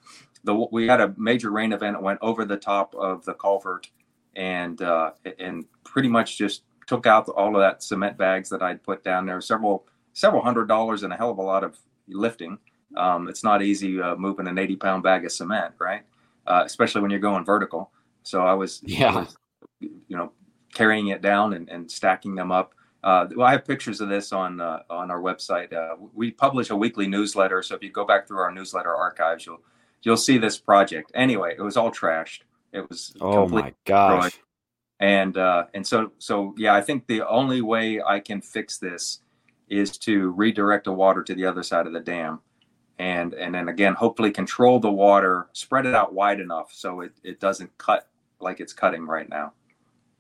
The, 0.44 0.54
we 0.54 0.86
had 0.86 1.00
a 1.00 1.14
major 1.16 1.50
rain 1.50 1.72
event 1.72 1.96
that 1.96 2.02
went 2.02 2.20
over 2.22 2.44
the 2.44 2.56
top 2.56 2.94
of 2.94 3.24
the 3.24 3.34
culvert, 3.34 3.88
and 4.36 4.80
uh, 4.80 5.10
and 5.38 5.64
pretty 5.84 6.08
much 6.08 6.38
just 6.38 6.62
took 6.86 7.06
out 7.06 7.28
all 7.28 7.54
of 7.56 7.60
that 7.60 7.82
cement 7.82 8.16
bags 8.16 8.48
that 8.50 8.62
I'd 8.62 8.82
put 8.82 9.04
down 9.04 9.26
there. 9.26 9.40
Several 9.40 9.86
several 10.12 10.42
hundred 10.42 10.66
dollars 10.66 11.02
and 11.02 11.12
a 11.12 11.16
hell 11.16 11.30
of 11.30 11.38
a 11.38 11.42
lot 11.42 11.64
of 11.64 11.78
lifting. 12.08 12.58
Um, 12.96 13.28
it's 13.28 13.44
not 13.44 13.62
easy 13.62 14.00
uh, 14.00 14.16
moving 14.16 14.46
an 14.46 14.58
eighty 14.58 14.76
pound 14.76 15.02
bag 15.02 15.24
of 15.24 15.32
cement, 15.32 15.74
right? 15.78 16.02
Uh, 16.46 16.62
especially 16.64 17.02
when 17.02 17.10
you're 17.10 17.20
going 17.20 17.44
vertical. 17.44 17.90
So 18.22 18.42
I 18.42 18.54
was, 18.54 18.80
Yeah. 18.84 19.14
was, 19.14 19.36
you 19.80 20.16
know, 20.16 20.32
carrying 20.72 21.08
it 21.08 21.22
down 21.22 21.54
and, 21.54 21.68
and 21.68 21.90
stacking 21.90 22.34
them 22.34 22.52
up. 22.52 22.74
Uh, 23.02 23.26
well, 23.34 23.46
I 23.46 23.52
have 23.52 23.64
pictures 23.64 24.00
of 24.00 24.08
this 24.08 24.32
on 24.32 24.60
uh, 24.60 24.80
on 24.90 25.10
our 25.10 25.20
website. 25.20 25.72
Uh, 25.72 25.96
we 26.14 26.30
publish 26.30 26.70
a 26.70 26.76
weekly 26.76 27.06
newsletter, 27.06 27.62
so 27.62 27.74
if 27.74 27.82
you 27.82 27.90
go 27.90 28.04
back 28.04 28.28
through 28.28 28.38
our 28.40 28.52
newsletter 28.52 28.94
archives, 28.94 29.46
you'll 29.46 29.62
you'll 30.02 30.16
see 30.18 30.38
this 30.38 30.58
project. 30.58 31.10
Anyway, 31.14 31.54
it 31.56 31.62
was 31.62 31.76
all 31.76 31.90
trashed. 31.90 32.40
It 32.72 32.88
was 32.88 33.14
Oh 33.20 33.48
my 33.48 33.74
gosh. 33.84 34.38
and 35.00 35.36
uh, 35.38 35.64
and 35.72 35.86
so 35.86 36.12
so 36.18 36.54
yeah, 36.58 36.74
I 36.74 36.82
think 36.82 37.06
the 37.06 37.26
only 37.26 37.62
way 37.62 38.02
I 38.02 38.20
can 38.20 38.40
fix 38.42 38.76
this 38.78 39.20
is 39.68 39.96
to 39.98 40.30
redirect 40.32 40.84
the 40.84 40.92
water 40.92 41.22
to 41.22 41.34
the 41.34 41.46
other 41.46 41.62
side 41.62 41.86
of 41.86 41.94
the 41.94 42.00
dam, 42.00 42.40
and 42.98 43.32
and 43.32 43.54
then 43.54 43.68
again, 43.70 43.94
hopefully 43.94 44.30
control 44.30 44.78
the 44.78 44.92
water, 44.92 45.48
spread 45.52 45.86
it 45.86 45.94
out 45.94 46.12
wide 46.12 46.38
enough 46.40 46.70
so 46.72 47.00
it, 47.00 47.12
it 47.24 47.40
doesn't 47.40 47.76
cut 47.78 48.08
like 48.40 48.60
it's 48.60 48.74
cutting 48.74 49.06
right 49.06 49.28
now. 49.30 49.54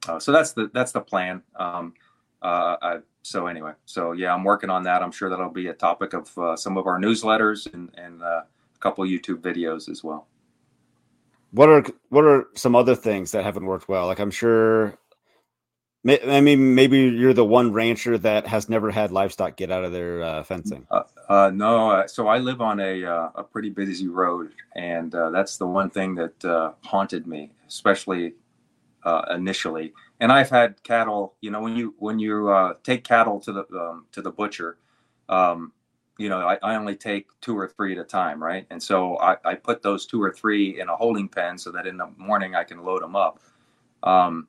Uh, 0.08 0.18
so 0.18 0.32
that's 0.32 0.52
the 0.52 0.70
that's 0.72 0.92
the 0.92 1.00
plan. 1.00 1.42
Um, 1.56 1.94
uh, 2.42 2.76
I, 2.80 2.98
so 3.22 3.46
anyway, 3.46 3.72
so 3.84 4.12
yeah, 4.12 4.34
I'm 4.34 4.44
working 4.44 4.70
on 4.70 4.82
that. 4.84 5.02
I'm 5.02 5.12
sure 5.12 5.28
that'll 5.28 5.50
be 5.50 5.68
a 5.68 5.74
topic 5.74 6.14
of 6.14 6.36
uh, 6.38 6.56
some 6.56 6.78
of 6.78 6.86
our 6.86 6.98
newsletters 6.98 7.72
and 7.72 7.90
and 7.96 8.22
uh, 8.22 8.42
a 8.74 8.78
couple 8.80 9.04
YouTube 9.04 9.40
videos 9.40 9.88
as 9.88 10.02
well. 10.02 10.26
What 11.52 11.68
are 11.68 11.84
what 12.08 12.24
are 12.24 12.48
some 12.54 12.74
other 12.74 12.94
things 12.94 13.32
that 13.32 13.44
haven't 13.44 13.66
worked 13.66 13.88
well? 13.88 14.06
Like 14.06 14.20
I'm 14.20 14.30
sure 14.30 14.98
I 16.08 16.40
mean, 16.40 16.74
maybe 16.74 16.98
you're 16.98 17.34
the 17.34 17.44
one 17.44 17.72
rancher 17.72 18.16
that 18.16 18.46
has 18.46 18.70
never 18.70 18.90
had 18.90 19.12
livestock 19.12 19.56
get 19.56 19.70
out 19.70 19.84
of 19.84 19.92
their 19.92 20.22
uh, 20.22 20.42
fencing. 20.42 20.86
Uh, 20.90 21.02
uh, 21.28 21.50
no, 21.52 21.90
uh, 21.90 22.06
so 22.06 22.26
I 22.26 22.38
live 22.38 22.62
on 22.62 22.80
a 22.80 23.04
uh, 23.04 23.30
a 23.34 23.44
pretty 23.44 23.68
busy 23.68 24.08
road, 24.08 24.52
and 24.74 25.14
uh, 25.14 25.28
that's 25.28 25.58
the 25.58 25.66
one 25.66 25.90
thing 25.90 26.14
that 26.14 26.74
haunted 26.82 27.26
me, 27.26 27.50
especially 27.68 28.32
initially. 29.30 29.92
And 30.20 30.30
I've 30.30 30.50
had 30.50 30.82
cattle. 30.82 31.34
You 31.40 31.50
know, 31.50 31.60
when 31.60 31.76
you 31.76 31.94
when 31.98 32.18
you 32.18 32.74
take 32.82 33.04
cattle 33.04 33.40
to 33.40 33.52
the 33.52 33.66
um, 33.78 34.06
to 34.12 34.22
the 34.22 34.30
butcher, 34.30 34.78
um, 35.28 35.72
you 36.20 36.28
know, 36.28 36.46
I, 36.46 36.58
I, 36.62 36.74
only 36.76 36.96
take 36.96 37.28
two 37.40 37.56
or 37.56 37.66
three 37.66 37.92
at 37.92 37.98
a 37.98 38.04
time, 38.04 38.42
right? 38.42 38.66
And 38.70 38.82
so 38.82 39.16
I, 39.20 39.38
I, 39.42 39.54
put 39.54 39.80
those 39.80 40.04
two 40.04 40.22
or 40.22 40.30
three 40.30 40.78
in 40.78 40.90
a 40.90 40.94
holding 40.94 41.30
pen 41.30 41.56
so 41.56 41.72
that 41.72 41.86
in 41.86 41.96
the 41.96 42.08
morning 42.18 42.54
I 42.54 42.62
can 42.62 42.84
load 42.84 43.02
them 43.02 43.16
up. 43.16 43.40
Um, 44.02 44.46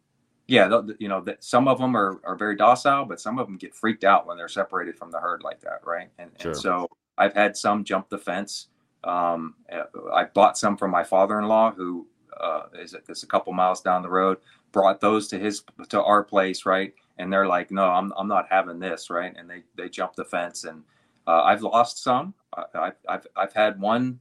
yeah, 0.48 0.82
you 1.00 1.08
know, 1.08 1.24
some 1.40 1.70
of 1.70 1.80
them 1.80 1.96
are, 1.96 2.20
are 2.26 2.36
very 2.36 2.58
docile, 2.58 3.06
but 3.06 3.22
some 3.22 3.40
of 3.40 3.48
them 3.48 3.56
get 3.56 3.74
freaked 3.74 4.04
out 4.04 4.28
when 4.28 4.36
they're 4.36 4.50
separated 4.50 4.98
from 4.98 5.12
the 5.12 5.20
herd 5.20 5.44
like 5.44 5.62
that, 5.62 5.80
right? 5.86 6.10
And, 6.20 6.30
sure. 6.42 6.52
and 6.52 6.60
so 6.60 6.90
I've 7.18 7.34
had 7.34 7.56
some 7.56 7.86
jump 7.86 8.10
the 8.10 8.18
fence. 8.18 8.68
Um, 9.06 9.56
uh, 9.72 9.84
I 10.14 10.26
bought 10.26 10.58
some 10.58 10.76
from 10.76 10.92
my 10.92 11.06
father-in-law, 11.06 11.72
who 11.72 12.06
uh, 12.42 12.64
is, 12.74 12.96
is 13.08 13.24
a 13.24 13.28
couple 13.28 13.54
miles 13.54 13.82
down 13.82 14.02
the 14.02 14.10
road. 14.10 14.38
Brought 14.72 15.02
those 15.02 15.28
to 15.30 15.40
his 15.40 15.64
to 15.90 16.02
our 16.04 16.24
place, 16.24 16.66
right? 16.66 16.94
And 17.18 17.32
they're 17.32 17.48
like, 17.48 17.72
"No, 17.72 17.86
I'm 17.86 18.14
I'm 18.18 18.28
not 18.28 18.48
having 18.50 18.80
this," 18.80 19.10
right? 19.10 19.34
And 19.36 19.50
they 19.50 19.64
they 19.76 19.90
jump 19.90 20.16
the 20.16 20.26
fence, 20.26 20.64
and 20.64 20.84
uh, 21.28 21.44
I've 21.44 21.62
lost 21.62 22.02
some. 22.02 22.34
I, 22.56 22.92
have 23.08 23.28
I've 23.36 23.54
had 23.54 23.80
one, 23.80 24.20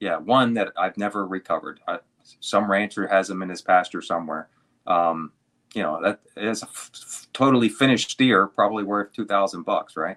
yeah, 0.00 0.16
one 0.16 0.54
that 0.54 0.72
I've 0.76 0.96
never 0.96 1.26
recovered. 1.26 1.80
I, 1.88 1.98
some 2.40 2.70
rancher 2.70 3.06
has 3.06 3.28
them 3.28 3.42
in 3.42 3.48
his 3.48 3.62
pasture 3.62 4.00
somewhere 4.00 4.48
um, 4.86 5.32
you 5.74 5.82
know 5.82 6.00
that 6.02 6.20
is 6.36 6.62
a 6.62 6.66
f- 6.66 7.26
totally 7.32 7.68
finished 7.68 8.10
steer, 8.10 8.46
probably 8.46 8.84
worth 8.84 9.12
two 9.12 9.26
thousand 9.26 9.64
bucks, 9.64 9.96
right? 9.96 10.16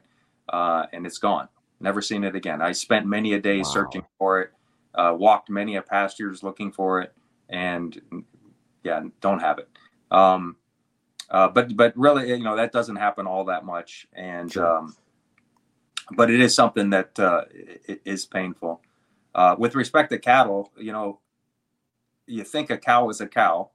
Uh, 0.49 0.85
and 0.93 1.05
it's 1.05 1.17
gone. 1.17 1.47
Never 1.79 2.01
seen 2.01 2.23
it 2.23 2.35
again. 2.35 2.61
I 2.61 2.71
spent 2.71 3.05
many 3.05 3.33
a 3.33 3.39
day 3.39 3.57
wow. 3.57 3.63
searching 3.63 4.05
for 4.17 4.41
it, 4.41 4.51
uh, 4.97 5.13
walked 5.17 5.49
many 5.49 5.75
a 5.75 5.81
pastures 5.81 6.43
looking 6.43 6.71
for 6.71 7.01
it, 7.01 7.13
and 7.49 8.01
yeah, 8.83 9.01
don't 9.21 9.39
have 9.39 9.59
it. 9.59 9.69
Um, 10.11 10.57
uh, 11.29 11.47
but 11.49 11.75
but 11.75 11.93
really, 11.95 12.29
you 12.29 12.43
know, 12.43 12.55
that 12.55 12.71
doesn't 12.71 12.95
happen 12.95 13.27
all 13.27 13.45
that 13.45 13.65
much, 13.65 14.07
and 14.13 14.51
sure. 14.51 14.77
um, 14.79 14.95
but 16.13 16.31
it 16.31 16.39
is 16.39 16.55
something 16.55 16.89
that 16.89 17.17
uh, 17.19 17.43
is 18.05 18.25
painful. 18.25 18.81
Uh, 19.35 19.55
with 19.59 19.75
respect 19.75 20.09
to 20.09 20.17
cattle, 20.17 20.71
you 20.77 20.91
know, 20.91 21.19
you 22.25 22.43
think 22.43 22.71
a 22.71 22.77
cow 22.77 23.09
is 23.09 23.21
a 23.21 23.27
cow, 23.27 23.69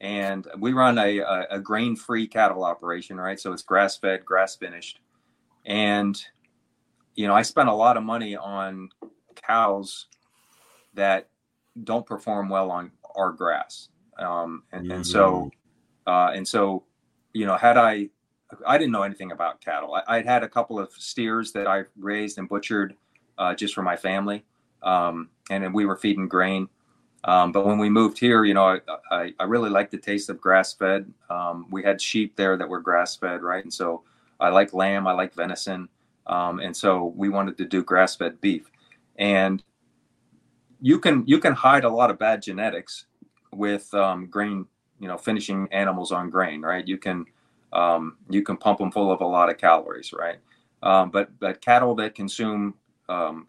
and 0.00 0.46
we 0.58 0.72
run 0.72 0.98
a, 0.98 1.18
a, 1.20 1.46
a 1.52 1.60
grain-free 1.60 2.26
cattle 2.26 2.62
operation, 2.62 3.16
right? 3.16 3.40
So 3.40 3.52
it's 3.52 3.62
grass-fed, 3.62 4.24
grass-finished, 4.24 5.00
and 5.64 6.20
you 7.14 7.26
know 7.26 7.34
I 7.34 7.42
spent 7.42 7.68
a 7.68 7.74
lot 7.74 7.96
of 7.96 8.02
money 8.02 8.36
on 8.36 8.90
cows 9.36 10.08
that 10.98 11.28
don't 11.84 12.04
perform 12.04 12.48
well 12.48 12.70
on 12.70 12.90
our 13.16 13.32
grass, 13.32 13.88
um, 14.18 14.64
and, 14.72 14.84
mm-hmm. 14.84 14.92
and 14.92 15.06
so 15.06 15.50
uh, 16.06 16.32
and 16.34 16.46
so 16.46 16.84
you 17.32 17.46
know 17.46 17.56
had 17.56 17.76
I 17.76 18.10
I 18.66 18.78
didn't 18.78 18.92
know 18.92 19.02
anything 19.02 19.32
about 19.32 19.60
cattle. 19.60 19.94
I, 19.94 20.18
would 20.18 20.26
had 20.26 20.42
a 20.42 20.48
couple 20.48 20.78
of 20.78 20.90
steers 20.92 21.52
that 21.52 21.66
I 21.66 21.84
raised 21.98 22.38
and 22.38 22.48
butchered 22.48 22.94
uh, 23.38 23.54
just 23.54 23.74
for 23.74 23.82
my 23.82 23.96
family, 23.96 24.44
um, 24.82 25.30
and 25.50 25.64
then 25.64 25.72
we 25.72 25.86
were 25.86 25.96
feeding 25.96 26.28
grain. 26.28 26.68
Um, 27.24 27.52
but 27.52 27.66
when 27.66 27.78
we 27.78 27.90
moved 27.90 28.18
here, 28.18 28.44
you 28.44 28.54
know, 28.54 28.64
I, 28.64 28.78
I, 29.10 29.34
I 29.40 29.44
really 29.44 29.70
like 29.70 29.90
the 29.90 29.98
taste 29.98 30.30
of 30.30 30.40
grass 30.40 30.72
fed. 30.72 31.12
Um, 31.28 31.66
we 31.70 31.82
had 31.82 32.00
sheep 32.00 32.36
there 32.36 32.56
that 32.56 32.68
were 32.68 32.80
grass 32.80 33.16
fed, 33.16 33.42
right? 33.42 33.62
And 33.62 33.74
so 33.74 34.02
I 34.38 34.50
like 34.50 34.72
lamb, 34.72 35.06
I 35.06 35.12
like 35.12 35.34
venison. 35.34 35.88
Um, 36.28 36.60
and 36.60 36.76
so 36.76 37.12
we 37.16 37.28
wanted 37.28 37.58
to 37.58 37.64
do 37.64 37.82
grass 37.82 38.14
fed 38.14 38.40
beef. 38.40 38.70
And 39.16 39.62
you 40.80 40.98
can 40.98 41.24
you 41.26 41.38
can 41.38 41.52
hide 41.54 41.84
a 41.84 41.88
lot 41.88 42.10
of 42.10 42.18
bad 42.18 42.42
genetics 42.42 43.06
with 43.52 43.92
um, 43.94 44.26
grain, 44.26 44.66
you 45.00 45.08
know, 45.08 45.18
finishing 45.18 45.68
animals 45.72 46.12
on 46.12 46.30
grain, 46.30 46.62
right? 46.62 46.86
You 46.86 46.98
can 46.98 47.24
um, 47.72 48.16
you 48.30 48.42
can 48.42 48.56
pump 48.56 48.78
them 48.78 48.90
full 48.90 49.10
of 49.12 49.20
a 49.20 49.26
lot 49.26 49.50
of 49.50 49.58
calories, 49.58 50.12
right? 50.12 50.38
Um, 50.82 51.10
but 51.10 51.38
but 51.38 51.60
cattle 51.60 51.94
that 51.96 52.14
consume 52.14 52.74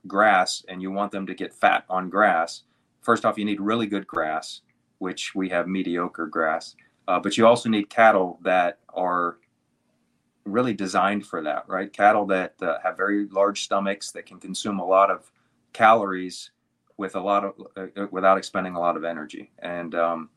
grass 0.07 0.63
and 0.69 0.81
you 0.81 0.91
want 0.91 1.11
them 1.11 1.25
to 1.27 1.33
get 1.33 1.53
fat 1.53 1.83
on 1.89 2.09
grass, 2.09 2.63
first 3.01 3.25
off, 3.25 3.37
you 3.37 3.45
need 3.45 3.59
really 3.59 3.87
good 3.87 4.07
grass, 4.07 4.61
which 4.99 5.35
we 5.35 5.49
have 5.49 5.67
mediocre 5.67 6.27
grass, 6.27 6.75
uh, 7.07 7.19
but 7.19 7.37
you 7.37 7.45
also 7.45 7.69
need 7.69 7.89
cattle 7.89 8.39
that 8.43 8.79
are 8.93 9.37
really 10.45 10.73
designed 10.73 11.25
for 11.25 11.41
that, 11.43 11.65
right? 11.67 11.91
Cattle 11.91 12.25
that 12.27 12.53
uh, 12.61 12.77
have 12.83 12.97
very 12.97 13.27
large 13.29 13.63
stomachs 13.63 14.11
that 14.11 14.25
can 14.25 14.39
consume 14.39 14.79
a 14.79 14.85
lot 14.85 15.11
of 15.11 15.31
calories 15.73 16.51
with 16.99 17.15
a 17.15 17.19
lot 17.19 17.45
of 17.45 17.53
uh, 17.77 18.05
without 18.11 18.37
expending 18.37 18.75
a 18.75 18.79
lot 18.79 18.97
of 18.97 19.05
energy, 19.05 19.51
and 19.59 19.95
um, 19.95 20.29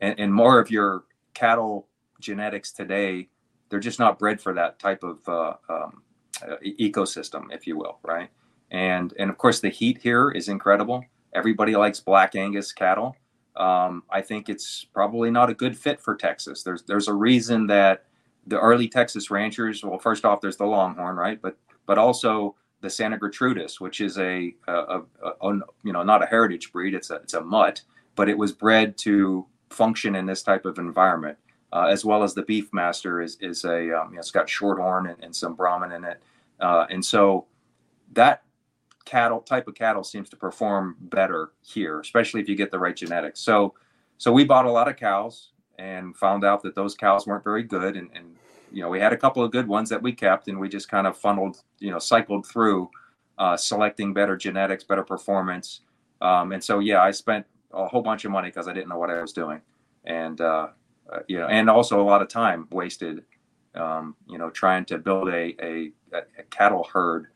and, 0.00 0.18
and 0.18 0.32
more 0.32 0.60
of 0.60 0.70
your 0.70 1.02
cattle 1.34 1.88
genetics 2.20 2.72
today, 2.72 3.28
they're 3.68 3.80
just 3.80 3.98
not 3.98 4.18
bred 4.18 4.40
for 4.40 4.54
that 4.54 4.78
type 4.78 5.02
of 5.02 5.28
uh, 5.28 5.54
um, 5.68 6.02
uh, 6.42 6.54
ecosystem, 6.80 7.46
if 7.50 7.66
you 7.66 7.76
will, 7.76 7.98
right? 8.04 8.30
And 8.70 9.12
and 9.18 9.28
of 9.28 9.38
course 9.38 9.60
the 9.60 9.68
heat 9.68 9.98
here 9.98 10.30
is 10.30 10.48
incredible. 10.48 11.04
Everybody 11.34 11.74
likes 11.74 12.00
black 12.00 12.36
Angus 12.36 12.72
cattle. 12.72 13.16
Um, 13.56 14.04
I 14.08 14.22
think 14.22 14.48
it's 14.48 14.86
probably 14.94 15.32
not 15.32 15.50
a 15.50 15.54
good 15.54 15.76
fit 15.76 16.00
for 16.00 16.14
Texas. 16.14 16.62
There's 16.62 16.84
there's 16.84 17.08
a 17.08 17.14
reason 17.14 17.66
that 17.66 18.04
the 18.46 18.60
early 18.60 18.88
Texas 18.88 19.32
ranchers. 19.32 19.84
Well, 19.84 19.98
first 19.98 20.24
off, 20.24 20.40
there's 20.40 20.56
the 20.56 20.64
Longhorn, 20.64 21.16
right? 21.16 21.42
But 21.42 21.56
but 21.86 21.98
also 21.98 22.54
the 22.80 22.90
Santa 22.90 23.18
Gertrudis, 23.18 23.80
which 23.80 24.00
is 24.00 24.18
a, 24.18 24.54
a, 24.68 24.72
a, 24.72 25.02
a, 25.40 25.52
you 25.82 25.92
know 25.92 26.02
not 26.02 26.22
a 26.22 26.26
heritage 26.26 26.72
breed. 26.72 26.94
It's 26.94 27.10
a 27.10 27.16
it's 27.16 27.34
a 27.34 27.40
mutt, 27.40 27.82
but 28.14 28.28
it 28.28 28.38
was 28.38 28.52
bred 28.52 28.96
to 28.98 29.46
function 29.70 30.14
in 30.14 30.26
this 30.26 30.42
type 30.42 30.64
of 30.64 30.78
environment. 30.78 31.38
Uh, 31.70 31.88
as 31.90 32.02
well 32.02 32.22
as 32.22 32.32
the 32.34 32.42
Beefmaster 32.42 33.22
is 33.22 33.36
is 33.40 33.64
a 33.64 33.76
um, 33.76 34.10
you 34.10 34.14
know, 34.14 34.20
it's 34.20 34.30
got 34.30 34.48
shorthorn 34.48 35.10
and, 35.10 35.22
and 35.22 35.36
some 35.36 35.54
Brahman 35.54 35.92
in 35.92 36.04
it, 36.04 36.22
uh, 36.60 36.86
and 36.88 37.04
so 37.04 37.46
that 38.12 38.42
cattle 39.08 39.40
type 39.40 39.66
of 39.66 39.74
cattle 39.74 40.04
seems 40.04 40.28
to 40.28 40.36
perform 40.36 40.94
better 41.00 41.52
here, 41.62 41.98
especially 42.00 42.42
if 42.42 42.48
you 42.48 42.54
get 42.54 42.70
the 42.70 42.78
right 42.78 42.94
genetics. 42.94 43.40
So, 43.40 43.74
so 44.18 44.30
we 44.32 44.44
bought 44.44 44.66
a 44.66 44.70
lot 44.70 44.86
of 44.86 44.96
cows 44.96 45.50
and 45.78 46.14
found 46.14 46.44
out 46.44 46.62
that 46.62 46.74
those 46.74 46.94
cows 46.94 47.26
weren't 47.26 47.42
very 47.42 47.62
good. 47.62 47.96
And, 47.96 48.10
and 48.14 48.36
you 48.72 48.82
know, 48.82 48.88
we 48.88 49.00
had 49.00 49.12
a 49.12 49.16
couple 49.16 49.42
of 49.42 49.50
good 49.50 49.66
ones 49.66 49.88
that 49.90 50.02
we 50.02 50.12
kept, 50.12 50.48
and 50.48 50.58
we 50.58 50.68
just 50.68 50.88
kind 50.88 51.06
of 51.06 51.16
funneled, 51.16 51.62
you 51.78 51.90
know, 51.90 51.98
cycled 51.98 52.46
through 52.46 52.90
uh, 53.38 53.56
selecting 53.56 54.12
better 54.12 54.36
genetics, 54.36 54.84
better 54.84 55.04
performance. 55.04 55.80
Um, 56.20 56.52
and 56.52 56.62
so, 56.62 56.80
yeah, 56.80 57.00
I 57.02 57.10
spent 57.10 57.46
a 57.72 57.86
whole 57.86 58.02
bunch 58.02 58.24
of 58.24 58.30
money 58.30 58.48
because 58.48 58.68
I 58.68 58.72
didn't 58.72 58.88
know 58.88 58.98
what 58.98 59.10
I 59.10 59.20
was 59.20 59.32
doing, 59.32 59.60
and 60.04 60.40
uh, 60.40 60.68
uh, 61.12 61.20
you 61.28 61.38
know, 61.38 61.46
and 61.46 61.70
also 61.70 62.00
a 62.00 62.04
lot 62.04 62.22
of 62.22 62.28
time 62.28 62.66
wasted, 62.70 63.24
um, 63.74 64.16
you 64.28 64.38
know, 64.38 64.50
trying 64.50 64.84
to 64.86 64.98
build 64.98 65.28
a, 65.28 65.54
a, 65.62 65.92
a 66.12 66.42
cattle 66.50 66.88
herd 66.92 67.28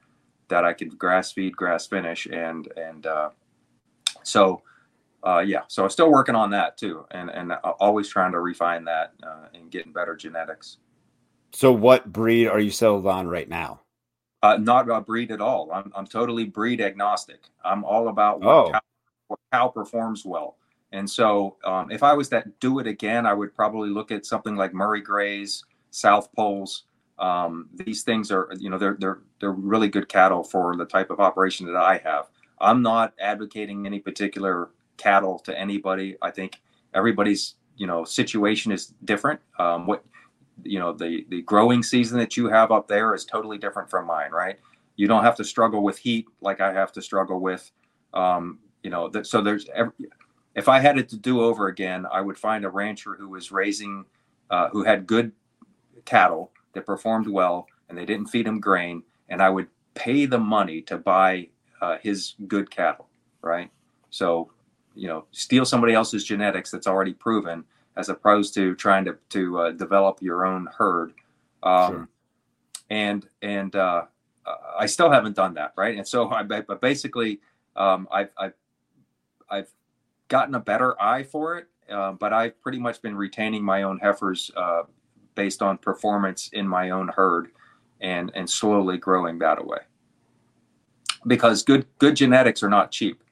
that 0.48 0.64
I 0.64 0.72
could 0.72 0.98
grass 0.98 1.32
feed, 1.32 1.56
grass 1.56 1.86
finish, 1.86 2.26
and 2.26 2.68
and 2.76 3.06
uh, 3.06 3.30
so 4.22 4.62
uh, 5.24 5.38
yeah, 5.38 5.62
so 5.68 5.84
I'm 5.84 5.90
still 5.90 6.10
working 6.10 6.34
on 6.34 6.50
that 6.50 6.76
too, 6.76 7.06
and 7.12 7.30
and 7.30 7.52
always 7.52 8.08
trying 8.08 8.32
to 8.32 8.40
refine 8.40 8.84
that 8.84 9.12
uh, 9.22 9.46
and 9.54 9.70
getting 9.70 9.92
better 9.92 10.16
genetics. 10.16 10.78
So, 11.52 11.72
what 11.72 12.10
breed 12.12 12.48
are 12.48 12.60
you 12.60 12.70
settled 12.70 13.06
on 13.06 13.28
right 13.28 13.48
now? 13.48 13.80
Uh, 14.42 14.56
not 14.56 14.90
a 14.90 15.00
breed 15.00 15.30
at 15.30 15.40
all. 15.40 15.70
I'm 15.72 15.92
I'm 15.94 16.06
totally 16.06 16.44
breed 16.44 16.80
agnostic. 16.80 17.40
I'm 17.64 17.84
all 17.84 18.08
about 18.08 18.40
what, 18.40 18.54
oh. 18.54 18.70
cow, 18.72 18.80
what 19.28 19.40
cow 19.52 19.68
performs 19.68 20.24
well. 20.24 20.56
And 20.92 21.08
so, 21.08 21.56
um, 21.64 21.90
if 21.90 22.02
I 22.02 22.12
was 22.12 22.29
that 22.31 22.58
do 22.60 22.79
it 22.79 22.87
again, 22.87 23.27
I 23.27 23.35
would 23.35 23.54
probably 23.54 23.90
look 23.90 24.10
at 24.10 24.27
something 24.27 24.56
like 24.56 24.74
Murray 24.74 25.00
Greys, 25.00 25.64
South 25.90 26.31
Polls, 26.35 26.85
um, 27.22 27.68
these 27.72 28.02
things 28.02 28.33
are, 28.33 28.48
you 28.58 28.68
know, 28.68 28.79
they're 28.79 28.96
they're 28.98 29.20
they're 29.40 29.52
really 29.52 29.88
good 29.88 30.08
cattle 30.08 30.42
for 30.42 30.77
the 30.77 30.85
type 30.85 31.10
of 31.10 31.20
operation 31.20 31.66
that 31.66 31.77
I 31.77 31.98
have. 31.98 32.29
I'm 32.60 32.83
not 32.83 33.14
advocating 33.20 33.87
any 33.87 34.00
particular 34.00 34.70
cattle 34.96 35.38
to 35.40 35.58
anybody. 35.58 36.16
I 36.20 36.31
think 36.31 36.60
everybody's 36.94 37.54
you 37.77 37.87
know 37.87 38.04
situation 38.04 38.72
is 38.72 38.94
different. 39.04 39.40
Um, 39.58 39.87
what 39.87 40.04
you 40.65 40.79
know 40.79 40.92
the 40.92 41.27
the 41.29 41.42
growing 41.42 41.83
season 41.83 42.19
that 42.19 42.37
you 42.37 42.48
have 42.48 42.71
up 42.71 42.88
there 42.88 43.15
is 43.15 43.25
totally 43.25 43.59
different 43.59 43.90
from 43.90 44.07
mine, 44.07 44.31
right? 44.31 44.59
You 44.96 45.09
don't 45.09 45.25
have 45.25 45.37
to 45.37 45.44
struggle 45.44 45.83
with 45.83 45.98
heat 45.98 46.27
like 46.40 46.61
I 46.61 46.73
have 46.73 46.92
to 46.92 47.03
struggle 47.03 47.40
with. 47.40 47.71
Um, 48.15 48.59
you 48.83 48.90
know, 48.90 49.11
so 49.23 49.40
there's 49.40 49.67
every, 49.75 49.92
if 50.55 50.69
I 50.69 50.81
had 50.81 50.98
it 50.98 51.09
to 51.11 51.17
do 51.17 51.40
over 51.40 51.69
again, 51.69 52.05
I 52.11 52.21
would 52.21 52.37
find 52.37 52.65
a 52.65 52.69
rancher 52.69 53.15
who 53.15 53.29
was 53.29 53.50
raising, 53.50 54.05
uh, 54.50 54.69
who 54.69 54.85
had 54.85 55.07
good 55.07 55.33
cattle 56.05 56.50
that 56.75 56.85
performed 56.85 57.29
well 57.29 57.67
and 57.88 57.96
they 57.96 58.05
didn't 58.05 58.27
feed 58.27 58.44
them 58.46 58.59
grain 58.59 59.03
and 59.29 59.40
i 59.40 59.48
would 59.48 59.69
pay 59.94 60.27
the 60.27 60.38
money 60.38 60.81
to 60.83 60.96
buy 60.96 61.48
uh, 61.81 61.98
his 62.00 62.35
good 62.46 62.71
cattle, 62.71 63.09
right? 63.42 63.71
So, 64.11 64.50
you 64.94 65.09
know, 65.09 65.27
steal 65.33 65.65
somebody 65.65 65.94
else's 65.94 66.25
genetics 66.25 66.71
that's 66.71 66.87
already 66.87 67.13
proven, 67.13 67.65
as 67.96 68.08
opposed 68.08 68.54
to 68.54 68.74
trying 68.74 69.04
to 69.04 69.16
to 69.30 69.58
uh, 69.58 69.70
develop 69.72 70.20
your 70.20 70.46
own 70.46 70.68
herd. 70.76 71.12
Um, 71.62 71.92
sure. 71.92 72.08
And 72.90 73.28
and 73.42 73.74
uh, 73.76 74.02
I 74.78 74.86
still 74.86 75.10
haven't 75.10 75.36
done 75.36 75.54
that, 75.54 75.72
right? 75.76 75.96
And 75.96 76.06
so, 76.06 76.28
I 76.30 76.42
but 76.42 76.80
basically, 76.80 77.40
um, 77.76 78.08
I've, 78.10 78.30
I've 78.36 78.54
I've 79.50 79.68
gotten 80.28 80.54
a 80.54 80.60
better 80.60 81.00
eye 81.00 81.22
for 81.22 81.58
it, 81.58 81.68
uh, 81.90 82.12
but 82.12 82.32
I've 82.32 82.60
pretty 82.62 82.78
much 82.78 83.02
been 83.02 83.16
retaining 83.16 83.62
my 83.62 83.82
own 83.82 83.98
heifers 83.98 84.50
uh, 84.56 84.82
based 85.34 85.62
on 85.62 85.78
performance 85.78 86.50
in 86.52 86.66
my 86.66 86.90
own 86.90 87.08
herd, 87.08 87.50
and 88.00 88.32
and 88.34 88.48
slowly 88.48 88.98
growing 88.98 89.38
that 89.40 89.60
away. 89.60 89.80
Because 91.26 91.62
good 91.62 91.86
good 91.98 92.16
genetics 92.16 92.62
are 92.62 92.70
not 92.70 92.90
cheap. 92.90 93.22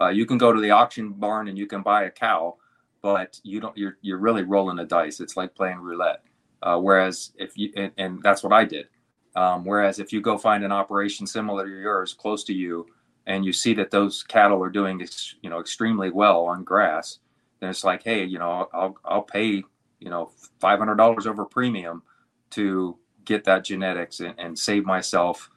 Uh, 0.00 0.08
you 0.08 0.26
can 0.26 0.38
go 0.38 0.52
to 0.52 0.60
the 0.60 0.70
auction 0.70 1.10
barn 1.10 1.48
and 1.48 1.58
you 1.58 1.66
can 1.66 1.82
buy 1.82 2.04
a 2.04 2.10
cow, 2.10 2.56
but 3.02 3.40
you 3.42 3.60
don't. 3.60 3.76
You're 3.76 3.96
you're 4.02 4.18
really 4.18 4.42
rolling 4.42 4.76
the 4.76 4.84
dice. 4.84 5.20
It's 5.20 5.36
like 5.36 5.54
playing 5.54 5.78
roulette. 5.78 6.22
Uh, 6.62 6.78
whereas 6.78 7.32
if 7.36 7.56
you 7.56 7.72
and, 7.76 7.92
and, 7.98 8.22
that's 8.22 8.42
what 8.42 8.52
I 8.52 8.64
did. 8.64 8.88
Um, 9.36 9.64
whereas 9.64 10.00
if 10.00 10.12
you 10.12 10.20
go 10.20 10.36
find 10.36 10.64
an 10.64 10.72
operation 10.72 11.26
similar 11.26 11.64
to 11.64 11.80
yours 11.80 12.12
close 12.14 12.42
to 12.44 12.52
you, 12.52 12.86
and 13.26 13.44
you 13.44 13.52
see 13.52 13.74
that 13.74 13.92
those 13.92 14.24
cattle 14.24 14.62
are 14.62 14.70
doing 14.70 15.06
you 15.42 15.50
know 15.50 15.60
extremely 15.60 16.10
well 16.10 16.44
on 16.46 16.64
grass, 16.64 17.18
then 17.60 17.70
it's 17.70 17.84
like, 17.84 18.02
hey, 18.02 18.24
you 18.24 18.38
know, 18.38 18.68
I'll 18.72 18.96
I'll 19.04 19.22
pay 19.22 19.62
you 20.00 20.10
know 20.10 20.32
five 20.60 20.78
hundred 20.78 20.96
dollars 20.96 21.26
over 21.26 21.44
premium 21.44 22.02
to 22.50 22.98
get 23.24 23.44
that 23.44 23.64
genetics 23.64 24.20
and, 24.20 24.34
and 24.38 24.58
save 24.58 24.84
myself 24.84 25.50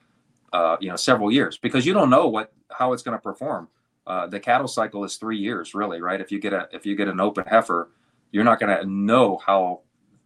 uh, 0.54 0.78
you 0.80 0.90
know 0.90 0.96
several 0.96 1.32
years 1.32 1.58
because 1.58 1.86
you 1.86 1.94
don't 1.94 2.10
know 2.10 2.28
what 2.28 2.54
how 2.70 2.94
it's 2.94 3.04
going 3.04 3.18
to 3.18 3.22
perform 3.22 3.68
uh, 4.08 4.28
the 4.28 4.40
cattle 4.40 4.68
cycle 4.68 5.04
is 5.04 5.18
three 5.18 5.38
years, 5.38 5.74
really, 5.74 6.02
right? 6.02 6.20
If 6.20 6.32
you 6.32 6.40
get 6.40 6.54
a 6.54 6.68
if 6.72 6.86
you 6.86 6.96
get 6.96 7.08
an 7.08 7.20
open 7.20 7.46
heifer, 7.46 7.92
you're 8.32 8.44
not 8.44 8.60
going 8.60 8.76
to 8.76 8.86
know 8.86 9.40
how 9.46 9.82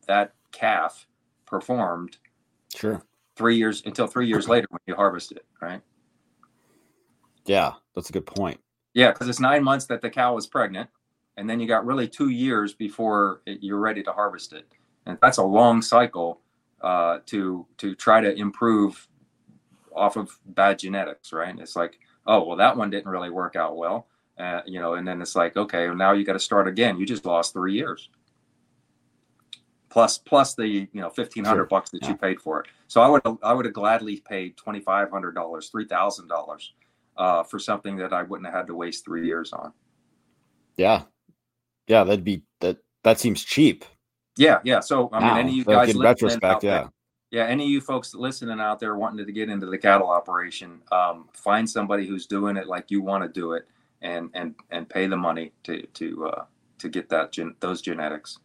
that 0.07 0.33
calf 0.51 1.07
performed. 1.45 2.17
Sure. 2.73 3.01
Three 3.35 3.57
years 3.57 3.83
until 3.85 4.07
three 4.07 4.27
years 4.27 4.47
later 4.47 4.67
when 4.69 4.79
you 4.87 4.95
harvest 4.95 5.33
it, 5.33 5.45
right? 5.61 5.81
Yeah, 7.45 7.73
that's 7.93 8.09
a 8.09 8.13
good 8.13 8.25
point. 8.25 8.59
Yeah, 8.93 9.11
because 9.11 9.27
it's 9.27 9.41
nine 9.41 9.63
months 9.63 9.85
that 9.87 10.01
the 10.01 10.09
cow 10.09 10.37
is 10.37 10.47
pregnant, 10.47 10.89
and 11.35 11.49
then 11.49 11.59
you 11.59 11.67
got 11.67 11.85
really 11.85 12.07
two 12.07 12.29
years 12.29 12.73
before 12.73 13.41
it, 13.45 13.59
you're 13.61 13.79
ready 13.79 14.01
to 14.03 14.11
harvest 14.13 14.53
it, 14.53 14.65
and 15.05 15.17
that's 15.21 15.37
a 15.37 15.43
long 15.43 15.81
cycle 15.81 16.41
uh, 16.81 17.19
to 17.25 17.67
to 17.77 17.93
try 17.93 18.21
to 18.21 18.33
improve 18.33 19.07
off 19.93 20.15
of 20.15 20.37
bad 20.45 20.79
genetics, 20.79 21.33
right? 21.33 21.57
It's 21.59 21.75
like 21.75 21.99
oh 22.25 22.43
well 22.43 22.57
that 22.57 22.75
one 22.75 22.89
didn't 22.89 23.11
really 23.11 23.29
work 23.29 23.55
out 23.55 23.77
well. 23.77 24.07
Uh, 24.37 24.61
you 24.65 24.81
know 24.81 24.95
and 24.95 25.07
then 25.07 25.21
it's 25.21 25.35
like 25.35 25.55
okay 25.55 25.87
well, 25.87 25.95
now 25.95 26.11
you 26.11 26.25
got 26.25 26.33
to 26.33 26.39
start 26.39 26.67
again. 26.67 26.99
You 26.99 27.05
just 27.05 27.25
lost 27.25 27.53
three 27.53 27.73
years. 27.73 28.09
Plus 29.89 30.17
plus 30.17 30.55
the 30.55 30.67
you 30.67 30.87
know 30.93 31.07
1500 31.07 31.55
sure. 31.55 31.65
bucks 31.65 31.89
that 31.91 32.03
yeah. 32.03 32.09
you 32.09 32.17
paid 32.17 32.41
for 32.41 32.61
it. 32.61 32.67
So 32.87 33.01
i 33.01 33.07
would 33.07 33.21
i 33.43 33.53
would 33.53 33.65
have 33.65 33.73
gladly 33.73 34.17
paid 34.27 34.57
$2500 34.57 35.33
$3000 35.33 36.69
uh, 37.17 37.43
for 37.43 37.59
something 37.59 37.95
that 37.97 38.11
i 38.11 38.23
wouldn't 38.23 38.47
have 38.47 38.55
had 38.55 38.67
to 38.67 38.75
waste 38.75 39.05
three 39.05 39.25
years 39.25 39.53
on. 39.53 39.71
Yeah. 40.75 41.03
Yeah 41.87 42.03
that'd 42.03 42.25
be 42.25 42.43
that 42.59 42.77
that 43.03 43.19
seems 43.19 43.43
cheap. 43.43 43.85
Yeah 44.37 44.59
yeah. 44.63 44.81
So 44.81 45.09
i 45.13 45.19
mean 45.19 45.37
any 45.37 45.49
of 45.51 45.55
you 45.55 45.63
guys 45.63 45.89
in 45.95 45.99
retrospect 45.99 46.63
yeah 46.63 46.87
yeah, 47.35 47.47
any 47.47 47.65
of 47.65 47.69
you 47.69 47.81
folks 47.81 48.15
listening 48.15 48.61
out 48.61 48.79
there 48.79 48.95
wanting 48.95 49.25
to 49.25 49.29
get 49.29 49.49
into 49.49 49.65
the 49.65 49.77
cattle 49.77 50.07
operation, 50.07 50.79
um, 50.93 51.27
find 51.33 51.69
somebody 51.69 52.07
who's 52.07 52.27
doing 52.27 52.55
it 52.55 52.65
like 52.65 52.89
you 52.89 53.01
want 53.01 53.25
to 53.25 53.27
do 53.27 53.51
it, 53.51 53.67
and 54.01 54.29
and 54.33 54.55
and 54.71 54.87
pay 54.87 55.05
the 55.05 55.17
money 55.17 55.51
to 55.63 55.85
to 55.85 56.27
uh, 56.27 56.45
to 56.77 56.87
get 56.87 57.09
that 57.09 57.33
gen- 57.33 57.57
those 57.59 57.81
genetics. 57.81 58.39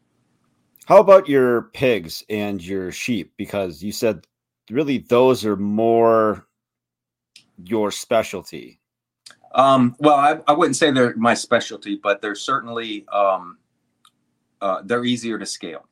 How 0.87 0.99
about 0.99 1.29
your 1.29 1.71
pigs 1.73 2.25
and 2.29 2.61
your 2.61 2.91
sheep? 2.91 3.33
Because 3.37 3.81
you 3.81 3.93
said 3.93 4.27
really 4.69 4.99
those 4.99 5.45
are 5.45 5.57
more 5.57 6.49
your 7.63 7.93
specialty. 7.93 8.81
Um, 9.55 9.95
well, 10.01 10.17
I, 10.17 10.41
I 10.49 10.53
wouldn't 10.53 10.75
say 10.75 10.91
they're 10.91 11.15
my 11.15 11.35
specialty, 11.35 11.95
but 11.95 12.21
they're 12.21 12.35
certainly 12.35 13.07
um, 13.13 13.59
uh, 14.61 14.83
they're 14.85 15.05
easier 15.05 15.39
to 15.39 15.47
scale. 15.47 15.87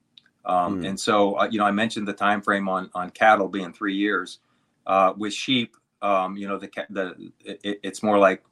Um, 0.48 0.82
mm. 0.82 0.88
And 0.88 0.98
so, 0.98 1.34
uh, 1.34 1.48
you 1.50 1.58
know, 1.58 1.64
I 1.64 1.70
mentioned 1.70 2.08
the 2.08 2.12
time 2.12 2.40
frame 2.42 2.68
on 2.68 2.90
on 2.94 3.10
cattle 3.10 3.48
being 3.48 3.72
three 3.72 3.94
years. 3.94 4.40
Uh, 4.86 5.12
with 5.18 5.34
sheep, 5.34 5.76
um, 6.00 6.36
you 6.36 6.48
know, 6.48 6.58
the 6.58 6.70
the 6.90 7.30
it, 7.44 7.78
it's 7.82 8.02
more 8.02 8.18
like 8.18 8.42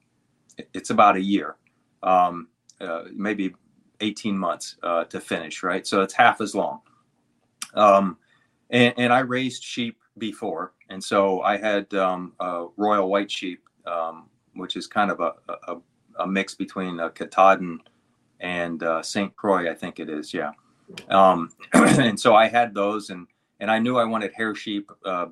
it's 0.74 0.90
about 0.90 1.16
a 1.16 1.20
year, 1.20 1.57
um, 2.03 2.49
uh, 2.80 3.05
maybe 3.14 3.55
eighteen 4.01 4.36
months 4.36 4.76
uh, 4.82 5.05
to 5.05 5.18
finish, 5.18 5.62
right? 5.62 5.86
So 5.86 6.03
it's 6.03 6.12
half 6.12 6.42
as 6.42 6.55
long. 6.55 6.80
Um, 7.74 8.18
and, 8.70 8.94
and, 8.97 9.12
I 9.12 9.20
raised 9.20 9.62
sheep 9.62 9.99
before, 10.18 10.72
and 10.88 11.03
so 11.03 11.42
I 11.42 11.57
had 11.59 11.92
um, 11.94 12.32
royal 12.76 13.09
white 13.11 13.30
sheep, 13.30 13.62
um, 13.86 14.28
which 14.55 14.76
is 14.76 14.86
kind 14.86 15.11
of 15.11 15.20
a, 15.20 15.34
a, 15.68 15.76
a 16.20 16.26
mix 16.26 16.55
between 16.55 17.01
a 17.01 17.11
Katahdin 17.11 17.80
and 18.40 18.82
uh, 18.82 19.03
St. 19.03 19.34
Croix, 19.36 19.70
I 19.70 19.74
think 19.74 20.01
it 20.01 20.09
is, 20.09 20.32
yeah. 20.32 20.53
Um, 21.09 21.51
and 21.72 22.18
so 22.18 22.34
I 22.34 22.49
had 22.49 22.74
those, 22.74 23.11
and 23.11 23.26
and 23.61 23.70
I 23.70 23.78
knew 23.78 23.97
I 23.97 24.05
wanted 24.05 24.32
hair 24.32 24.55
sheep. 24.55 24.91
Uh, 25.05 25.26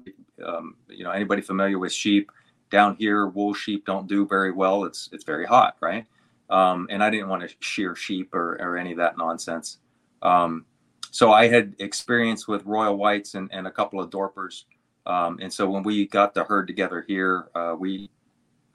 um, 0.45 0.77
you 0.89 1.05
know, 1.05 1.11
anybody 1.11 1.43
familiar 1.43 1.79
with 1.79 1.93
sheep 1.93 2.31
down 2.71 2.97
here, 2.97 3.27
wool 3.27 3.55
sheep 3.55 3.87
don't 3.87 4.09
do 4.09 4.27
very 4.27 4.53
well. 4.53 4.85
It's 4.85 5.09
it's 5.13 5.25
very 5.25 5.47
hot, 5.47 5.77
right? 5.81 6.07
Um, 6.51 6.87
and 6.91 7.03
I 7.03 7.11
didn't 7.11 7.29
want 7.29 7.49
to 7.49 7.55
shear 7.61 7.97
sheep 7.97 8.35
or, 8.35 8.57
or 8.61 8.77
any 8.77 8.93
of 8.93 8.99
that 8.99 9.17
nonsense. 9.17 9.79
Um, 10.23 10.67
so 11.11 11.33
I 11.33 11.49
had 11.49 11.75
experience 11.79 12.49
with 12.49 12.65
royal 12.67 12.97
whites 12.97 13.35
and, 13.35 13.49
and 13.53 13.67
a 13.67 13.71
couple 13.71 14.01
of 14.01 14.11
dorpers. 14.11 14.65
Um, 15.07 15.39
and 15.41 15.53
so 15.53 15.69
when 15.69 15.83
we 15.83 16.07
got 16.07 16.35
the 16.35 16.45
herd 16.45 16.67
together 16.67 17.05
here, 17.07 17.49
uh, 17.55 17.75
we, 17.79 18.11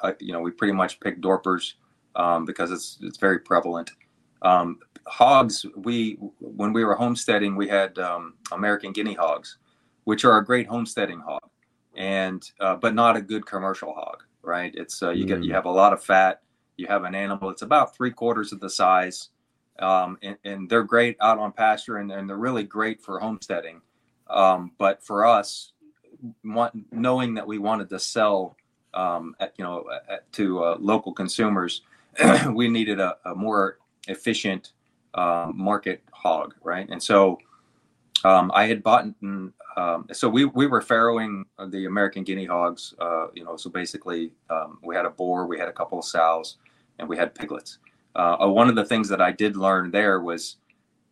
uh, 0.02 0.14
you 0.20 0.32
know, 0.32 0.40
we 0.40 0.52
pretty 0.52 0.74
much 0.74 1.00
picked 1.00 1.22
dorpers 1.22 1.74
um, 2.16 2.46
because 2.46 2.72
it's 2.72 2.98
it's 3.02 3.18
very 3.18 3.40
prevalent. 3.40 3.92
Um, 4.42 4.80
hogs, 5.08 5.66
we 5.76 6.18
when 6.40 6.74
we 6.74 6.84
were 6.84 6.96
homesteading, 6.96 7.56
we 7.56 7.68
had 7.68 7.98
um, 8.00 8.36
American 8.52 8.92
guinea 8.92 9.14
hogs, 9.14 9.58
which 10.04 10.26
are 10.26 10.38
a 10.38 10.46
great 10.46 10.68
homesteading 10.68 11.20
hog, 11.20 11.50
and 11.96 12.52
uh, 12.60 12.76
but 12.76 12.94
not 12.94 13.18
a 13.18 13.22
good 13.22 13.46
commercial 13.46 13.94
hog, 13.94 14.24
right? 14.42 14.74
It's 14.76 15.02
uh, 15.02 15.12
you 15.12 15.26
get 15.26 15.44
you 15.44 15.52
mm. 15.52 15.56
have 15.56 15.66
a 15.66 15.72
lot 15.72 15.94
of 15.94 16.04
fat. 16.04 16.42
You 16.78 16.88
have 16.88 17.04
an 17.04 17.16
animal. 17.16 17.50
It's 17.50 17.62
about 17.62 17.96
three 17.96 18.12
quarters 18.12 18.54
of 18.54 18.60
the 18.60 18.70
size, 18.70 19.30
um, 19.80 20.18
and, 20.22 20.38
and, 20.46 20.70
they're 20.70 20.84
great 20.84 21.18
out 21.20 21.38
on 21.38 21.52
pasture, 21.52 21.98
and, 21.98 22.10
and 22.12 22.30
they're 22.30 22.38
really 22.38 22.64
great 22.64 23.02
for 23.02 23.20
homesteading. 23.20 23.82
Um, 24.30 24.72
but 24.78 25.04
for 25.04 25.26
us, 25.26 25.74
want, 26.44 26.74
knowing 26.92 27.34
that 27.34 27.46
we 27.46 27.58
wanted 27.58 27.90
to 27.90 28.00
sell, 28.00 28.56
um, 28.94 29.36
at, 29.40 29.54
you 29.58 29.64
know, 29.64 29.86
at, 30.10 30.32
to 30.34 30.64
uh, 30.64 30.78
local 30.80 31.12
consumers, 31.12 31.82
we 32.54 32.68
needed 32.68 33.00
a, 33.00 33.18
a 33.26 33.36
more 33.36 33.80
efficient 34.08 34.74
um, 35.14 35.54
market 35.56 36.02
hog, 36.12 36.56
right? 36.64 36.88
And 36.90 37.02
so 37.02 37.40
um, 38.24 38.52
I 38.54 38.68
had 38.68 38.84
bought, 38.84 39.06
um, 39.78 40.08
so 40.12 40.30
we, 40.30 40.46
we 40.46 40.68
were 40.68 40.82
farrowing 40.82 41.44
the 41.68 41.86
American 41.86 42.24
guinea 42.24 42.46
hogs, 42.46 42.94
uh, 43.00 43.28
you 43.34 43.44
know, 43.44 43.56
so 43.56 43.70
basically 43.70 44.32
um, 44.50 44.80
we 44.84 44.96
had 44.96 45.06
a 45.06 45.10
boar, 45.10 45.46
we 45.46 45.58
had 45.58 45.68
a 45.68 45.74
couple 45.74 46.00
of 46.00 46.06
sows, 46.06 46.58
and 47.00 47.08
we 47.08 47.18
had 47.18 47.34
piglets. 47.34 47.80
Uh, 48.16 48.38
uh, 48.42 48.48
one 48.48 48.68
of 48.70 48.76
the 48.76 48.86
things 48.86 49.08
that 49.10 49.22
I 49.22 49.32
did 49.32 49.56
learn 49.56 49.92
there 49.92 50.20
was, 50.20 50.58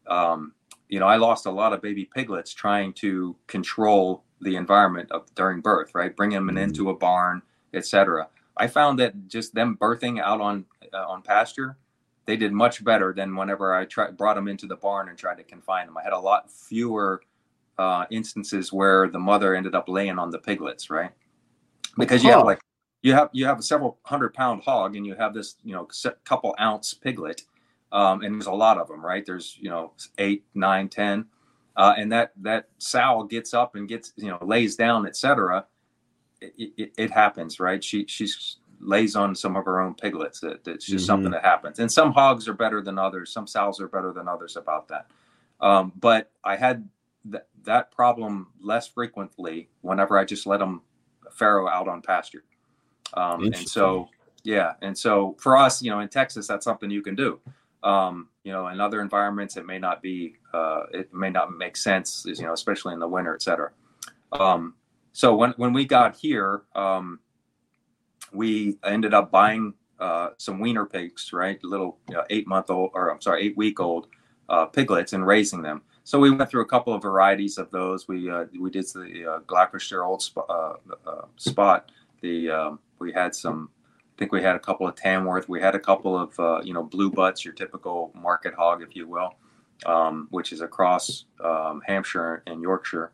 um, 0.08 0.54
you 0.90 1.00
know, 1.00 1.08
I 1.08 1.18
lost 1.18 1.46
a 1.46 1.52
lot 1.52 1.74
of 1.74 1.82
baby 1.82 2.06
piglets 2.06 2.54
trying 2.54 2.94
to 2.94 3.36
control 3.48 4.24
the 4.42 4.56
environment 4.56 5.12
of 5.12 5.34
during 5.36 5.62
birth, 5.62 5.92
right? 5.94 6.16
Bring 6.16 6.32
them 6.32 6.48
mm-hmm. 6.48 6.58
into 6.58 6.90
a 6.90 6.96
barn, 6.96 7.42
etc. 7.74 8.28
I 8.58 8.68
found 8.68 9.00
that 9.00 9.28
just 9.28 9.54
them 9.54 9.78
birthing 9.80 10.20
out 10.22 10.42
on 10.42 10.66
uh, 10.94 11.06
on 11.08 11.22
pasture 11.22 11.78
they 12.28 12.36
did 12.36 12.52
much 12.52 12.84
better 12.84 13.14
than 13.14 13.36
whenever 13.36 13.74
I 13.74 13.86
tried 13.86 14.18
brought 14.18 14.36
them 14.36 14.48
into 14.48 14.68
the 14.68 14.76
barn 14.76 15.10
and 15.10 15.18
tried 15.18 15.38
to 15.38 15.44
confine 15.44 15.88
them. 15.88 15.98
I 15.98 16.04
had 16.04 16.14
a 16.14 16.20
lot 16.20 16.52
fewer 16.52 17.22
uh, 17.80 18.06
instances 18.12 18.72
where 18.72 19.08
the 19.08 19.18
mother 19.18 19.56
ended 19.56 19.74
up 19.74 19.88
laying 19.88 20.20
on 20.20 20.30
the 20.30 20.38
piglets, 20.38 20.90
right? 20.90 21.12
Because 21.98 22.24
you 22.24 22.32
have 22.32 22.44
like 22.44 22.60
you 23.02 23.14
have 23.14 23.30
you 23.32 23.46
have 23.46 23.60
a 23.60 23.64
several 23.64 23.98
hundred 24.04 24.34
pound 24.34 24.62
hog 24.64 24.96
and 24.96 25.06
you 25.08 25.16
have 25.16 25.34
this 25.34 25.56
you 25.64 25.74
know 25.74 25.88
couple 26.26 26.54
ounce 26.60 26.94
piglet, 26.94 27.44
um, 27.94 28.22
and 28.22 28.36
there's 28.36 28.48
a 28.48 28.52
lot 28.52 28.78
of 28.78 28.90
them, 28.90 29.04
right? 29.04 29.26
There's 29.26 29.58
you 29.60 29.70
know 29.70 29.94
eight, 30.18 30.44
nine, 30.54 30.90
ten, 30.90 31.26
uh, 31.78 31.94
and 31.98 32.12
that 32.12 32.34
that 32.42 32.68
sow 32.78 33.24
gets 33.24 33.54
up 33.54 33.76
and 33.76 33.88
gets 33.88 34.12
you 34.18 34.28
know 34.28 34.38
lays 34.42 34.76
down, 34.76 35.08
etc. 35.08 35.66
It, 36.42 36.74
it, 36.78 36.94
it 36.98 37.12
happens, 37.12 37.60
right? 37.60 37.82
She 37.82 38.06
she's 38.08 38.58
lays 38.80 39.16
on 39.16 39.36
some 39.36 39.56
of 39.56 39.66
her 39.66 39.80
own 39.80 39.94
piglets. 39.96 40.40
That 40.40 40.68
it's 40.68 40.86
just 40.86 41.04
mm-hmm. 41.04 41.06
something 41.06 41.32
that 41.32 41.44
happens. 41.44 41.80
And 41.80 41.92
some 41.92 42.12
hogs 42.12 42.48
are 42.48 42.54
better 42.54 42.82
than 42.82 42.98
others. 42.98 43.32
Some 43.32 43.48
sows 43.48 43.80
are 43.80 43.88
better 43.88 44.14
than 44.14 44.28
others 44.28 44.56
about 44.56 44.88
that. 44.90 45.08
Um, 45.60 45.92
but 46.00 46.32
I 46.44 46.56
had 46.56 46.88
th- 47.32 47.44
that 47.64 47.92
problem 47.92 48.48
less 48.62 48.88
frequently 48.88 49.70
whenever 49.82 50.18
I 50.18 50.24
just 50.24 50.46
let 50.46 50.60
them 50.60 50.82
farrow 51.32 51.68
out 51.68 51.88
on 51.88 52.02
pasture. 52.02 52.44
Um, 53.14 53.46
and 53.46 53.68
so, 53.68 54.10
yeah, 54.44 54.74
and 54.82 54.98
so 54.98 55.36
for 55.40 55.58
us, 55.58 55.82
you 55.82 55.90
know, 55.90 56.00
in 56.02 56.10
Texas, 56.10 56.48
that's 56.48 56.64
something 56.64 56.92
you 56.92 57.02
can 57.02 57.16
do. 57.16 57.40
Um, 57.84 58.30
you 58.44 58.52
know, 58.52 58.68
in 58.68 58.80
other 58.82 59.02
environments, 59.02 59.56
it 59.58 59.66
may 59.66 59.80
not 59.80 60.02
be, 60.02 60.36
uh, 60.54 60.84
it 60.94 61.14
may 61.14 61.30
not 61.30 61.56
make 61.56 61.78
sense, 61.78 62.26
you 62.26 62.46
know, 62.46 62.54
especially 62.54 62.94
in 62.94 63.00
the 63.00 63.08
winter, 63.08 63.34
et 63.34 63.42
cetera. 63.42 63.72
Um, 64.32 64.76
so 65.14 65.36
when 65.36 65.52
when 65.58 65.74
we 65.74 65.86
got 65.86 66.16
here, 66.16 66.64
um, 66.76 67.20
we 68.32 68.78
ended 68.84 69.14
up 69.14 69.32
buying 69.32 69.74
uh, 70.00 70.30
some 70.38 70.60
wiener 70.60 70.86
pigs, 70.86 71.34
right? 71.34 71.62
Little 71.64 71.98
know, 72.10 72.24
eight 72.30 72.48
month 72.48 72.70
old, 72.70 72.92
or 72.94 73.10
I'm 73.10 73.22
sorry, 73.22 73.46
eight 73.46 73.58
week 73.58 73.80
old 73.80 74.08
uh, 74.50 74.66
piglets, 74.68 75.14
and 75.14 75.26
raising 75.26 75.62
them. 75.62 75.82
So 76.04 76.20
we 76.20 76.32
went 76.32 76.50
through 76.50 76.62
a 76.62 76.66
couple 76.66 76.94
of 76.94 77.02
varieties 77.02 77.58
of 77.58 77.70
those. 77.72 78.08
We 78.08 78.30
uh, 78.30 78.46
we 78.60 78.70
did 78.70 78.86
the 78.94 79.34
uh, 79.34 79.40
Gloucester 79.40 80.04
Old 80.04 80.22
sp- 80.24 80.48
uh, 80.50 80.74
uh, 81.06 81.26
Spot. 81.36 81.92
The 82.22 82.50
um, 82.50 82.80
we 83.00 83.12
had 83.12 83.36
some. 83.36 83.70
I 84.00 84.18
think 84.18 84.32
we 84.32 84.42
had 84.42 84.56
a 84.56 84.60
couple 84.60 84.88
of 84.88 84.96
Tamworth. 84.96 85.48
We 85.50 85.62
had 85.62 85.76
a 85.76 85.80
couple 85.80 86.18
of 86.18 86.40
uh, 86.40 86.62
you 86.64 86.74
know 86.74 86.84
blue 86.84 87.12
butts, 87.12 87.44
your 87.44 87.54
typical 87.54 88.12
market 88.16 88.54
hog, 88.54 88.82
if 88.82 88.96
you 88.96 89.08
will, 89.08 89.34
um, 89.86 90.28
which 90.32 90.54
is 90.54 90.62
across 90.62 91.26
um, 91.44 91.82
Hampshire 91.86 92.44
and 92.48 92.62
Yorkshire. 92.62 93.12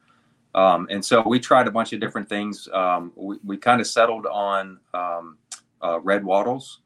Um, 0.55 0.87
and 0.91 1.03
so 1.03 1.21
we 1.25 1.39
tried 1.39 1.67
a 1.67 1.71
bunch 1.71 1.93
of 1.93 1.99
different 1.99 2.29
things. 2.29 2.67
Um, 2.71 3.11
we, 3.15 3.37
we 3.43 3.57
kind 3.57 3.81
of 3.81 3.87
settled 3.87 4.25
on 4.27 4.79
um, 4.93 5.37
uh, 5.81 5.99
red 5.99 6.23
wattles, 6.23 6.81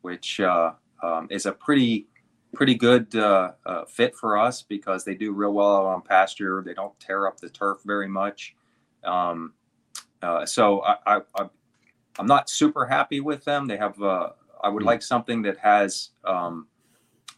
which 0.00 0.40
uh, 0.40 0.72
um, 1.02 1.28
is 1.30 1.46
a 1.46 1.52
pretty 1.52 2.06
pretty 2.54 2.74
good 2.74 3.14
uh, 3.16 3.52
uh, 3.64 3.84
fit 3.86 4.14
for 4.14 4.36
us 4.36 4.60
because 4.62 5.04
they 5.04 5.14
do 5.14 5.32
real 5.32 5.54
well 5.54 5.86
on 5.86 6.02
pasture. 6.02 6.62
They 6.64 6.74
don't 6.74 6.98
tear 7.00 7.26
up 7.26 7.40
the 7.40 7.48
turf 7.48 7.78
very 7.86 8.08
much. 8.08 8.54
Um, 9.04 9.54
uh, 10.20 10.44
so 10.44 10.82
I, 10.82 11.22
I, 11.38 11.48
am 12.18 12.26
not 12.26 12.50
super 12.50 12.84
happy 12.84 13.20
with 13.20 13.42
them. 13.44 13.66
They 13.66 13.78
have 13.78 14.00
uh, 14.02 14.30
I 14.62 14.68
would 14.68 14.82
hmm. 14.82 14.88
like 14.88 15.02
something 15.02 15.40
that 15.42 15.56
has 15.58 16.10
um, 16.24 16.66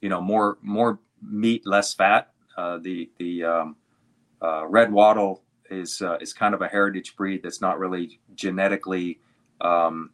you 0.01 0.09
know 0.09 0.21
more 0.21 0.59
more 0.63 0.99
meat, 1.23 1.65
less 1.67 1.95
fat. 1.95 2.33
the 2.57 3.09
the 3.19 3.45
um, 3.45 3.77
red 4.69 4.91
wattle 4.91 5.44
is 5.71 6.03
uh, 6.03 6.17
is 6.21 6.33
kind 6.33 6.55
of 6.55 6.63
a 6.63 6.69
heritage 6.69 7.17
breed 7.17 7.43
that's 7.43 7.61
not 7.61 7.79
really 7.79 8.21
genetically 8.35 9.21
um, 9.61 10.11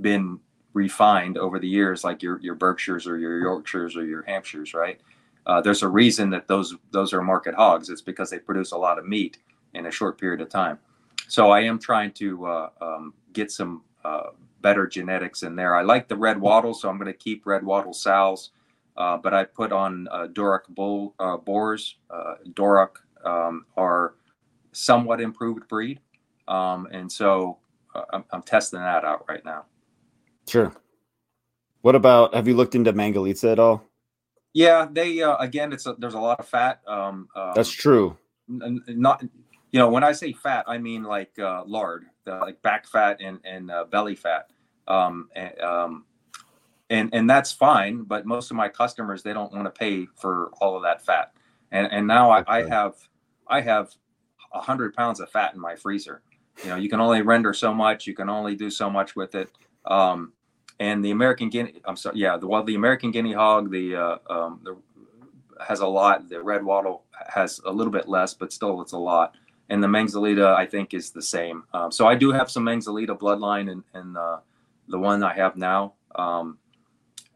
been 0.00 0.38
refined 0.72 1.38
over 1.38 1.58
the 1.58 1.68
years, 1.68 2.04
like 2.04 2.22
your 2.22 2.40
your 2.40 2.54
Berkshires 2.54 3.06
or 3.06 3.16
your 3.18 3.38
Yorkshires 3.38 3.96
or 3.96 4.04
your 4.04 4.22
Hampshires, 4.22 4.74
right? 4.74 5.00
Uh, 5.46 5.60
there's 5.60 5.82
a 5.82 5.88
reason 5.88 6.30
that 6.30 6.48
those 6.48 6.74
those 6.90 7.12
are 7.12 7.22
market 7.22 7.54
hogs. 7.54 7.88
It's 7.88 8.02
because 8.02 8.30
they 8.30 8.38
produce 8.38 8.72
a 8.72 8.78
lot 8.78 8.98
of 8.98 9.06
meat 9.06 9.38
in 9.74 9.86
a 9.86 9.90
short 9.90 10.18
period 10.18 10.40
of 10.40 10.48
time. 10.48 10.78
So 11.28 11.50
I 11.50 11.60
am 11.60 11.78
trying 11.78 12.12
to 12.12 12.46
uh, 12.46 12.68
um, 12.80 13.14
get 13.32 13.50
some 13.50 13.82
uh, 14.04 14.30
better 14.60 14.86
genetics 14.86 15.42
in 15.42 15.56
there. 15.56 15.74
I 15.74 15.82
like 15.82 16.08
the 16.08 16.16
red 16.16 16.40
wattle, 16.40 16.74
so 16.74 16.88
I'm 16.88 16.98
going 16.98 17.12
to 17.12 17.18
keep 17.18 17.46
red 17.46 17.64
wattle 17.64 17.94
sows. 17.94 18.50
Uh, 18.96 19.16
but 19.16 19.34
I 19.34 19.44
put 19.44 19.72
on 19.72 20.06
uh, 20.10 20.28
Duroc 20.28 20.68
bull 20.68 21.14
uh, 21.18 21.36
boars. 21.36 21.96
Duroc 22.52 22.90
um, 23.24 23.66
are 23.76 24.14
somewhat 24.74 25.20
improved 25.20 25.66
breed. 25.68 26.00
Um, 26.46 26.86
and 26.90 27.10
so 27.10 27.58
uh, 27.94 28.02
I'm, 28.12 28.24
I'm, 28.30 28.42
testing 28.42 28.80
that 28.80 29.04
out 29.04 29.24
right 29.28 29.44
now. 29.44 29.64
Sure. 30.46 30.72
What 31.80 31.94
about, 31.94 32.34
have 32.34 32.46
you 32.46 32.54
looked 32.54 32.74
into 32.74 32.92
Mangalitsa 32.92 33.52
at 33.52 33.58
all? 33.58 33.84
Yeah, 34.52 34.86
they, 34.90 35.22
uh, 35.22 35.36
again, 35.36 35.72
it's 35.72 35.86
a, 35.86 35.94
there's 35.98 36.14
a 36.14 36.20
lot 36.20 36.38
of 36.38 36.46
fat. 36.46 36.80
Um, 36.86 37.28
um, 37.34 37.52
That's 37.54 37.70
true. 37.70 38.16
N- 38.48 38.82
not, 38.88 39.22
you 39.72 39.78
know, 39.78 39.88
when 39.88 40.04
I 40.04 40.12
say 40.12 40.32
fat, 40.32 40.64
I 40.68 40.78
mean 40.78 41.02
like 41.02 41.38
uh, 41.38 41.64
lard, 41.66 42.04
like 42.26 42.60
back 42.62 42.86
fat 42.86 43.20
and, 43.20 43.40
and 43.44 43.70
uh, 43.70 43.84
belly 43.84 44.14
fat. 44.14 44.50
Um, 44.86 45.30
and, 45.34 45.60
um, 45.60 46.04
and, 46.90 47.14
and 47.14 47.28
that's 47.28 47.52
fine, 47.52 48.02
but 48.02 48.26
most 48.26 48.50
of 48.50 48.56
my 48.56 48.68
customers, 48.68 49.22
they 49.22 49.32
don't 49.32 49.52
want 49.52 49.64
to 49.64 49.70
pay 49.70 50.06
for 50.14 50.50
all 50.60 50.76
of 50.76 50.82
that 50.82 51.04
fat. 51.04 51.32
And, 51.72 51.90
and 51.90 52.06
now 52.06 52.30
I, 52.30 52.44
I 52.46 52.68
have, 52.68 52.94
I 53.48 53.62
have 53.62 53.94
100 54.54 54.94
pounds 54.94 55.20
of 55.20 55.30
fat 55.30 55.54
in 55.54 55.60
my 55.60 55.76
freezer. 55.76 56.22
You 56.62 56.70
know, 56.70 56.76
you 56.76 56.88
can 56.88 57.00
only 57.00 57.22
render 57.22 57.52
so 57.52 57.74
much. 57.74 58.06
You 58.06 58.14
can 58.14 58.28
only 58.28 58.54
do 58.54 58.70
so 58.70 58.88
much 58.88 59.16
with 59.16 59.34
it. 59.34 59.50
Um, 59.84 60.32
and 60.80 61.04
the 61.04 61.10
American 61.10 61.50
guinea, 61.50 61.80
I'm 61.84 61.96
sorry, 61.96 62.18
yeah, 62.18 62.36
the 62.36 62.46
well, 62.46 62.62
the 62.62 62.74
American 62.74 63.10
guinea 63.10 63.32
hog, 63.32 63.70
the, 63.70 63.94
uh, 63.94 64.18
um, 64.28 64.60
the 64.64 64.76
has 65.66 65.80
a 65.80 65.86
lot. 65.86 66.28
The 66.28 66.42
red 66.42 66.64
wattle 66.64 67.04
has 67.28 67.60
a 67.64 67.72
little 67.72 67.92
bit 67.92 68.08
less, 68.08 68.34
but 68.34 68.52
still 68.52 68.80
it's 68.82 68.92
a 68.92 68.98
lot. 68.98 69.36
And 69.68 69.82
the 69.82 69.88
Mangalitsa, 69.88 70.54
I 70.54 70.66
think, 70.66 70.94
is 70.94 71.10
the 71.10 71.22
same. 71.22 71.64
Um, 71.72 71.90
so 71.90 72.06
I 72.06 72.14
do 72.14 72.32
have 72.32 72.50
some 72.50 72.64
Mangalitsa 72.64 73.18
bloodline 73.18 73.70
in, 73.70 73.82
in 73.98 74.16
uh, 74.16 74.40
the 74.88 74.98
one 74.98 75.22
I 75.22 75.34
have 75.34 75.56
now. 75.56 75.94
Um, 76.14 76.58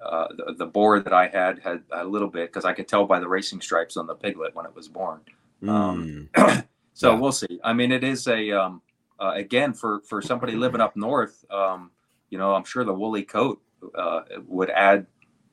uh, 0.00 0.28
the, 0.36 0.54
the, 0.58 0.66
boar 0.66 1.00
that 1.00 1.12
I 1.12 1.26
had 1.26 1.58
had 1.58 1.82
a 1.90 2.04
little 2.04 2.28
bit 2.28 2.50
because 2.50 2.64
I 2.64 2.72
could 2.72 2.86
tell 2.86 3.04
by 3.04 3.18
the 3.18 3.26
racing 3.26 3.60
stripes 3.60 3.96
on 3.96 4.06
the 4.06 4.14
piglet 4.14 4.54
when 4.54 4.64
it 4.64 4.74
was 4.74 4.86
born. 4.86 5.20
Mm. 5.60 6.28
So 6.98 7.12
yeah. 7.12 7.20
we'll 7.20 7.30
see. 7.30 7.60
I 7.62 7.72
mean, 7.74 7.92
it 7.92 8.02
is 8.02 8.26
a 8.26 8.50
um, 8.50 8.82
uh, 9.20 9.30
again 9.36 9.72
for 9.72 10.00
for 10.00 10.20
somebody 10.20 10.54
living 10.54 10.80
up 10.80 10.96
north. 10.96 11.44
Um, 11.48 11.92
you 12.28 12.38
know, 12.38 12.52
I'm 12.56 12.64
sure 12.64 12.82
the 12.82 12.92
woolly 12.92 13.22
coat 13.22 13.62
uh, 13.94 14.22
would 14.48 14.68
add 14.70 15.06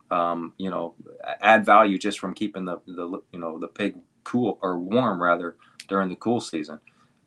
um, 0.10 0.54
you 0.58 0.72
know 0.72 0.96
add 1.42 1.64
value 1.64 2.00
just 2.00 2.18
from 2.18 2.34
keeping 2.34 2.66
the 2.66 2.78
the 2.88 3.22
you 3.32 3.38
know 3.38 3.60
the 3.60 3.68
pig 3.68 3.96
cool 4.24 4.58
or 4.64 4.80
warm 4.80 5.22
rather 5.22 5.56
during 5.88 6.10
the 6.10 6.16
cool 6.16 6.42
season. 6.42 6.80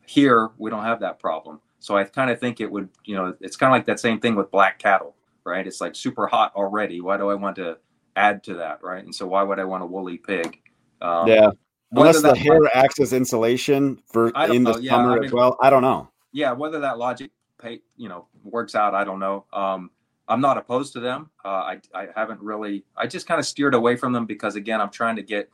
Here 0.04 0.50
we 0.58 0.68
don't 0.68 0.82
have 0.82 0.98
that 0.98 1.20
problem. 1.20 1.60
So 1.78 1.96
I 1.96 2.02
kind 2.02 2.28
of 2.28 2.40
think 2.40 2.60
it 2.60 2.68
would, 2.68 2.88
you 3.04 3.14
know, 3.14 3.36
it's 3.40 3.56
kind 3.56 3.70
of 3.70 3.76
like 3.76 3.86
that 3.86 4.00
same 4.00 4.18
thing 4.18 4.34
with 4.34 4.50
black 4.50 4.80
cattle, 4.80 5.14
right? 5.44 5.64
It's 5.64 5.80
like 5.80 5.94
super 5.94 6.26
hot 6.26 6.52
already. 6.56 7.00
Why 7.00 7.18
do 7.18 7.30
I 7.30 7.36
want 7.36 7.54
to 7.54 7.78
add 8.16 8.42
to 8.44 8.54
that, 8.54 8.82
right? 8.82 9.04
And 9.04 9.14
so 9.14 9.28
why 9.28 9.44
would 9.44 9.60
I 9.60 9.64
want 9.64 9.84
a 9.84 9.86
woolly 9.86 10.18
pig? 10.18 10.60
Um, 11.00 11.28
yeah. 11.28 11.50
Unless 11.92 12.22
the 12.22 12.36
hair 12.36 12.60
acts 12.74 13.00
as 13.00 13.12
insulation 13.12 14.00
for 14.06 14.28
in 14.50 14.64
the 14.64 14.78
yeah, 14.78 14.92
summer 14.92 15.12
I 15.12 15.14
mean, 15.16 15.24
as 15.24 15.32
well. 15.32 15.56
I 15.62 15.70
don't 15.70 15.82
know. 15.82 16.08
Yeah, 16.32 16.52
whether 16.52 16.80
that 16.80 16.98
logic 16.98 17.30
pay, 17.60 17.80
you 17.96 18.08
know 18.08 18.26
works 18.44 18.74
out, 18.74 18.94
I 18.94 19.04
don't 19.04 19.18
know. 19.18 19.46
Um, 19.52 19.90
I'm 20.28 20.40
not 20.42 20.58
opposed 20.58 20.92
to 20.94 21.00
them. 21.00 21.30
Uh, 21.44 21.48
I 21.48 21.80
I 21.94 22.08
haven't 22.14 22.40
really. 22.42 22.84
I 22.96 23.06
just 23.06 23.26
kind 23.26 23.38
of 23.38 23.46
steered 23.46 23.74
away 23.74 23.96
from 23.96 24.12
them 24.12 24.26
because 24.26 24.54
again, 24.56 24.80
I'm 24.80 24.90
trying 24.90 25.16
to 25.16 25.22
get 25.22 25.50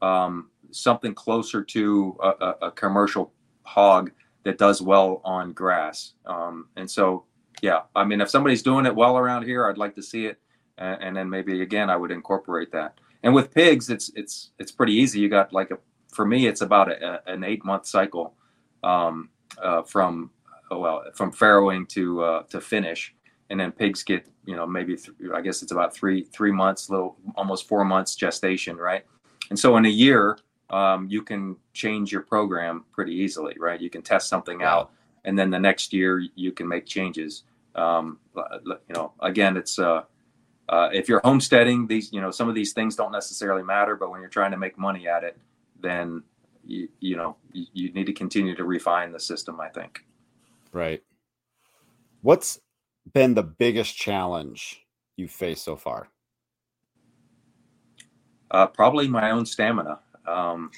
um, 0.00 0.50
something 0.70 1.14
closer 1.14 1.62
to 1.62 2.16
a, 2.20 2.28
a, 2.28 2.56
a, 2.62 2.70
commercial 2.72 3.32
hog 3.62 4.10
that 4.42 4.58
does 4.58 4.82
well 4.82 5.22
on 5.24 5.52
grass. 5.52 6.12
Um, 6.26 6.68
and 6.76 6.90
so, 6.90 7.24
yeah, 7.62 7.82
I 7.96 8.04
mean, 8.04 8.20
if 8.20 8.28
somebody's 8.28 8.62
doing 8.62 8.84
it 8.84 8.94
well 8.94 9.16
around 9.16 9.44
here, 9.44 9.66
I'd 9.66 9.78
like 9.78 9.94
to 9.94 10.02
see 10.02 10.26
it, 10.26 10.38
and, 10.76 11.02
and 11.02 11.16
then 11.16 11.30
maybe 11.30 11.62
again, 11.62 11.88
I 11.88 11.96
would 11.96 12.10
incorporate 12.10 12.70
that. 12.72 12.98
And 13.24 13.34
with 13.34 13.52
pigs, 13.52 13.88
it's 13.88 14.12
it's 14.14 14.50
it's 14.58 14.70
pretty 14.70 14.92
easy. 14.92 15.18
You 15.18 15.30
got 15.30 15.52
like 15.52 15.70
a 15.70 15.78
for 16.12 16.26
me, 16.26 16.46
it's 16.46 16.60
about 16.60 16.92
a, 16.92 17.22
an 17.26 17.42
eight 17.42 17.64
month 17.64 17.86
cycle 17.86 18.34
um, 18.84 19.30
uh, 19.60 19.82
from 19.82 20.30
oh, 20.70 20.78
well 20.78 21.04
from 21.14 21.32
farrowing 21.32 21.88
to 21.88 22.22
uh, 22.22 22.42
to 22.44 22.60
finish, 22.60 23.14
and 23.48 23.58
then 23.58 23.72
pigs 23.72 24.02
get 24.02 24.28
you 24.44 24.54
know 24.54 24.66
maybe 24.66 24.94
th- 24.96 25.16
I 25.34 25.40
guess 25.40 25.62
it's 25.62 25.72
about 25.72 25.94
three 25.94 26.24
three 26.24 26.52
months, 26.52 26.90
little 26.90 27.16
almost 27.34 27.66
four 27.66 27.82
months 27.82 28.14
gestation, 28.14 28.76
right? 28.76 29.04
And 29.48 29.58
so 29.58 29.78
in 29.78 29.86
a 29.86 29.90
year, 30.04 30.38
um, 30.68 31.08
you 31.08 31.22
can 31.22 31.56
change 31.72 32.12
your 32.12 32.22
program 32.22 32.84
pretty 32.92 33.14
easily, 33.14 33.56
right? 33.58 33.80
You 33.80 33.88
can 33.88 34.02
test 34.02 34.28
something 34.28 34.62
out, 34.62 34.90
and 35.24 35.38
then 35.38 35.48
the 35.48 35.58
next 35.58 35.94
year 35.94 36.22
you 36.34 36.52
can 36.52 36.68
make 36.68 36.84
changes. 36.84 37.44
Um, 37.74 38.18
you 38.36 38.94
know, 38.94 39.12
again, 39.20 39.56
it's 39.56 39.78
uh, 39.78 40.02
uh, 40.68 40.88
if 40.92 41.08
you're 41.08 41.20
homesteading, 41.24 41.86
these 41.86 42.12
you 42.12 42.20
know 42.20 42.30
some 42.30 42.48
of 42.48 42.54
these 42.54 42.72
things 42.72 42.96
don't 42.96 43.12
necessarily 43.12 43.62
matter, 43.62 43.96
but 43.96 44.10
when 44.10 44.20
you're 44.20 44.30
trying 44.30 44.50
to 44.50 44.56
make 44.56 44.78
money 44.78 45.06
at 45.06 45.24
it, 45.24 45.36
then 45.80 46.22
you, 46.64 46.88
you 47.00 47.16
know 47.16 47.36
you, 47.52 47.66
you 47.72 47.92
need 47.92 48.06
to 48.06 48.12
continue 48.12 48.54
to 48.54 48.64
refine 48.64 49.12
the 49.12 49.20
system. 49.20 49.60
I 49.60 49.68
think. 49.68 50.04
Right. 50.72 51.02
What's 52.22 52.58
been 53.12 53.34
the 53.34 53.42
biggest 53.42 53.94
challenge 53.96 54.84
you've 55.16 55.30
faced 55.30 55.64
so 55.64 55.76
far? 55.76 56.08
Uh, 58.50 58.66
probably 58.66 59.06
my 59.08 59.30
own 59.30 59.44
stamina. 59.44 60.00
Um, 60.26 60.70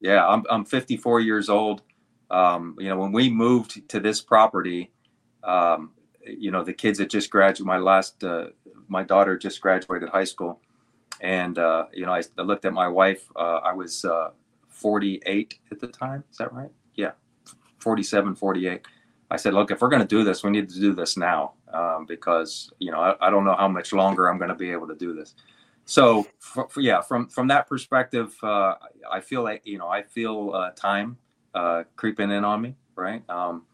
yeah, 0.00 0.26
I'm 0.26 0.44
I'm 0.48 0.64
54 0.64 1.20
years 1.20 1.48
old. 1.48 1.82
Um, 2.30 2.76
you 2.78 2.88
know, 2.88 2.96
when 2.96 3.12
we 3.12 3.30
moved 3.30 3.88
to 3.90 4.00
this 4.00 4.20
property, 4.20 4.90
um, 5.42 5.92
you 6.36 6.50
know, 6.50 6.62
the 6.62 6.72
kids 6.72 6.98
that 6.98 7.10
just 7.10 7.30
graduated, 7.30 7.66
my 7.66 7.78
last 7.78 8.22
uh, 8.22 8.48
my 8.88 9.02
daughter 9.02 9.36
just 9.36 9.60
graduated 9.60 10.08
high 10.08 10.24
school, 10.24 10.60
and 11.20 11.58
uh, 11.58 11.86
you 11.92 12.06
know, 12.06 12.12
I, 12.12 12.22
I, 12.38 12.42
looked 12.42 12.64
at 12.64 12.72
my 12.72 12.88
wife. 12.88 13.24
Uh, 13.36 13.60
I 13.64 13.72
was 13.72 14.04
uh, 14.04 14.30
48 14.68 15.58
at 15.70 15.80
the 15.80 15.86
time. 15.86 16.24
Is 16.30 16.38
that 16.38 16.52
right? 16.52 16.70
Yeah, 16.94 17.12
47, 17.78 18.34
48. 18.34 18.82
I 19.30 19.36
said, 19.36 19.52
look, 19.52 19.70
if 19.70 19.82
we're 19.82 19.88
going 19.88 20.02
to 20.02 20.08
do 20.08 20.24
this, 20.24 20.42
we 20.42 20.50
need 20.50 20.70
to 20.70 20.80
do 20.80 20.94
this 20.94 21.16
now 21.16 21.52
um, 21.72 22.06
because 22.06 22.72
you 22.78 22.90
know 22.90 23.00
I, 23.00 23.26
I, 23.26 23.30
don't 23.30 23.44
know 23.44 23.54
how 23.54 23.68
much 23.68 23.92
longer 23.92 24.28
I'm 24.28 24.38
going 24.38 24.48
to 24.48 24.54
be 24.54 24.70
able 24.70 24.88
to 24.88 24.96
do 24.96 25.14
this. 25.14 25.34
So 25.84 26.26
for, 26.38 26.68
for, 26.68 26.80
yeah, 26.80 27.00
from 27.00 27.28
from 27.28 27.48
that 27.48 27.66
perspective, 27.66 28.34
uh, 28.42 28.74
I 29.10 29.20
feel 29.20 29.42
like 29.42 29.62
you 29.64 29.78
know 29.78 29.88
I 29.88 30.02
feel 30.02 30.72
time 30.76 31.18
creeping 31.96 32.30
in 32.30 32.44
on 32.44 32.62
me, 32.62 32.76
right? 32.94 33.22
Um, 33.28 33.64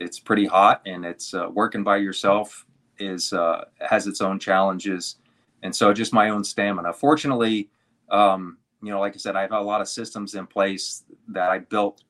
it's 0.00 0.18
pretty 0.18 0.46
hot, 0.46 0.82
and 0.86 1.04
it's 1.04 1.34
uh, 1.34 1.48
working 1.52 1.82
by 1.84 1.96
yourself 1.96 2.66
is 2.98 3.32
uh, 3.32 3.64
has 3.80 4.06
its 4.06 4.20
own 4.20 4.38
challenges, 4.38 5.16
and 5.62 5.74
so 5.74 5.92
just 5.92 6.12
my 6.12 6.30
own 6.30 6.44
stamina. 6.44 6.92
Fortunately, 6.92 7.70
um, 8.10 8.58
you 8.82 8.90
know, 8.90 9.00
like 9.00 9.14
I 9.14 9.18
said, 9.18 9.36
I 9.36 9.42
have 9.42 9.52
a 9.52 9.60
lot 9.60 9.80
of 9.80 9.88
systems 9.88 10.34
in 10.34 10.46
place 10.46 11.04
that 11.28 11.50
I 11.50 11.58
built 11.58 12.04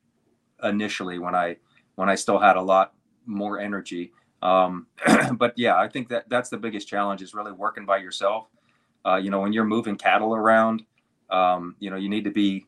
initially 0.63 1.19
when 1.19 1.35
I 1.35 1.57
when 1.95 2.09
I 2.09 2.15
still 2.15 2.39
had 2.39 2.57
a 2.57 2.63
lot 2.63 2.95
more 3.27 3.59
energy. 3.59 4.13
Um, 4.43 4.87
but 5.35 5.55
yeah, 5.57 5.77
I 5.77 5.89
think 5.89 6.09
that 6.09 6.29
that's 6.29 6.51
the 6.51 6.59
biggest 6.59 6.89
challenge 6.89 7.23
is 7.23 7.35
really 7.35 7.53
working 7.53 7.87
by 7.87 7.99
yourself. 7.99 8.49
Uh, 9.07 9.17
you 9.17 9.31
know, 9.31 9.41
when 9.41 9.53
you're 9.53 9.65
moving 9.65 9.97
cattle 9.97 10.35
around, 10.35 10.83
um, 11.31 11.77
you 11.79 11.91
know, 11.91 11.97
you 11.97 12.09
need 12.09 12.25
to 12.25 12.31
be 12.31 12.67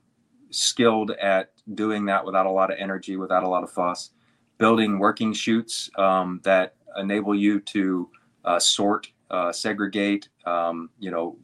skilled 0.51 1.11
at 1.13 1.51
doing 1.75 2.07
that 2.07 2.25
without 2.25 2.47
a 2.47 2.51
lot 2.51 2.71
of 2.71 2.79
energy, 2.79 3.17
without 3.17 3.43
a 3.43 3.49
lot 3.49 3.63
of 3.63 3.71
fuss. 3.71 4.11
Building 4.59 4.99
working 4.99 5.33
chutes 5.33 5.91
um, 5.99 6.41
that 6.45 6.75
enable 6.97 7.35
you 7.35 7.61
to 7.61 8.11
uh, 8.45 8.59
sort, 8.59 9.09
uh, 9.31 9.53
segregate, 9.53 10.29
um, 10.47 10.91
you 10.99 11.11
know, 11.11 11.37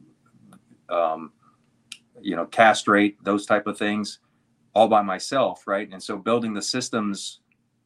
um, 0.89 1.31
you 2.21 2.35
know, 2.35 2.45
castrate 2.45 3.21
those 3.23 3.45
type 3.45 3.67
of 3.67 3.77
things, 3.77 4.19
all 4.73 4.87
by 4.87 5.01
myself, 5.01 5.67
right? 5.67 5.89
And 5.91 6.01
so 6.01 6.17
building 6.17 6.53
the 6.53 6.61
systems 6.61 7.39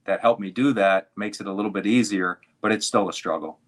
that 0.06 0.22
help 0.22 0.40
me 0.40 0.52
do 0.52 0.74
that 0.74 1.10
makes 1.18 1.42
it 1.42 1.48
a 1.48 1.54
little 1.54 1.72
bit 1.72 1.86
easier, 1.86 2.40
but 2.62 2.72
it's 2.72 2.86
still 2.86 3.10
a 3.10 3.14
struggle. 3.14 3.60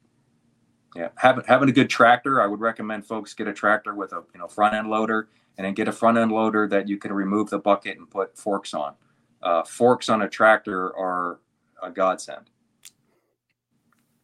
Yeah, 0.96 1.10
having 1.18 1.44
having 1.46 1.70
a 1.70 1.72
good 1.72 1.90
tractor, 1.90 2.42
I 2.42 2.48
would 2.48 2.60
recommend 2.60 3.06
folks 3.06 3.34
get 3.34 3.48
a 3.48 3.54
tractor 3.54 3.94
with 3.94 4.12
a 4.12 4.24
you 4.34 4.40
know 4.40 4.48
front 4.48 4.74
end 4.74 4.90
loader, 4.90 5.30
and 5.58 5.66
then 5.66 5.74
get 5.76 5.88
a 5.88 5.92
front 5.92 6.18
end 6.18 6.32
loader 6.32 6.68
that 6.68 6.88
you 6.88 6.98
can 6.98 7.14
remove 7.14 7.50
the 7.50 7.60
bucket 7.60 7.98
and 7.98 8.10
put 8.10 8.36
forks 8.36 8.74
on. 8.74 8.96
Uh, 9.44 9.64
forks 9.64 10.10
on 10.10 10.24
a 10.24 10.30
tractor 10.30 10.96
are 10.98 11.40
a 11.82 11.90
godsend. 11.90 12.50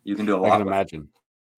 You 0.04 0.16
can 0.16 0.26
do 0.26 0.36
a 0.36 0.38
lot. 0.38 0.52
I 0.52 0.58
can 0.58 0.68
imagine. 0.68 1.10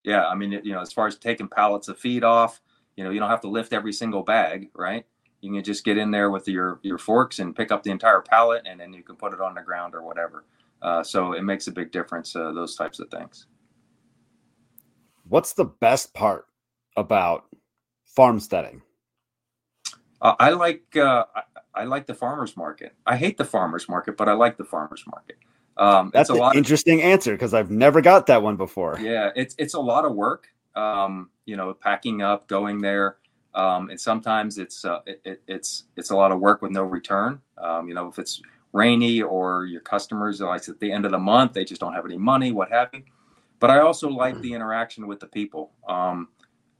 Yeah, 0.03 0.25
I 0.27 0.35
mean, 0.35 0.51
you 0.63 0.71
know, 0.71 0.81
as 0.81 0.93
far 0.93 1.07
as 1.07 1.17
taking 1.17 1.49
pallets 1.49 1.89
of 1.89 1.99
feed 1.99 2.23
off, 2.23 2.61
you 2.95 3.03
know, 3.03 3.09
you 3.09 3.19
don't 3.19 3.29
have 3.29 3.41
to 3.41 3.49
lift 3.49 3.73
every 3.73 3.91
single 3.91 4.23
bag, 4.23 4.69
right? 4.73 5.05
You 5.41 5.51
can 5.51 5.63
just 5.63 5.83
get 5.83 5.97
in 5.97 6.11
there 6.11 6.31
with 6.31 6.47
your 6.47 6.79
your 6.81 6.97
forks 6.97 7.39
and 7.39 7.55
pick 7.55 7.71
up 7.71 7.83
the 7.83 7.91
entire 7.91 8.21
pallet, 8.21 8.63
and 8.65 8.79
then 8.79 8.93
you 8.93 9.03
can 9.03 9.15
put 9.15 9.33
it 9.33 9.41
on 9.41 9.53
the 9.53 9.61
ground 9.61 9.93
or 9.93 10.03
whatever. 10.03 10.45
Uh, 10.81 11.03
so 11.03 11.33
it 11.33 11.43
makes 11.43 11.67
a 11.67 11.71
big 11.71 11.91
difference. 11.91 12.35
Uh, 12.35 12.51
those 12.51 12.75
types 12.75 12.99
of 12.99 13.09
things. 13.09 13.47
What's 15.27 15.53
the 15.53 15.65
best 15.65 16.13
part 16.13 16.45
about 16.95 17.45
farmsteading? 18.05 18.81
Uh, 20.21 20.35
I 20.39 20.51
like 20.51 20.95
uh, 20.95 21.25
I, 21.35 21.41
I, 21.81 21.83
like 21.83 22.07
the 22.07 22.15
farmers 22.15 22.57
market. 22.57 22.95
I 23.05 23.17
hate 23.17 23.37
the 23.37 23.45
farmers 23.45 23.87
market, 23.87 24.17
but 24.17 24.27
I 24.27 24.33
like 24.33 24.57
the 24.57 24.63
farmers 24.63 25.03
market. 25.05 25.37
Um, 25.77 26.09
That's 26.13 26.29
an 26.29 26.41
interesting 26.55 26.99
of, 26.99 27.05
answer 27.05 27.33
because 27.33 27.53
I've 27.53 27.69
never 27.69 28.01
got 28.01 28.25
that 28.27 28.41
one 28.41 28.55
before. 28.55 28.97
Yeah, 28.99 29.29
it's 29.35 29.55
it's 29.57 29.75
a 29.75 29.79
lot 29.79 30.05
of 30.05 30.15
work. 30.15 30.47
Um, 30.75 31.29
you 31.45 31.55
know, 31.55 31.73
packing 31.73 32.21
up, 32.21 32.47
going 32.47 32.81
there, 32.81 33.17
um, 33.53 33.89
and 33.89 33.99
sometimes 33.99 34.57
it's 34.57 34.85
uh, 34.85 34.99
it, 35.05 35.21
it, 35.23 35.41
it's 35.47 35.85
it's 35.95 36.09
a 36.09 36.15
lot 36.15 36.31
of 36.31 36.39
work 36.39 36.61
with 36.61 36.71
no 36.71 36.83
return. 36.83 37.41
Um, 37.57 37.87
you 37.87 37.93
know, 37.93 38.07
if 38.07 38.17
it's 38.17 38.41
rainy 38.73 39.21
or 39.21 39.65
your 39.65 39.81
customers 39.81 40.41
like 40.41 40.67
at 40.67 40.79
the 40.79 40.91
end 40.91 41.05
of 41.05 41.11
the 41.11 41.17
month 41.17 41.53
they 41.53 41.63
just 41.63 41.81
don't 41.81 41.93
have 41.93 42.05
any 42.05 42.17
money, 42.17 42.51
what 42.51 42.69
have 42.71 42.89
you. 42.93 43.03
But 43.59 43.71
I 43.71 43.79
also 43.79 44.09
like 44.09 44.39
the 44.41 44.53
interaction 44.53 45.07
with 45.07 45.19
the 45.19 45.25
people. 45.25 45.71
Um, 45.87 46.27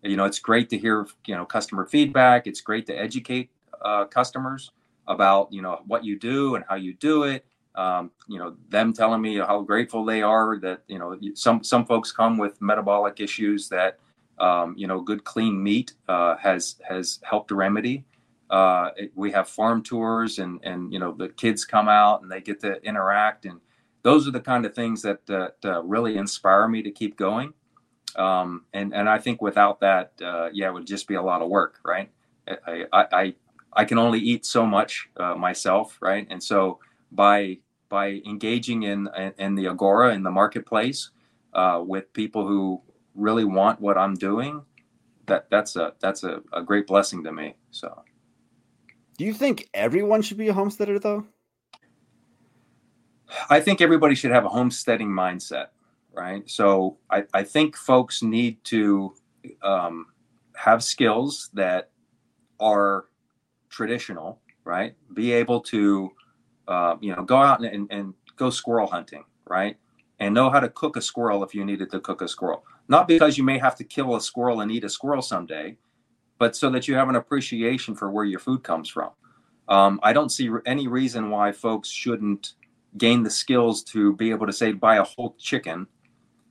you 0.04 0.16
know, 0.16 0.26
it's 0.26 0.40
great 0.40 0.70
to 0.70 0.78
hear 0.78 1.08
you 1.26 1.36
know 1.36 1.46
customer 1.46 1.86
feedback. 1.86 2.48
It's 2.48 2.62
great 2.62 2.86
to 2.88 2.94
educate 2.94 3.50
uh, 3.82 4.06
customers 4.06 4.72
about 5.08 5.52
you 5.52 5.62
know 5.62 5.82
what 5.86 6.04
you 6.04 6.18
do 6.18 6.56
and 6.56 6.66
how 6.68 6.76
you 6.76 6.94
do 6.96 7.24
it 7.24 7.46
um, 7.78 8.12
you 8.28 8.40
know 8.40 8.56
them 8.70 8.92
telling 8.92 9.22
me 9.22 9.38
how 9.38 9.62
grateful 9.62 10.04
they 10.04 10.22
are 10.22 10.58
that 10.60 10.82
you 10.88 11.00
know 11.00 11.18
some 11.36 11.64
some 11.64 11.86
folks 11.86 12.12
come 12.12 12.38
with 12.38 12.62
metabolic 12.62 13.20
issues 13.20 13.70
that 13.70 14.00
um, 14.40 14.74
you 14.78 14.88
know 14.88 15.00
good 15.00 15.24
clean 15.24 15.62
meat 15.62 15.94
uh, 16.10 16.36
has 16.38 16.76
has 16.88 17.20
helped 17.24 17.52
remedy. 17.52 18.04
Uh, 18.50 18.92
it, 18.96 19.12
we 19.16 19.32
have 19.32 19.48
farm 19.48 19.84
tours 19.84 20.40
and 20.40 20.60
and 20.64 20.92
you 20.92 21.00
know 21.00 21.14
the 21.14 21.30
kids 21.30 21.64
come 21.64 21.88
out 21.88 22.22
and 22.22 22.32
they 22.32 22.42
get 22.42 22.60
to 22.60 22.82
interact 22.84 23.46
and 23.46 23.60
those 24.08 24.26
are 24.26 24.32
the 24.32 24.40
kind 24.40 24.66
of 24.66 24.74
things 24.74 25.02
that, 25.02 25.26
that 25.26 25.56
uh, 25.66 25.84
really 25.84 26.16
inspire 26.16 26.68
me 26.70 26.82
to 26.82 26.92
keep 26.92 27.18
going. 27.18 27.54
Um, 28.16 28.64
and 28.74 28.94
and 28.96 29.10
I 29.10 29.18
think 29.20 29.42
without 29.42 29.82
that, 29.82 30.14
uh, 30.24 30.50
yeah, 30.54 30.70
it 30.70 30.74
would 30.74 30.88
just 30.88 31.10
be 31.10 31.16
a 31.16 31.22
lot 31.22 31.42
of 31.42 31.50
work, 31.50 31.80
right? 31.86 32.10
I 32.48 32.86
I 32.94 33.06
I, 33.12 33.36
I 33.74 33.86
can 33.86 33.98
only 33.98 34.20
eat 34.20 34.46
so 34.46 34.66
much 34.66 35.10
uh, 35.18 35.36
myself, 35.36 35.98
right? 36.02 36.26
And 36.30 36.42
so 36.42 36.80
by 37.12 37.60
by 37.90 38.22
engaging 38.26 38.84
in 38.84 39.10
in 39.38 39.56
the 39.56 39.68
agora 39.68 40.14
in 40.14 40.24
the 40.24 40.32
marketplace 40.32 41.12
uh, 41.54 41.82
with 41.86 42.12
people 42.14 42.48
who 42.48 42.82
really 43.16 43.46
want 43.46 43.82
what 43.82 43.98
I'm 43.98 44.14
doing, 44.14 44.64
that 45.26 45.50
that's 45.50 45.76
a 45.76 45.94
that's 46.00 46.24
a, 46.24 46.42
a 46.54 46.62
great 46.62 46.88
blessing 46.88 47.24
to 47.24 47.32
me. 47.32 47.56
So, 47.72 48.04
do 49.18 49.26
you 49.26 49.34
think 49.34 49.70
everyone 49.74 50.22
should 50.22 50.38
be 50.38 50.48
a 50.48 50.54
homesteader 50.54 51.00
though? 51.00 51.26
I 53.50 53.60
think 53.60 53.82
everybody 53.82 54.16
should 54.16 54.32
have 54.32 54.46
a 54.46 54.50
homesteading 54.50 55.10
mindset, 55.10 55.68
right? 56.14 56.50
So 56.50 56.98
I, 57.10 57.26
I 57.34 57.44
think 57.44 57.76
folks 57.76 58.24
need 58.24 58.64
to 58.66 59.14
um, 59.62 60.08
have 60.56 60.84
skills 60.84 61.50
that 61.54 61.90
are 62.60 63.06
traditional, 63.70 64.42
right? 64.64 64.96
Be 65.14 65.32
able 65.34 65.62
to 65.62 66.12
uh, 66.68 66.96
you 67.00 67.16
know, 67.16 67.24
go 67.24 67.38
out 67.38 67.60
and, 67.60 67.74
and, 67.74 67.92
and 67.92 68.14
go 68.36 68.50
squirrel 68.50 68.88
hunting, 68.88 69.24
right? 69.46 69.78
And 70.20 70.34
know 70.34 70.50
how 70.50 70.60
to 70.60 70.70
cook 70.70 70.98
a 70.98 71.02
squirrel 71.02 71.44
if 71.44 71.54
you 71.54 71.64
needed 71.64 71.92
to 71.92 72.00
cook 72.00 72.22
a 72.22 72.28
squirrel. 72.28 72.64
Not 72.88 73.08
because 73.08 73.38
you 73.38 73.44
may 73.44 73.58
have 73.58 73.76
to 73.76 73.84
kill 73.84 74.16
a 74.16 74.22
squirrel 74.22 74.62
and 74.62 74.72
eat 74.72 74.84
a 74.84 74.90
squirrel 74.90 75.22
someday, 75.22 75.78
but 76.40 76.56
so 76.56 76.70
that 76.72 76.88
you 76.88 76.96
have 76.96 77.10
an 77.10 77.16
appreciation 77.16 77.96
for 77.96 78.12
where 78.12 78.26
your 78.26 78.40
food 78.40 78.64
comes 78.64 78.90
from. 78.90 79.12
Um, 79.68 80.00
I 80.02 80.14
don't 80.14 80.30
see 80.30 80.50
any 80.66 80.88
reason 80.88 81.30
why 81.30 81.52
folks 81.52 81.90
shouldn't 81.90 82.54
gain 82.98 83.24
the 83.24 83.30
skills 83.30 83.84
to 83.84 84.16
be 84.16 84.32
able 84.32 84.48
to 84.48 84.54
say 84.54 84.72
buy 84.72 84.98
a 84.98 85.04
whole 85.04 85.36
chicken 85.38 85.88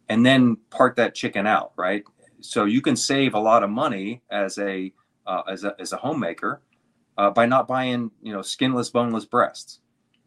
and 0.09 0.25
then 0.25 0.57
part 0.71 0.97
that 0.97 1.15
chicken 1.15 1.47
out, 1.47 1.73
right? 1.77 2.05
So 2.41 2.65
you 2.65 2.81
can 2.81 2.95
save 2.95 3.35
a 3.35 3.39
lot 3.39 3.63
of 3.63 3.71
money 3.71 4.23
as 4.31 4.59
a 4.59 4.93
uh, 5.27 5.43
as 5.51 5.65
a 5.65 5.75
as 5.81 5.93
a 5.93 5.97
homemaker 5.97 6.61
uh, 7.19 7.31
by 7.31 7.47
not 7.47 7.67
buying 7.67 8.11
you 8.23 8.33
know 8.33 8.43
skinless, 8.43 8.91
boneless 8.91 9.25
breasts 9.25 9.81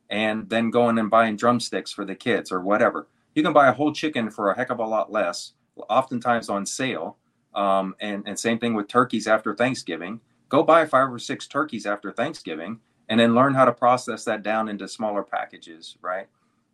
and 0.10 0.50
then 0.50 0.72
going 0.72 0.98
and 0.98 1.10
buying 1.10 1.36
drumsticks 1.36 1.92
for 1.92 2.06
the 2.06 2.16
kids 2.16 2.52
or 2.52 2.62
whatever. 2.62 3.08
You 3.36 3.44
can 3.44 3.54
buy 3.54 3.68
a 3.68 3.74
whole 3.74 3.94
chicken 3.94 4.30
for 4.30 4.50
a 4.50 4.56
heck 4.56 4.70
of 4.70 4.80
a 4.80 4.86
lot 4.86 5.12
less, 5.12 5.54
oftentimes 5.90 6.50
on 6.50 6.66
sale. 6.66 7.18
Um, 7.56 7.96
and, 8.00 8.24
and 8.28 8.38
same 8.38 8.60
thing 8.60 8.74
with 8.74 8.88
turkeys 8.88 9.28
after 9.28 9.56
Thanksgiving. 9.56 10.20
Go 10.50 10.64
buy 10.64 10.86
five 10.86 11.12
or 11.12 11.20
six 11.20 11.48
turkeys 11.48 11.86
after 11.86 12.12
Thanksgiving 12.12 12.80
and 13.10 13.20
then 13.20 13.36
learn 13.36 13.54
how 13.54 13.66
to 13.66 13.72
process 13.72 14.24
that 14.26 14.44
down 14.44 14.70
into 14.70 14.88
smaller 14.88 15.24
packages, 15.24 15.98
right? 16.02 16.28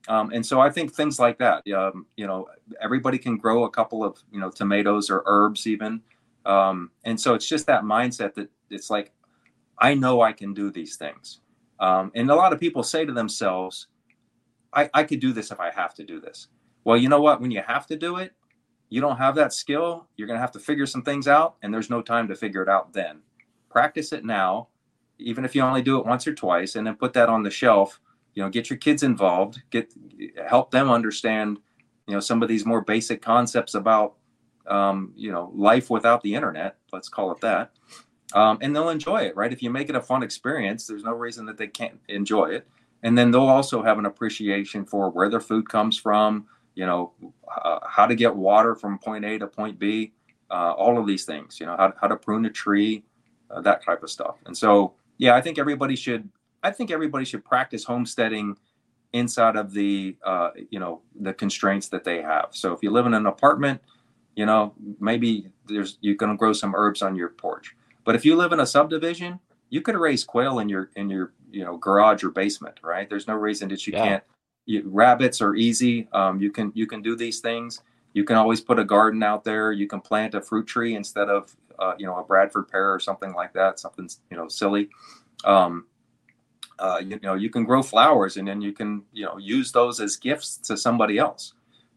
Um, 0.07 0.31
and 0.31 0.45
so 0.45 0.59
I 0.61 0.69
think 0.69 0.93
things 0.93 1.19
like 1.19 1.38
that, 1.39 1.67
um, 1.71 2.05
you 2.15 2.27
know, 2.27 2.47
everybody 2.81 3.17
can 3.17 3.38
grow 3.38 3.63
a 3.63 3.69
couple 3.69 4.03
of, 4.03 4.21
you 4.31 4.39
know, 4.39 4.51
tomatoes 4.51 5.09
or 5.09 5.23
herbs 5.25 5.65
even. 5.65 6.01
Um, 6.45 6.91
and 7.05 7.19
so 7.19 7.33
it's 7.33 7.47
just 7.47 7.65
that 7.67 7.83
mindset 7.83 8.36
that 8.36 8.49
it's 8.69 8.89
like, 8.89 9.11
I 9.79 9.93
know 9.93 10.21
I 10.21 10.31
can 10.31 10.53
do 10.53 10.69
these 10.69 10.95
things. 10.95 11.39
Um, 11.80 12.11
and 12.15 12.30
a 12.30 12.36
lot 12.36 12.53
of 12.53 12.59
people 12.59 12.84
say 12.84 13.05
to 13.05 13.11
themselves, 13.13 13.88
I, 14.73 14.89
I 14.93 15.03
could 15.03 15.19
do 15.19 15.34
this 15.34 15.51
if 15.51 15.59
I 15.59 15.71
have 15.71 15.93
to 15.95 16.03
do 16.03 16.19
this. 16.19 16.47
Well, 16.84 16.97
you 16.97 17.09
know 17.09 17.21
what? 17.21 17.41
When 17.41 17.51
you 17.51 17.61
have 17.65 17.88
to 17.88 17.95
do 17.95 18.17
it, 18.17 18.34
you 18.89 19.01
don't 19.01 19.17
have 19.17 19.36
that 19.36 19.53
skill. 19.53 20.07
You're 20.15 20.28
going 20.28 20.38
to 20.38 20.41
have 20.41 20.51
to 20.51 20.59
figure 20.59 20.86
some 20.86 21.01
things 21.01 21.28
out, 21.28 21.55
and 21.61 21.73
there's 21.73 21.89
no 21.89 22.01
time 22.01 22.28
to 22.28 22.36
figure 22.36 22.61
it 22.61 22.69
out 22.69 22.93
then. 22.93 23.21
Practice 23.69 24.13
it 24.13 24.23
now, 24.23 24.67
even 25.17 25.43
if 25.43 25.55
you 25.55 25.61
only 25.61 25.82
do 25.82 25.97
it 25.97 26.05
once 26.05 26.28
or 26.28 26.34
twice, 26.34 26.76
and 26.76 26.86
then 26.86 26.95
put 26.95 27.13
that 27.13 27.30
on 27.30 27.43
the 27.43 27.49
shelf. 27.49 27.99
You 28.36 28.43
know, 28.43 28.49
get 28.49 28.69
your 28.69 28.78
kids 28.78 29.01
involved, 29.03 29.61
get 29.69 29.93
help 30.47 30.69
them 30.69 30.89
understand, 30.89 31.57
you 32.07 32.13
know, 32.13 32.19
some 32.19 32.43
of 32.43 32.49
these 32.49 32.65
more 32.65 32.82
basic 32.82 33.21
concepts 33.21 33.73
about, 33.73 34.15
um, 34.67 35.13
you 35.15 35.32
know, 35.32 35.51
life 35.55 35.89
without 35.89 36.21
the 36.21 36.36
internet. 36.36 36.76
Let's 36.91 37.09
call 37.09 37.32
it 37.32 37.39
that 37.41 37.71
um, 38.34 38.57
and 38.61 38.76
they'll 38.76 38.89
enjoy 38.89 39.21
it, 39.23 39.36
right? 39.36 39.53
If 39.53 39.61
you 39.61 39.69
make 39.69 39.89
it 39.89 39.95
a 39.95 40.01
fun 40.01 40.23
experience, 40.23 40.88
there's 40.88 41.03
no 41.03 41.13
reason 41.13 41.45
that 41.45 41.57
they 41.57 41.67
can't 41.67 41.99
enjoy 42.09 42.45
it. 42.45 42.67
And 43.03 43.17
then 43.17 43.30
they'll 43.30 43.41
also 43.41 43.84
have 43.84 43.99
an 43.99 44.05
appreciation 44.05 44.86
for 44.86 45.09
where 45.09 45.30
their 45.30 45.39
food 45.39 45.69
comes 45.69 45.97
from, 45.97 46.47
you 46.73 46.86
know, 46.86 47.13
uh, 47.63 47.80
how 47.88 48.05
to 48.07 48.15
get 48.15 48.36
water 48.36 48.73
from 48.73 48.97
point 48.97 49.26
A 49.26 49.38
to 49.38 49.47
point 49.47 49.78
B, 49.78 50.13
uh, 50.49 50.71
all 50.71 50.97
of 50.97 51.05
these 51.05 51.23
things, 51.23 51.59
you 51.59 51.65
know, 51.65 51.76
how, 51.78 51.93
how 52.01 52.07
to 52.07 52.15
prune 52.15 52.45
a 52.45 52.49
tree, 52.49 53.03
uh, 53.51 53.61
that 53.61 53.84
type 53.84 54.01
of 54.01 54.09
stuff. 54.09 54.38
And 54.47 54.57
so, 54.57 54.93
yeah, 55.17 55.36
I 55.36 55.41
think 55.41 55.59
everybody 55.59 55.95
should, 55.95 56.28
I 56.63 56.71
think 56.71 56.89
everybody 56.89 57.26
should 57.26 57.45
practice 57.45 57.84
homesteading 57.84 58.57
inside 59.13 59.55
of 59.55 59.71
the, 59.71 60.17
uh, 60.26 60.49
you 60.71 60.80
know, 60.80 61.01
the 61.19 61.34
constraints 61.34 61.89
that 61.89 62.03
they 62.03 62.21
have. 62.21 62.47
So 62.51 62.73
if 62.73 62.82
you 62.82 62.89
live 62.89 63.05
in 63.05 63.13
an 63.13 63.28
apartment, 63.28 63.82
you 64.36 64.45
know, 64.45 64.73
maybe 64.99 65.47
there's, 65.67 65.97
you're 66.01 66.15
going 66.15 66.32
to 66.32 66.38
grow 66.38 66.53
some 66.53 66.76
herbs 66.76 67.01
on 67.01 67.15
your 67.15 67.30
porch 67.30 67.76
but 68.06 68.16
if 68.16 68.24
you 68.24 68.36
live 68.36 68.53
in 68.53 68.62
a 68.62 68.66
subdivision, 68.66 69.39
you 69.70 69.82
could 69.82 69.95
raise 69.95 70.24
quail 70.24 70.60
in 70.60 70.70
your 70.70 70.89
in 70.95 71.10
your 71.10 71.34
you 71.51 71.66
know 71.66 71.78
garage 71.78 72.24
or 72.24 72.30
basement, 72.30 72.80
right? 72.84 73.10
There's 73.10 73.28
no 73.28 73.36
reason 73.36 73.68
that 73.70 73.86
you 73.86 73.93
yeah. 73.93 74.06
can't 74.06 74.24
you, 74.66 74.84
rabbits 74.86 75.41
are 75.41 75.56
easy. 75.56 76.08
Um, 76.12 76.39
you 76.39 76.51
can 76.51 76.72
you 76.76 76.88
can 76.88 77.01
do 77.01 77.16
these 77.16 77.39
things. 77.39 77.82
You 78.14 78.24
can 78.24 78.36
always 78.36 78.62
put 78.62 78.80
a 78.80 78.84
garden 78.84 79.24
out 79.24 79.43
there. 79.43 79.72
You 79.72 79.88
can 79.88 80.01
plant 80.01 80.36
a 80.36 80.41
fruit 80.41 80.68
tree 80.68 80.95
instead 80.95 81.30
of 81.30 81.56
uh, 81.80 81.93
you 81.97 82.06
know 82.06 82.18
a 82.18 82.24
Bradford 82.24 82.70
pear 82.70 82.93
or 82.93 82.99
something 82.99 83.34
like 83.34 83.53
that. 83.53 83.80
Something 83.80 84.10
you 84.30 84.38
know 84.38 84.47
silly. 84.47 84.89
Um, 85.43 85.86
uh, 86.80 86.99
you, 87.01 87.12
you, 87.12 87.20
know 87.22 87.36
you 87.36 87.49
can 87.49 87.64
grow 87.64 87.82
flowers 87.82 88.38
and 88.38 88.47
then 88.47 88.62
you 88.62 88.74
can 88.74 89.03
you 89.14 89.26
know 89.26 89.38
use 89.38 89.72
those 89.72 89.99
as 89.99 90.18
gifts 90.18 90.58
to 90.58 90.78
somebody 90.78 91.18
else. 91.18 91.53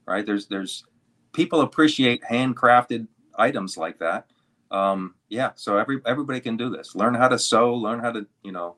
Right? 0.06 0.24
There's 0.24 0.46
there's 0.46 0.84
people 1.32 1.62
appreciate 1.62 2.22
handcrafted 2.22 3.06
items 3.36 3.76
like 3.76 3.98
that. 3.98 4.26
Um, 4.70 5.14
yeah, 5.28 5.50
so 5.54 5.78
every 5.78 6.00
everybody 6.06 6.40
can 6.40 6.56
do 6.56 6.70
this. 6.70 6.94
Learn 6.94 7.14
how 7.14 7.28
to 7.28 7.38
sew. 7.38 7.74
Learn 7.74 8.00
how 8.00 8.12
to 8.12 8.26
you 8.42 8.52
know 8.52 8.76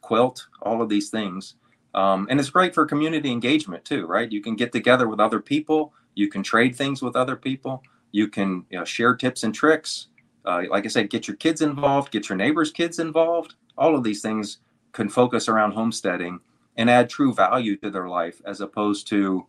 quilt. 0.00 0.46
All 0.62 0.82
of 0.82 0.88
these 0.88 1.10
things. 1.10 1.56
Um, 1.94 2.26
and 2.28 2.38
it's 2.38 2.50
great 2.50 2.74
for 2.74 2.84
community 2.84 3.32
engagement 3.32 3.84
too, 3.84 4.06
right? 4.06 4.30
You 4.30 4.42
can 4.42 4.54
get 4.54 4.70
together 4.70 5.08
with 5.08 5.18
other 5.18 5.40
people. 5.40 5.94
You 6.14 6.28
can 6.28 6.42
trade 6.42 6.76
things 6.76 7.00
with 7.00 7.16
other 7.16 7.36
people. 7.36 7.82
You 8.12 8.28
can 8.28 8.64
you 8.70 8.78
know, 8.78 8.84
share 8.84 9.14
tips 9.14 9.44
and 9.44 9.54
tricks. 9.54 10.08
Uh, 10.44 10.62
like 10.70 10.84
I 10.84 10.88
said, 10.88 11.10
get 11.10 11.26
your 11.26 11.36
kids 11.38 11.62
involved, 11.62 12.12
get 12.12 12.28
your 12.28 12.36
neighbors' 12.36 12.70
kids 12.70 12.98
involved. 12.98 13.54
All 13.76 13.96
of 13.96 14.04
these 14.04 14.22
things 14.22 14.58
can 14.92 15.08
focus 15.08 15.48
around 15.48 15.72
homesteading 15.72 16.38
and 16.76 16.88
add 16.88 17.10
true 17.10 17.34
value 17.34 17.76
to 17.78 17.90
their 17.90 18.08
life 18.08 18.40
as 18.44 18.60
opposed 18.60 19.08
to, 19.08 19.46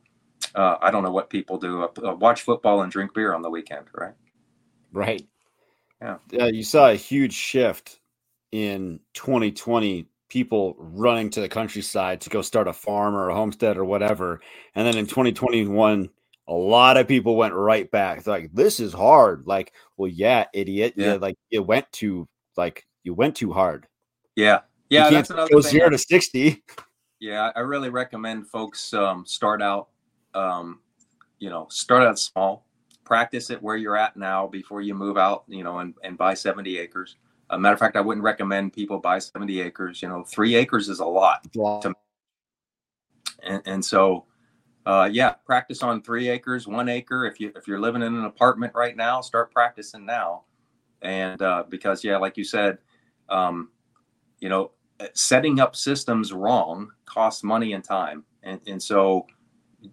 uh, 0.56 0.78
I 0.82 0.90
don't 0.90 1.04
know 1.04 1.12
what 1.12 1.30
people 1.30 1.58
do, 1.58 1.84
uh, 1.84 1.88
uh 2.04 2.16
watch 2.16 2.42
football 2.42 2.82
and 2.82 2.92
drink 2.92 3.14
beer 3.14 3.34
on 3.34 3.42
the 3.42 3.50
weekend, 3.50 3.88
right? 3.94 4.16
Right. 4.92 5.28
Yeah. 6.02 6.18
Yeah. 6.32 6.48
You 6.48 6.64
saw 6.64 6.90
a 6.90 6.96
huge 6.96 7.34
shift 7.34 8.00
in 8.52 9.00
2020 9.14 10.08
people 10.30 10.76
running 10.78 11.30
to 11.32 11.42
the 11.42 11.50
countryside 11.50 12.22
to 12.22 12.30
go 12.30 12.42
start 12.42 12.68
a 12.68 12.74
farm 12.74 13.16
or 13.16 13.30
a 13.30 13.36
homestead 13.36 13.78
or 13.78 13.86
whatever. 13.86 14.42
And 14.76 14.86
then 14.86 14.98
in 14.98 15.06
2021, 15.06 16.10
a 16.48 16.54
lot 16.54 16.98
of 16.98 17.08
people 17.08 17.36
went 17.36 17.54
right 17.54 17.90
back. 17.92 18.24
They're 18.24 18.40
like, 18.40 18.54
this 18.54 18.80
is 18.80 18.94
hard. 18.94 19.48
Like, 19.48 19.74
well, 19.98 20.10
yeah, 20.10 20.46
idiot. 20.54 20.94
Yeah. 20.96 21.14
You, 21.14 21.20
like 21.20 21.36
you 21.50 21.64
went 21.64 21.92
too 21.92 22.28
like 22.56 22.86
you 23.04 23.14
went 23.14 23.36
too 23.36 23.54
hard. 23.54 23.88
Yeah. 24.36 24.60
Yeah. 24.90 25.10
that's 25.10 25.30
another 25.30 25.50
go 25.52 25.62
zero 25.62 25.90
to 25.90 25.98
60. 25.98 26.64
Yeah. 27.20 27.52
I 27.56 27.62
really 27.62 27.90
recommend 27.90 28.48
folks 28.48 28.94
um, 28.94 29.26
start 29.26 29.62
out, 29.62 29.90
um, 30.34 30.80
you 31.40 31.50
know, 31.50 31.68
start 31.70 32.04
out 32.04 32.20
small, 32.20 32.66
practice 33.08 33.50
it 33.50 33.62
where 33.62 33.78
you're 33.78 33.96
at 33.96 34.18
now 34.18 34.46
before 34.46 34.82
you 34.82 34.94
move 34.94 35.18
out, 35.18 35.46
you 35.48 35.64
know, 35.64 35.80
and, 35.80 35.94
and 36.04 36.18
buy 36.18 36.34
70 36.34 36.78
acres. 36.78 37.16
A 37.50 37.58
matter 37.58 37.74
of 37.74 37.80
fact, 37.80 37.96
I 37.96 38.02
wouldn't 38.02 38.24
recommend 38.24 38.74
people 38.74 39.00
buy 39.00 39.20
70 39.20 39.62
acres. 39.62 40.02
You 40.02 40.10
know, 40.10 40.24
three 40.24 40.56
acres 40.56 40.90
is 40.90 41.00
a 41.00 41.06
lot. 41.06 41.48
Wow. 41.56 41.80
To, 41.80 41.94
and, 43.44 43.62
and 43.66 43.86
so, 43.86 44.26
uh, 44.86 45.10
yeah, 45.10 45.32
practice 45.46 45.82
on 45.84 46.02
three 46.02 46.28
acres, 46.28 46.68
one 46.68 46.90
acre. 46.90 47.26
If 47.26 47.40
you 47.40 47.54
if 47.56 47.68
you're 47.68 47.80
living 47.80 48.02
in 48.02 48.14
an 48.16 48.26
apartment 48.26 48.74
right 48.76 48.96
now, 48.96 49.22
start 49.22 49.52
practicing 49.54 50.06
now. 50.06 50.44
And 51.02 51.42
uh, 51.42 51.64
because 51.70 52.04
yeah, 52.04 52.18
like 52.18 52.36
you 52.36 52.44
said, 52.44 52.78
um, 53.30 53.70
you 54.40 54.50
know, 54.50 54.72
setting 55.14 55.60
up 55.60 55.76
systems 55.76 56.34
wrong 56.34 56.92
costs 57.06 57.44
money 57.44 57.74
and 57.74 57.84
time. 57.84 58.24
And 58.44 58.60
and 58.68 58.82
so, 58.82 59.28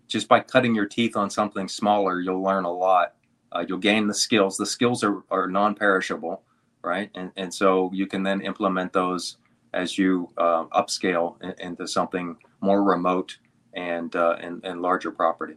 just 0.07 0.29
by 0.29 0.41
cutting 0.41 0.75
your 0.75 0.87
teeth 0.87 1.17
on 1.17 1.31
something 1.31 1.69
smaller, 1.69 2.21
you'll 2.21 2.43
learn 2.43 2.65
a 2.65 2.73
lot. 2.73 3.15
Uh, 3.53 3.65
you'll 3.67 3.79
gain 3.79 4.07
the 4.07 4.15
skills. 4.15 4.57
The 4.57 4.67
skills 4.67 5.05
are 5.05 5.23
are 5.31 5.49
non-perishable 5.49 6.43
right? 6.85 7.11
And 7.15 7.33
and 7.37 7.53
so 7.53 7.91
you 7.93 8.07
can 8.07 8.23
then 8.23 8.41
implement 8.43 8.93
those 8.93 9.39
as 9.73 9.99
you 9.99 10.31
uh, 10.39 10.67
upscale 10.67 11.37
into 11.59 11.89
something 11.89 12.37
more 12.61 12.83
remote 12.83 13.39
and, 13.73 14.15
uh, 14.15 14.37
and 14.41 14.65
and 14.65 14.83
larger 14.83 15.11
property. 15.11 15.57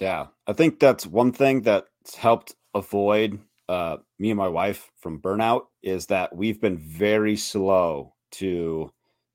Yeah, 0.00 0.26
I 0.46 0.54
think 0.54 0.80
that's 0.80 1.06
one 1.06 1.32
thing 1.32 1.62
that's 1.62 2.16
helped 2.16 2.56
avoid 2.74 3.38
uh, 3.68 3.98
me 4.18 4.30
and 4.30 4.38
my 4.38 4.48
wife 4.48 4.90
from 4.98 5.20
burnout 5.20 5.66
is 5.82 6.06
that 6.06 6.34
we've 6.34 6.60
been 6.60 6.78
very 6.78 7.36
slow 7.36 8.14
to 8.32 8.90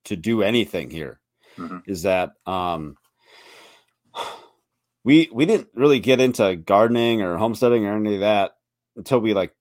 to 0.06 0.16
do 0.16 0.42
anything 0.42 0.90
here. 0.90 1.22
Mm-hmm. 1.58 1.90
Is 1.90 2.04
that 2.04 2.34
um, 2.46 2.96
we 5.04 5.30
we 5.34 5.46
didn't 5.46 5.70
really 5.74 6.00
get 6.00 6.20
into 6.20 6.56
gardening 6.56 7.22
or 7.22 7.38
homesteading 7.38 7.86
or 7.86 7.96
any 7.96 8.16
of 8.16 8.20
that 8.22 8.52
until 8.96 9.20
we 9.20 9.34
like 9.34 9.54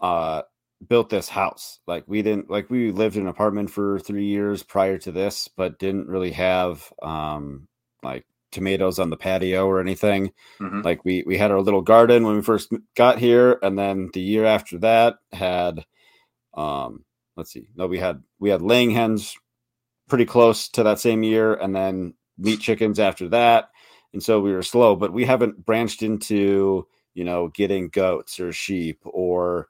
uh 0.00 0.42
built 0.88 1.10
this 1.10 1.28
house. 1.28 1.78
Like 1.86 2.04
we 2.06 2.22
didn't 2.22 2.50
like 2.50 2.70
we 2.70 2.90
lived 2.90 3.16
in 3.16 3.22
an 3.22 3.28
apartment 3.28 3.70
for 3.70 3.98
3 3.98 4.24
years 4.24 4.62
prior 4.62 4.98
to 4.98 5.12
this, 5.12 5.48
but 5.48 5.78
didn't 5.78 6.08
really 6.08 6.32
have 6.32 6.92
um 7.02 7.68
like 8.02 8.24
tomatoes 8.50 8.98
on 8.98 9.10
the 9.10 9.16
patio 9.16 9.66
or 9.66 9.80
anything. 9.80 10.32
Mm-hmm. 10.60 10.82
Like 10.82 11.04
we 11.04 11.22
we 11.26 11.36
had 11.36 11.50
our 11.50 11.60
little 11.60 11.82
garden 11.82 12.24
when 12.24 12.36
we 12.36 12.42
first 12.42 12.72
got 12.96 13.18
here 13.18 13.58
and 13.62 13.78
then 13.78 14.10
the 14.12 14.20
year 14.20 14.44
after 14.44 14.78
that 14.78 15.16
had 15.32 15.84
um 16.54 17.04
let's 17.36 17.52
see. 17.52 17.68
No, 17.76 17.86
we 17.86 17.98
had 17.98 18.22
we 18.38 18.50
had 18.50 18.62
laying 18.62 18.90
hens 18.90 19.36
pretty 20.08 20.26
close 20.26 20.68
to 20.70 20.82
that 20.82 20.98
same 20.98 21.22
year 21.22 21.54
and 21.54 21.74
then 21.74 22.14
meat 22.36 22.60
chickens 22.60 22.98
after 22.98 23.28
that. 23.28 23.70
And 24.12 24.22
so 24.22 24.40
we 24.40 24.52
were 24.52 24.62
slow, 24.62 24.96
but 24.96 25.12
we 25.12 25.24
haven't 25.24 25.64
branched 25.64 26.02
into, 26.02 26.86
you 27.14 27.24
know, 27.24 27.48
getting 27.48 27.88
goats 27.88 28.40
or 28.40 28.52
sheep 28.52 29.00
or 29.04 29.68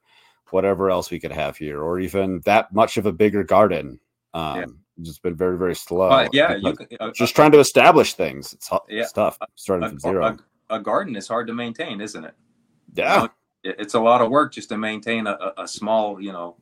whatever 0.50 0.90
else 0.90 1.10
we 1.10 1.20
could 1.20 1.32
have 1.32 1.56
here, 1.56 1.80
or 1.82 2.00
even 2.00 2.40
that 2.44 2.72
much 2.72 2.96
of 2.96 3.06
a 3.06 3.12
bigger 3.12 3.44
garden. 3.44 4.00
Um, 4.34 4.56
yeah. 4.56 4.64
Just 5.02 5.22
been 5.22 5.36
very, 5.36 5.56
very 5.56 5.74
slow. 5.74 6.10
Uh, 6.10 6.28
yeah, 6.32 6.56
you, 6.56 6.76
uh, 7.00 7.10
just 7.12 7.34
trying 7.34 7.52
to 7.52 7.58
establish 7.58 8.14
things. 8.14 8.52
It's, 8.52 8.68
yeah, 8.88 9.02
it's 9.02 9.12
tough 9.12 9.38
starting 9.54 9.86
a, 9.86 9.88
from 9.90 9.98
zero. 9.98 10.36
A, 10.68 10.74
a, 10.74 10.80
garden 10.80 11.16
is 11.16 11.26
hard 11.26 11.46
to 11.46 11.54
maintain, 11.54 12.02
isn't 12.02 12.22
it? 12.22 12.34
Yeah, 12.94 13.14
you 13.14 13.20
know, 13.22 13.28
it's 13.78 13.94
a 13.94 14.00
lot 14.00 14.20
of 14.20 14.30
work 14.30 14.52
just 14.52 14.68
to 14.70 14.76
maintain 14.76 15.26
a, 15.26 15.52
a 15.56 15.66
small, 15.66 16.20
you 16.20 16.32
know, 16.32 16.56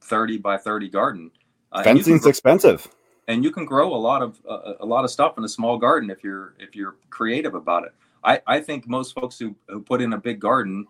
thirty 0.00 0.38
by 0.38 0.56
thirty 0.56 0.88
garden. 0.88 1.30
Uh, 1.70 1.82
Fencing's 1.82 2.22
grow, 2.22 2.30
expensive, 2.30 2.88
and 3.28 3.44
you 3.44 3.50
can 3.50 3.64
grow 3.64 3.94
a 3.94 3.96
lot 3.96 4.22
of 4.22 4.40
uh, 4.48 4.74
a 4.80 4.86
lot 4.86 5.04
of 5.04 5.10
stuff 5.10 5.38
in 5.38 5.44
a 5.44 5.48
small 5.48 5.78
garden 5.78 6.10
if 6.10 6.22
you're 6.24 6.54
if 6.58 6.74
you're 6.74 6.96
creative 7.10 7.54
about 7.54 7.84
it. 7.84 7.94
I, 8.24 8.40
I 8.46 8.60
think 8.60 8.86
most 8.86 9.14
folks 9.14 9.36
who, 9.38 9.56
who 9.68 9.80
put 9.82 10.00
in 10.00 10.12
a 10.12 10.18
big 10.18 10.38
garden 10.38 10.86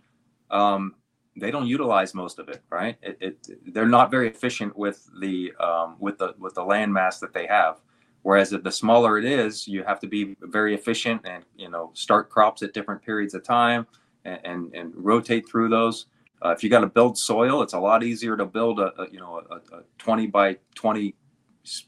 um, 0.50 0.94
they 1.36 1.50
don't 1.50 1.66
utilize 1.66 2.14
most 2.14 2.38
of 2.38 2.48
it, 2.48 2.62
right? 2.70 2.96
It, 3.02 3.16
it 3.20 3.74
they're 3.74 3.86
not 3.86 4.10
very 4.10 4.28
efficient 4.28 4.76
with 4.76 5.08
the 5.20 5.52
um, 5.58 5.96
with 5.98 6.18
the 6.18 6.34
with 6.38 6.54
the 6.54 6.62
land 6.62 6.92
mass 6.92 7.18
that 7.20 7.32
they 7.32 7.46
have. 7.46 7.80
Whereas 8.22 8.50
the 8.50 8.70
smaller 8.70 9.18
it 9.18 9.24
is, 9.24 9.66
you 9.66 9.82
have 9.82 9.98
to 10.00 10.06
be 10.06 10.36
very 10.42 10.74
efficient 10.74 11.22
and 11.24 11.44
you 11.56 11.68
know 11.68 11.90
start 11.94 12.28
crops 12.28 12.62
at 12.62 12.74
different 12.74 13.02
periods 13.02 13.34
of 13.34 13.42
time 13.42 13.86
and 14.24 14.40
and, 14.44 14.74
and 14.74 14.92
rotate 14.94 15.48
through 15.48 15.70
those. 15.70 16.06
Uh, 16.44 16.50
if 16.50 16.62
you 16.62 16.68
got 16.68 16.80
to 16.80 16.86
build 16.86 17.16
soil, 17.16 17.62
it's 17.62 17.72
a 17.72 17.78
lot 17.78 18.02
easier 18.02 18.36
to 18.36 18.44
build 18.44 18.78
a, 18.78 18.92
a 19.00 19.10
you 19.10 19.18
know 19.18 19.42
a, 19.50 19.76
a, 19.76 19.82
20 19.98 20.26
by 20.26 20.56
20 20.74 21.14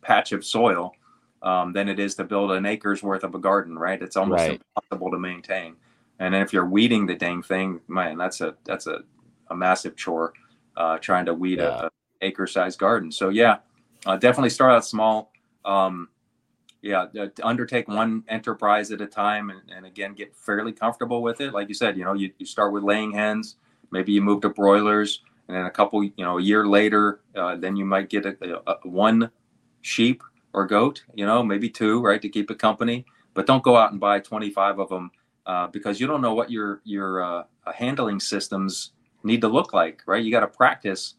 patch 0.03 0.33
of 0.33 0.45
soil 0.45 0.93
um, 1.43 1.73
than 1.73 1.89
it 1.89 1.99
is 1.99 2.15
to 2.17 2.25
build 2.25 2.53
an 2.53 2.67
acre's 2.67 3.03
worth 3.03 3.25
of 3.25 3.35
a 3.35 3.39
garden, 3.39 3.79
right? 3.79 4.01
It's 4.01 4.17
almost 4.17 4.41
right. 4.41 4.61
impossible 4.77 5.11
to 5.11 5.19
maintain. 5.19 5.77
And 6.19 6.35
if 6.35 6.53
you're 6.53 6.67
weeding 6.67 7.07
the 7.07 7.15
dang 7.15 7.43
thing, 7.43 7.81
man, 7.89 8.17
that's 8.17 8.41
a 8.41 8.55
that's 8.65 8.87
a 8.87 9.01
a 9.49 9.55
massive 9.55 9.97
chore 9.97 10.33
uh, 10.77 10.99
trying 10.99 11.27
to 11.27 11.35
weed 11.35 11.59
yeah. 11.59 11.83
a, 11.83 11.87
a 11.87 11.91
acre 12.23 12.47
sized 12.47 12.79
garden. 12.79 13.11
So 13.11 13.29
yeah, 13.29 13.59
uh, 14.07 14.17
definitely 14.17 14.51
start 14.51 14.73
out 14.73 14.85
small. 14.85 15.33
Um, 15.65 16.09
yeah, 16.83 17.07
uh, 17.19 17.29
undertake 17.43 17.89
one 17.89 18.25
enterprise 18.29 18.93
at 18.93 19.01
a 19.01 19.07
time, 19.07 19.49
and, 19.49 19.61
and, 19.75 19.87
again 19.87 20.13
get 20.13 20.37
fairly 20.37 20.71
comfortable 20.71 21.23
with 21.23 21.41
it. 21.41 21.55
Like 21.55 21.69
you 21.69 21.75
said, 21.75 21.97
you 21.97 22.05
know, 22.05 22.13
you, 22.13 22.31
you 22.37 22.45
start 22.45 22.75
with 22.75 22.83
laying 22.83 23.11
hens, 23.13 23.57
maybe 23.91 24.13
you 24.13 24.21
move 24.21 24.43
to 24.43 24.51
broilers, 24.51 25.23
and 25.49 25.57
then 25.57 25.65
a 25.65 25.71
couple, 25.71 26.05
you 26.05 26.13
know, 26.19 26.37
a 26.37 26.43
year 26.43 26.67
later, 26.67 27.21
uh, 27.35 27.57
then 27.57 27.75
you 27.75 27.87
might 27.87 28.11
get 28.11 28.27
a, 28.27 28.37
a, 28.43 28.73
a, 28.73 28.89
one 28.89 29.31
sheep 29.85 30.23
or 30.55 30.67
goat, 30.67 31.05
you 31.15 31.27
know, 31.27 31.43
maybe 31.43 31.69
two, 31.69 32.01
right, 32.01 32.23
to 32.23 32.29
keep 32.29 32.51
it 32.51 32.59
company. 32.59 33.05
But 33.35 33.47
don't 33.47 33.63
go 33.63 33.77
out 33.77 33.93
and 33.93 34.01
buy 34.01 34.21
25 34.21 34.79
of 34.79 34.89
them 34.89 35.11
uh, 35.47 35.67
because 35.67 36.01
you 36.01 36.07
don't 36.07 36.23
know 36.23 36.35
what 36.35 36.51
your 36.51 36.81
your 36.85 37.23
uh, 37.23 37.45
handling 37.73 38.19
systems 38.19 38.93
need 39.23 39.41
to 39.43 39.49
look 39.49 39.73
like, 39.73 40.03
right? 40.07 40.25
You 40.25 40.31
got 40.31 40.41
to 40.41 40.47
practice 40.47 41.15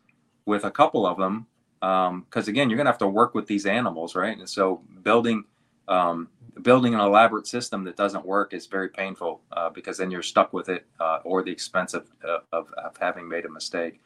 with 0.46 0.64
a 0.64 0.72
couple 0.72 1.06
of 1.06 1.18
them 1.18 1.46
because 1.80 2.48
um, 2.48 2.50
again, 2.50 2.70
you're 2.70 2.78
going 2.78 2.86
to 2.86 2.92
have 2.92 3.00
to 3.00 3.08
work 3.08 3.36
with 3.36 3.46
these 3.48 3.66
animals, 3.66 4.16
right? 4.16 4.38
And 4.38 4.50
so 4.50 4.82
building 5.04 5.44
um, 5.88 6.30
building 6.64 6.96
an 6.96 7.02
elaborate 7.02 7.46
system 7.46 7.84
that 7.84 7.96
doesn't 7.96 8.26
work 8.26 8.54
is 8.54 8.66
very 8.66 8.90
painful 8.90 9.42
uh, 9.52 9.70
because 9.70 9.98
then 9.98 10.10
you're 10.10 10.24
stuck 10.24 10.54
with 10.54 10.70
it 10.70 10.88
uh, 11.00 11.20
or 11.24 11.44
the 11.44 11.52
expense 11.52 11.94
of, 11.94 12.08
of, 12.52 12.68
of, 12.74 12.98
having 13.00 13.28
made 13.28 13.46
a 13.46 13.50
mistake. 13.50 14.00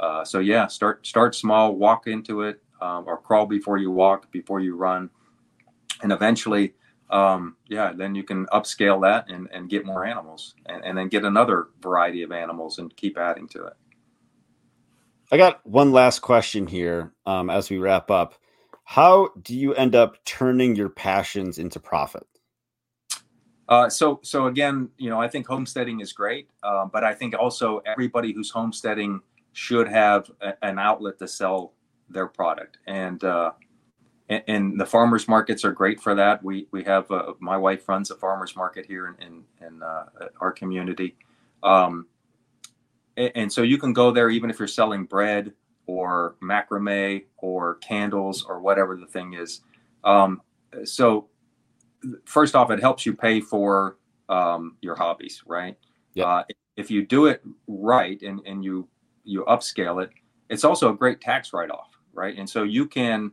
Uh, 0.00 0.24
so 0.24 0.40
yeah, 0.40 0.66
start 0.66 1.06
start 1.06 1.34
small, 1.34 1.76
walk 1.76 2.08
into 2.08 2.40
it, 2.42 2.60
um, 2.80 3.04
or 3.06 3.18
crawl 3.18 3.46
before 3.46 3.78
you 3.78 3.90
walk, 3.90 4.30
before 4.32 4.60
you 4.60 4.76
run, 4.76 5.10
and 6.02 6.12
eventually 6.12 6.74
um, 7.10 7.56
yeah, 7.66 7.92
then 7.94 8.14
you 8.14 8.22
can 8.22 8.46
upscale 8.46 9.02
that 9.02 9.30
and, 9.30 9.48
and 9.52 9.68
get 9.68 9.84
more 9.84 10.04
animals 10.04 10.54
and, 10.66 10.84
and 10.84 10.96
then 10.96 11.08
get 11.08 11.24
another 11.24 11.68
variety 11.82 12.22
of 12.22 12.32
animals 12.32 12.78
and 12.78 12.94
keep 12.96 13.18
adding 13.18 13.48
to 13.48 13.66
it. 13.66 13.74
I 15.32 15.36
got 15.36 15.64
one 15.66 15.92
last 15.92 16.20
question 16.20 16.66
here 16.66 17.12
um, 17.26 17.50
as 17.50 17.70
we 17.70 17.78
wrap 17.78 18.10
up. 18.10 18.34
how 18.84 19.30
do 19.42 19.56
you 19.56 19.74
end 19.74 19.94
up 19.94 20.24
turning 20.24 20.74
your 20.74 20.88
passions 20.88 21.58
into 21.58 21.78
profit? 21.78 22.26
Uh, 23.68 23.88
so, 23.88 24.18
so 24.24 24.46
again, 24.46 24.88
you 24.98 25.08
know, 25.08 25.20
I 25.20 25.28
think 25.28 25.46
homesteading 25.46 26.00
is 26.00 26.12
great, 26.12 26.48
uh, 26.64 26.86
but 26.86 27.04
I 27.04 27.14
think 27.14 27.34
also 27.38 27.80
everybody 27.86 28.32
who's 28.32 28.50
homesteading 28.50 29.20
should 29.52 29.88
have 29.88 30.28
a, 30.40 30.54
an 30.64 30.78
outlet 30.80 31.18
to 31.20 31.28
sell 31.28 31.74
their 32.10 32.26
product, 32.26 32.78
and, 32.86 33.22
uh, 33.24 33.52
and 34.28 34.42
and 34.46 34.80
the 34.80 34.86
farmers 34.86 35.28
markets 35.28 35.64
are 35.64 35.72
great 35.72 36.00
for 36.00 36.14
that. 36.14 36.42
We 36.42 36.66
we 36.70 36.84
have 36.84 37.10
uh, 37.10 37.34
my 37.40 37.56
wife 37.56 37.88
runs 37.88 38.10
a 38.10 38.16
farmers 38.16 38.56
market 38.56 38.86
here 38.86 39.08
in 39.08 39.26
in, 39.26 39.66
in 39.66 39.82
uh, 39.82 40.04
our 40.40 40.52
community, 40.52 41.16
um, 41.62 42.06
and, 43.16 43.32
and 43.34 43.52
so 43.52 43.62
you 43.62 43.78
can 43.78 43.92
go 43.92 44.10
there 44.10 44.30
even 44.30 44.50
if 44.50 44.58
you're 44.58 44.68
selling 44.68 45.04
bread 45.04 45.52
or 45.86 46.36
macrame 46.42 47.24
or 47.38 47.76
candles 47.76 48.44
or 48.44 48.60
whatever 48.60 48.96
the 48.96 49.06
thing 49.06 49.34
is. 49.34 49.60
Um, 50.04 50.42
so 50.84 51.28
first 52.24 52.54
off, 52.54 52.70
it 52.70 52.80
helps 52.80 53.04
you 53.04 53.14
pay 53.14 53.40
for 53.40 53.98
um, 54.28 54.76
your 54.80 54.94
hobbies, 54.94 55.42
right? 55.46 55.76
Yeah. 56.14 56.26
Uh, 56.26 56.44
if 56.76 56.90
you 56.90 57.04
do 57.04 57.26
it 57.26 57.42
right 57.66 58.20
and, 58.22 58.40
and 58.46 58.64
you 58.64 58.88
you 59.24 59.44
upscale 59.44 60.02
it, 60.02 60.10
it's 60.48 60.64
also 60.64 60.90
a 60.90 60.96
great 60.96 61.20
tax 61.20 61.52
write 61.52 61.70
off, 61.70 61.90
right? 62.12 62.36
And 62.36 62.48
so 62.48 62.62
you 62.62 62.86
can 62.86 63.32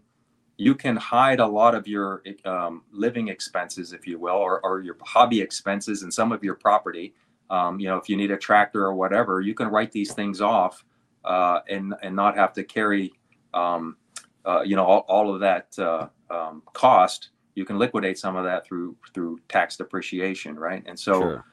you 0.57 0.73
can 0.73 0.95
hide 0.95 1.39
a 1.39 1.45
lot 1.45 1.75
of 1.75 1.87
your 1.87 2.23
um, 2.45 2.83
living 2.91 3.27
expenses, 3.27 3.93
if 3.93 4.07
you 4.07 4.17
will, 4.17 4.35
or, 4.35 4.59
or 4.65 4.81
your 4.81 4.97
hobby 5.03 5.39
expenses 5.39 6.01
and 6.01 6.11
some 6.11 6.31
of 6.31 6.43
your 6.43 6.55
property. 6.55 7.13
Um, 7.51 7.79
you 7.79 7.87
know, 7.87 7.97
if 7.97 8.09
you 8.09 8.17
need 8.17 8.31
a 8.31 8.37
tractor 8.37 8.83
or 8.83 8.95
whatever, 8.95 9.39
you 9.39 9.53
can 9.53 9.67
write 9.67 9.91
these 9.91 10.13
things 10.13 10.41
off 10.41 10.83
uh, 11.27 11.59
and 11.69 11.93
and 12.01 12.15
not 12.15 12.35
have 12.35 12.53
to 12.53 12.63
carry 12.63 13.11
um, 13.53 13.97
uh, 14.45 14.61
you 14.61 14.75
know 14.75 14.85
all, 14.85 15.05
all 15.07 15.33
of 15.33 15.39
that 15.41 15.77
uh, 15.77 16.07
um, 16.29 16.63
cost 16.73 17.29
you 17.55 17.65
can 17.65 17.77
liquidate 17.77 18.17
some 18.17 18.35
of 18.35 18.43
that 18.45 18.65
through 18.65 18.95
through 19.13 19.39
tax 19.49 19.77
depreciation 19.77 20.57
right 20.57 20.83
and 20.87 20.97
so 20.97 21.19
sure. 21.19 21.45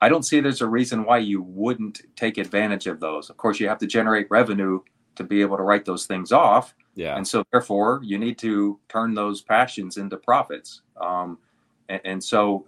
i 0.00 0.08
don't 0.08 0.24
see 0.24 0.40
there's 0.40 0.62
a 0.62 0.66
reason 0.66 1.04
why 1.04 1.18
you 1.18 1.42
wouldn't 1.42 2.02
take 2.16 2.38
advantage 2.38 2.86
of 2.86 2.98
those 2.98 3.30
of 3.30 3.36
course 3.36 3.60
you 3.60 3.68
have 3.68 3.78
to 3.78 3.86
generate 3.86 4.26
revenue 4.30 4.80
to 5.16 5.24
be 5.24 5.40
able 5.40 5.56
to 5.56 5.62
write 5.62 5.84
those 5.84 6.06
things 6.06 6.32
off 6.32 6.74
yeah 6.94 7.16
and 7.16 7.26
so 7.26 7.44
therefore 7.52 8.00
you 8.02 8.18
need 8.18 8.38
to 8.38 8.78
turn 8.88 9.14
those 9.14 9.42
passions 9.42 9.96
into 9.96 10.16
profits 10.16 10.82
um, 11.00 11.38
and, 11.88 12.00
and 12.04 12.24
so 12.24 12.66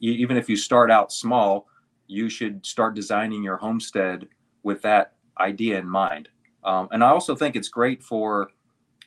even 0.00 0.36
if 0.36 0.48
you 0.48 0.56
start 0.56 0.90
out 0.90 1.12
small 1.12 1.66
you 2.06 2.28
should 2.28 2.64
start 2.64 2.94
designing 2.94 3.42
your 3.42 3.56
homestead 3.56 4.28
with 4.62 4.82
that 4.82 5.14
idea 5.38 5.78
in 5.78 5.88
mind. 5.88 6.28
Um, 6.64 6.88
and 6.92 7.02
I 7.02 7.08
also 7.08 7.34
think 7.34 7.56
it's 7.56 7.68
great 7.68 8.02
for 8.02 8.50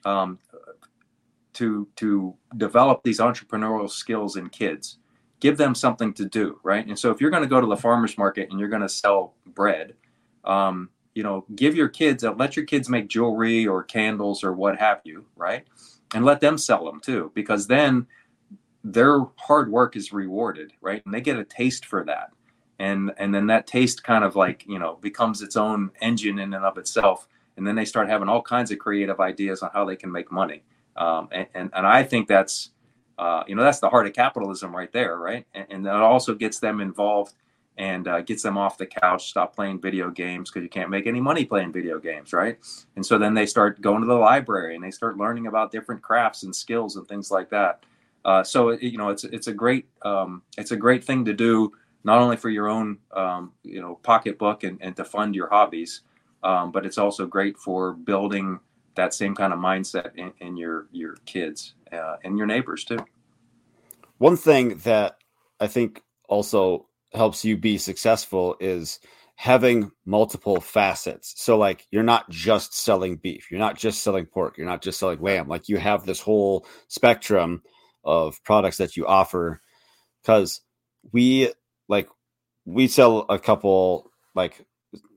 um, 0.04 0.40
to 1.54 1.88
to 1.96 2.36
develop 2.58 3.02
these 3.04 3.20
entrepreneurial 3.20 3.90
skills 3.90 4.36
in 4.36 4.50
kids. 4.50 4.98
Give 5.40 5.58
them 5.58 5.76
something 5.76 6.14
to 6.14 6.26
do, 6.26 6.60
right? 6.64 6.86
And 6.86 6.98
so 6.98 7.12
if 7.12 7.22
you're 7.22 7.30
going 7.30 7.44
to 7.44 7.50
go 7.50 7.62
to 7.62 7.68
the 7.68 7.78
farmers 7.78 8.18
market 8.18 8.50
and 8.50 8.60
you're 8.60 8.70
going 8.70 8.82
to 8.82 8.90
sell 8.90 9.36
bread, 9.46 9.94
um, 10.44 10.90
you 11.16 11.24
know, 11.24 11.46
give 11.56 11.76
your 11.76 11.90
kids, 11.90 12.24
uh, 12.24 12.34
let 12.34 12.56
your 12.56 12.66
kids 12.66 12.90
make 12.90 13.08
jewelry 13.08 13.66
or 13.66 13.84
candles 13.84 14.44
or 14.44 14.54
what 14.54 14.78
have 14.78 15.02
you, 15.04 15.26
right? 15.36 15.66
And 16.14 16.24
let 16.24 16.42
them 16.42 16.58
sell 16.58 16.86
them 16.86 17.02
too, 17.02 17.32
because 17.34 17.66
then 17.66 18.06
their 18.84 19.22
hard 19.38 19.72
work 19.72 19.96
is 19.96 20.14
rewarded, 20.14 20.74
right? 20.82 21.02
And 21.06 21.14
they 21.14 21.22
get 21.22 21.40
a 21.40 21.44
taste 21.44 21.86
for 21.86 22.04
that 22.06 22.30
and 22.80 23.14
and 23.18 23.34
then 23.34 23.48
that 23.48 23.68
taste 23.68 24.04
kind 24.04 24.24
of 24.24 24.36
like 24.36 24.66
you 24.68 24.80
know 24.80 24.98
becomes 25.02 25.42
its 25.42 25.56
own 25.56 25.92
engine 26.02 26.40
in 26.40 26.54
and 26.54 26.66
of 26.66 26.78
itself 26.78 27.28
and 27.58 27.66
then 27.66 27.76
they 27.76 27.86
start 27.86 28.10
having 28.10 28.28
all 28.28 28.42
kinds 28.42 28.72
of 28.72 28.80
creative 28.80 29.20
ideas 29.20 29.62
on 29.62 29.70
how 29.74 29.86
they 29.86 29.96
can 29.96 30.12
make 30.12 30.32
money 30.32 30.64
um, 30.98 31.28
and, 31.32 31.48
and, 31.54 31.70
and 31.74 31.88
i 31.88 32.04
think 32.04 32.28
that's 32.28 32.72
uh, 33.18 33.44
you 33.48 33.56
know 33.56 33.64
that's 33.64 33.80
the 33.80 33.90
heart 33.90 34.08
of 34.08 34.14
capitalism 34.14 34.76
right 34.76 34.92
there 34.92 35.18
right 35.18 35.46
and, 35.54 35.66
and 35.70 35.86
that 35.86 35.96
also 35.96 36.36
gets 36.36 36.60
them 36.60 36.82
involved 36.82 37.34
and 37.78 38.08
uh, 38.08 38.22
gets 38.22 38.42
them 38.42 38.58
off 38.58 38.78
the 38.78 38.86
couch 38.86 39.30
stop 39.30 39.56
playing 39.56 39.80
video 39.80 40.10
games 40.10 40.50
because 40.50 40.64
you 40.64 40.70
can't 40.70 40.90
make 40.90 41.08
any 41.08 41.20
money 41.20 41.46
playing 41.46 41.72
video 41.72 42.00
games 42.00 42.34
right 42.34 42.58
and 42.96 43.06
so 43.06 43.18
then 43.18 43.34
they 43.34 43.46
start 43.46 43.82
going 43.82 44.02
to 44.02 44.08
the 44.08 44.14
library 44.14 44.76
and 44.76 44.84
they 44.84 44.92
start 44.92 45.18
learning 45.18 45.48
about 45.48 45.72
different 45.72 46.02
crafts 46.02 46.44
and 46.44 46.56
skills 46.56 46.96
and 46.96 47.08
things 47.08 47.32
like 47.32 47.50
that 47.50 47.84
uh, 48.26 48.44
so 48.44 48.72
you 48.72 48.98
know 48.98 49.10
it's 49.10 49.24
it's 49.26 49.48
a 49.48 49.54
great 49.54 49.88
um, 50.02 50.42
it's 50.58 50.72
a 50.72 50.78
great 50.78 51.04
thing 51.04 51.24
to 51.26 51.34
do 51.34 51.72
not 52.06 52.20
only 52.20 52.38
for 52.38 52.50
your 52.50 52.70
own 52.70 53.00
um, 53.14 53.52
you 53.64 53.82
know 53.82 54.00
pocketbook 54.04 54.64
and, 54.64 54.78
and 54.82 54.96
to 54.96 55.04
fund 55.04 55.36
your 55.36 55.50
hobbies, 55.50 56.02
um, 56.44 56.72
but 56.72 56.86
it's 56.86 56.98
also 56.98 57.26
great 57.26 57.58
for 57.58 57.94
building 57.94 58.60
that 58.96 59.14
same 59.14 59.36
kind 59.36 59.52
of 59.52 59.60
mindset 59.60 60.16
in, 60.16 60.32
in 60.40 60.56
your 60.56 60.88
your 60.92 61.16
kids 61.26 61.74
uh, 61.92 62.16
and 62.24 62.38
your 62.38 62.48
neighbors 62.48 62.86
too. 62.86 63.00
One 64.20 64.38
thing 64.38 64.78
that 64.86 65.18
I 65.60 65.68
think 65.68 66.02
also 66.30 66.88
helps 67.16 67.46
you 67.46 67.58
be 67.58 67.78
successful 67.78 68.56
is 68.60 69.00
having 69.36 69.92
multiple 70.06 70.62
facets. 70.62 71.34
So 71.38 71.58
like 71.58 71.88
you're 71.92 72.04
not 72.04 72.30
just 72.30 72.74
selling 72.74 73.18
beef, 73.18 73.52
you're 73.52 73.60
not 73.60 73.78
just 73.78 74.02
selling 74.02 74.26
pork, 74.26 74.58
you're 74.58 74.68
not 74.68 74.82
just 74.82 75.00
selling 75.00 75.22
lamb. 75.22 75.48
Like 75.48 75.68
you 75.68 75.78
have 75.78 76.06
this 76.06 76.22
whole 76.22 76.66
spectrum 76.88 77.62
of 78.04 78.42
products 78.44 78.78
that 78.78 78.96
you 78.96 79.06
offer 79.06 79.62
because 80.22 80.62
we 81.12 81.52
like 81.88 82.08
we 82.66 82.88
sell 82.88 83.26
a 83.30 83.40
couple 83.40 84.12
like 84.36 84.66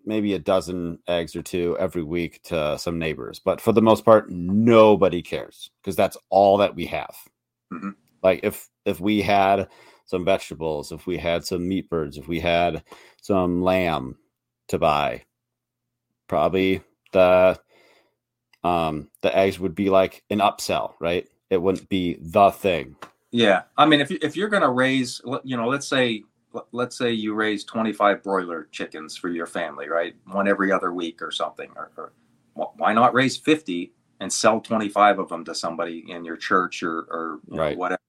maybe 0.05 0.33
a 0.33 0.39
dozen 0.39 0.99
eggs 1.07 1.37
or 1.37 1.43
two 1.43 1.77
every 1.79 2.03
week 2.03 2.43
to 2.43 2.79
some 2.79 2.99
neighbors 2.99 3.41
but 3.45 3.61
for 3.61 3.73
the 3.73 3.83
most 3.83 4.05
part 4.05 4.31
nobody 4.31 5.23
cares 5.23 5.71
because 5.83 5.97
that's 5.97 6.17
all 6.31 6.57
that 6.57 6.75
we 6.75 6.87
have 6.87 7.15
mm-hmm. 7.73 7.91
like 8.23 8.41
if 8.43 8.69
if 8.87 9.01
we 9.01 9.21
had 9.21 9.69
some 10.09 10.25
vegetables 10.25 10.91
if 10.91 11.07
we 11.07 11.17
had 11.17 11.45
some 11.45 11.69
meat 11.69 11.89
birds 11.89 12.17
if 12.17 12.27
we 12.27 12.41
had 12.41 12.83
some 13.23 13.63
lamb 13.63 14.17
to 14.67 14.79
buy 14.79 15.23
probably 16.27 16.83
the 17.13 17.59
um 18.65 19.09
the 19.23 19.37
eggs 19.37 19.61
would 19.61 19.75
be 19.75 19.89
like 19.91 20.25
an 20.31 20.41
upsell 20.41 20.95
right 20.99 21.29
it 21.51 21.63
wouldn't 21.63 21.89
be 21.89 22.19
the 22.21 22.51
thing 22.51 22.97
yeah 23.31 23.63
i 23.77 23.87
mean 23.87 24.01
if, 24.01 24.11
you, 24.11 24.19
if 24.23 24.37
you're 24.37 24.49
going 24.49 24.63
to 24.63 24.71
raise 24.71 25.21
you 25.45 25.57
know 25.57 25.69
let's 25.69 25.87
say 25.87 26.25
let's 26.73 26.97
say 26.97 27.13
you 27.13 27.35
raise 27.35 27.65
25 27.65 28.23
broiler 28.23 28.69
chickens 28.71 29.17
for 29.17 29.29
your 29.29 29.47
family, 29.47 29.89
right? 29.89 30.15
One 30.27 30.49
every 30.49 30.73
other 30.73 30.93
week 30.93 31.21
or 31.23 31.31
something. 31.31 31.71
Or, 31.77 31.91
or 31.97 32.13
why 32.55 32.93
not 32.93 33.15
raise 33.15 33.37
50 33.37 33.93
and 34.21 34.33
sell 34.33 34.61
25 34.61 35.19
of 35.19 35.29
them 35.29 35.45
to 35.45 35.55
somebody 35.55 36.05
in 36.09 36.25
your 36.25 36.37
church 36.37 36.83
or, 36.83 37.01
or 37.11 37.41
right. 37.49 37.73
know, 37.73 37.79
whatever? 37.79 38.01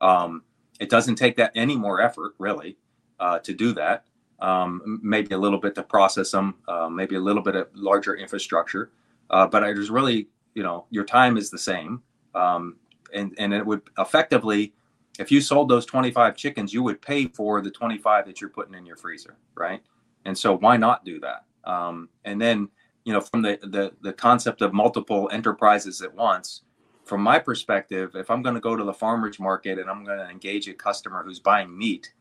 Um, 0.00 0.42
it 0.80 0.90
doesn't 0.90 1.16
take 1.16 1.36
that 1.36 1.52
any 1.54 1.76
more 1.76 2.00
effort, 2.00 2.34
really, 2.38 2.76
uh, 3.20 3.38
to 3.40 3.54
do 3.54 3.72
that. 3.74 4.04
Um, 4.40 5.00
maybe 5.02 5.34
a 5.34 5.38
little 5.38 5.58
bit 5.58 5.74
to 5.76 5.82
process 5.82 6.30
them, 6.30 6.56
uh, 6.66 6.88
maybe 6.88 7.16
a 7.16 7.20
little 7.20 7.42
bit 7.42 7.54
of 7.54 7.68
larger 7.74 8.16
infrastructure. 8.16 8.90
Uh, 9.28 9.46
but 9.46 9.62
I 9.62 9.72
just 9.74 9.90
really, 9.90 10.28
you 10.54 10.62
know, 10.62 10.86
your 10.90 11.04
time 11.04 11.36
is 11.36 11.50
the 11.50 11.58
same. 11.58 12.02
Um, 12.34 12.76
and, 13.14 13.34
and 13.38 13.52
it 13.52 13.64
would 13.64 13.82
effectively 13.98 14.72
if 15.20 15.30
you 15.30 15.40
sold 15.40 15.68
those 15.68 15.84
25 15.84 16.34
chickens, 16.34 16.72
you 16.72 16.82
would 16.82 17.02
pay 17.02 17.26
for 17.26 17.60
the 17.60 17.70
25 17.70 18.26
that 18.26 18.40
you're 18.40 18.50
putting 18.50 18.74
in 18.74 18.86
your 18.86 18.96
freezer, 18.96 19.36
right? 19.54 19.82
And 20.24 20.36
so 20.36 20.56
why 20.56 20.78
not 20.78 21.04
do 21.04 21.20
that? 21.20 21.44
Um, 21.64 22.08
and 22.24 22.40
then, 22.40 22.70
you 23.04 23.12
know, 23.12 23.20
from 23.20 23.42
the, 23.42 23.58
the 23.62 23.92
the 24.00 24.12
concept 24.12 24.62
of 24.62 24.72
multiple 24.72 25.28
enterprises 25.32 26.00
at 26.00 26.14
once, 26.14 26.62
from 27.10 27.22
my 27.22 27.40
perspective, 27.40 28.14
if 28.14 28.30
I'm 28.30 28.40
going 28.40 28.54
to 28.54 28.60
go 28.60 28.76
to 28.76 28.84
the 28.84 28.94
farmers 28.94 29.40
market 29.40 29.80
and 29.80 29.90
I'm 29.90 30.04
going 30.04 30.20
to 30.20 30.30
engage 30.30 30.68
a 30.68 30.72
customer 30.72 31.24
who's 31.24 31.40
buying 31.40 31.76
meat, 31.76 32.14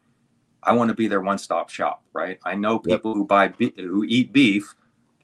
I 0.63 0.73
want 0.73 0.89
to 0.89 0.95
be 0.95 1.07
their 1.07 1.21
one-stop 1.21 1.69
shop, 1.69 2.01
right? 2.11 2.39
I 2.43 2.55
know 2.55 2.79
people 2.79 3.11
yep. 3.11 3.17
who 3.17 3.23
buy 3.23 3.53
who 3.77 4.03
eat 4.05 4.33
beef, 4.33 4.73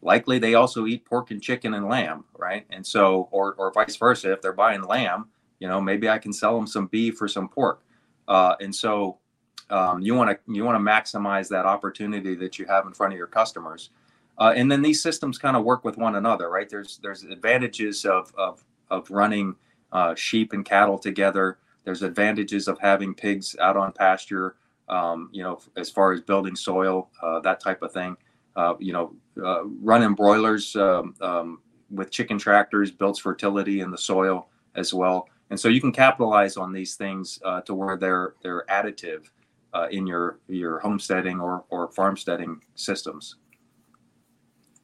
likely 0.04 0.38
they 0.38 0.54
also 0.54 0.86
eat 0.86 1.04
pork 1.04 1.32
and 1.32 1.42
chicken 1.42 1.74
and 1.74 1.90
lamb, 1.90 2.26
right? 2.38 2.68
And 2.70 2.86
so, 2.86 3.28
or 3.32 3.56
or 3.56 3.74
vice 3.74 3.96
versa, 3.96 4.34
if 4.34 4.42
they're 4.44 4.54
buying 4.54 4.84
lamb, 4.84 5.30
you 5.58 5.68
know, 5.68 5.82
maybe 5.82 6.08
I 6.08 6.20
can 6.20 6.32
sell 6.32 6.56
them 6.56 6.68
some 6.68 6.86
beef 6.86 7.20
or 7.20 7.28
some 7.28 7.50
pork. 7.50 7.82
Uh, 8.28 8.56
and 8.62 8.74
so 8.74 9.18
um, 9.72 10.00
you 10.00 10.14
want 10.14 10.30
to 10.30 10.54
you 10.54 10.64
want 10.64 10.76
to 10.76 10.92
maximize 10.92 11.50
that 11.50 11.66
opportunity 11.66 12.36
that 12.36 12.60
you 12.60 12.68
have 12.68 12.86
in 12.86 12.94
front 12.94 13.14
of 13.14 13.18
your 13.18 13.26
customers. 13.26 13.90
Uh, 14.38 14.54
and 14.56 14.72
then 14.72 14.84
these 14.84 15.02
systems 15.02 15.40
kind 15.40 15.58
of 15.58 15.64
work 15.64 15.84
with 15.84 15.98
one 15.98 16.18
another, 16.18 16.52
right? 16.52 16.70
There's 16.70 17.00
there's 17.00 17.24
advantages 17.24 18.06
of 18.06 18.32
of 18.38 18.64
of 18.90 19.10
running 19.10 19.56
uh, 19.92 20.16
sheep 20.16 20.54
and 20.54 20.66
cattle 20.66 20.98
together. 20.98 21.60
There's 21.84 22.02
advantages 22.02 22.68
of 22.68 22.80
having 22.80 23.14
pigs 23.14 23.56
out 23.62 23.78
on 23.78 23.92
pasture. 23.92 24.56
Um, 24.88 25.30
you 25.32 25.42
know, 25.42 25.60
as 25.78 25.90
far 25.90 26.12
as 26.14 26.22
building 26.22 26.56
soil, 26.56 27.10
uh, 27.22 27.40
that 27.40 27.60
type 27.60 27.82
of 27.82 27.92
thing. 27.92 28.16
Uh, 28.56 28.76
you 28.80 28.94
know, 28.94 29.16
uh, 29.44 29.66
running 29.66 30.14
broilers 30.14 30.76
um, 30.76 31.16
um, 31.22 31.60
with 31.90 32.12
chicken 32.12 32.38
tractors 32.38 32.92
builds 32.92 33.20
fertility 33.20 33.82
in 33.82 33.92
the 33.92 33.98
soil 33.98 34.50
as 34.76 34.94
well 34.94 35.28
and 35.50 35.60
so 35.60 35.68
you 35.68 35.82
can 35.82 35.92
capitalize 35.92 36.58
on 36.58 36.74
these 36.74 36.96
things 36.96 37.40
uh, 37.46 37.62
to 37.62 37.74
where 37.74 37.98
they're 37.98 38.36
they're 38.42 38.66
additive 38.70 39.30
uh, 39.74 39.88
in 39.92 40.08
your 40.08 40.40
your 40.48 40.80
homesteading 40.80 41.40
or 41.40 41.66
or 41.70 41.90
farmsteading 41.90 42.62
systems. 42.76 43.38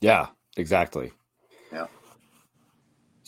Yeah, 0.02 0.28
exactly. 0.58 1.12
Yeah. 1.72 1.88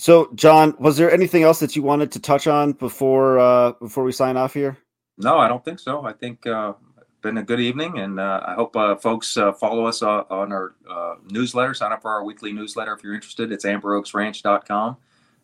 So, 0.03 0.29
John, 0.35 0.75
was 0.79 0.97
there 0.97 1.09
anything 1.09 1.43
else 1.43 1.61
that 1.61 1.77
you 1.77 1.81
wanted 1.81 2.11
to 2.11 2.19
touch 2.19 2.45
on 2.45 2.73
before 2.73 3.39
uh, 3.39 3.71
before 3.79 4.03
we 4.03 4.11
sign 4.11 4.35
off 4.35 4.53
here? 4.53 4.77
No, 5.17 5.37
I 5.37 5.47
don't 5.47 5.63
think 5.63 5.79
so. 5.79 6.05
I 6.05 6.11
think 6.11 6.45
uh, 6.45 6.73
been 7.21 7.37
a 7.37 7.41
good 7.41 7.61
evening, 7.61 7.99
and 7.99 8.19
uh, 8.19 8.41
I 8.45 8.53
hope 8.53 8.75
uh, 8.75 8.97
folks 8.97 9.37
uh, 9.37 9.53
follow 9.53 9.85
us 9.85 10.03
uh, 10.03 10.25
on 10.29 10.51
our 10.51 10.75
newsletter. 11.31 11.73
Sign 11.73 11.93
up 11.93 12.01
for 12.01 12.11
our 12.11 12.25
weekly 12.25 12.51
newsletter 12.51 12.91
if 12.91 13.01
you're 13.01 13.13
interested. 13.13 13.53
It's 13.53 13.63
amberoaksranch.com. 13.63 14.97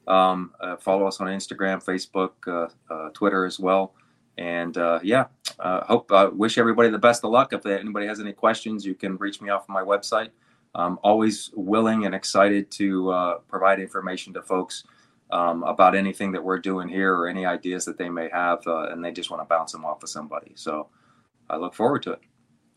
Um, 0.09 0.51
follow 0.81 1.07
us 1.07 1.21
on 1.21 1.27
Instagram, 1.27 1.81
Facebook, 1.81 3.13
Twitter 3.13 3.45
as 3.45 3.61
well. 3.61 3.93
And 4.37 4.75
yeah, 5.03 5.27
hope 5.57 6.11
wish 6.33 6.57
everybody 6.57 6.89
the 6.89 6.99
best 6.99 7.23
of 7.23 7.31
luck. 7.31 7.53
If 7.53 7.65
anybody 7.65 8.07
has 8.07 8.19
any 8.19 8.33
questions, 8.33 8.85
you 8.85 8.93
can 8.93 9.15
reach 9.15 9.39
me 9.39 9.51
off 9.51 9.63
of 9.63 9.69
my 9.69 9.83
website. 9.83 10.31
I'm 10.75 10.97
always 11.03 11.51
willing 11.53 12.05
and 12.05 12.13
excited 12.13 12.71
to 12.71 13.11
uh, 13.11 13.37
provide 13.47 13.79
information 13.79 14.33
to 14.33 14.41
folks. 14.41 14.83
Um, 15.31 15.61
about 15.61 15.93
anything 15.93 16.31
that 16.31 16.43
we're 16.43 16.57
doing 16.57 16.87
here 16.87 17.13
or 17.13 17.27
any 17.27 17.45
ideas 17.45 17.85
that 17.85 17.99
they 17.99 18.09
may 18.09 18.29
have, 18.33 18.65
uh, 18.65 18.89
and 18.89 19.05
they 19.05 19.11
just 19.11 19.29
want 19.29 19.41
to 19.41 19.45
bounce 19.45 19.71
them 19.71 19.85
off 19.85 20.01
of 20.01 20.09
somebody. 20.09 20.53
So, 20.55 20.89
I 21.49 21.57
look 21.57 21.73
forward 21.73 22.03
to 22.03 22.13
it. 22.13 22.19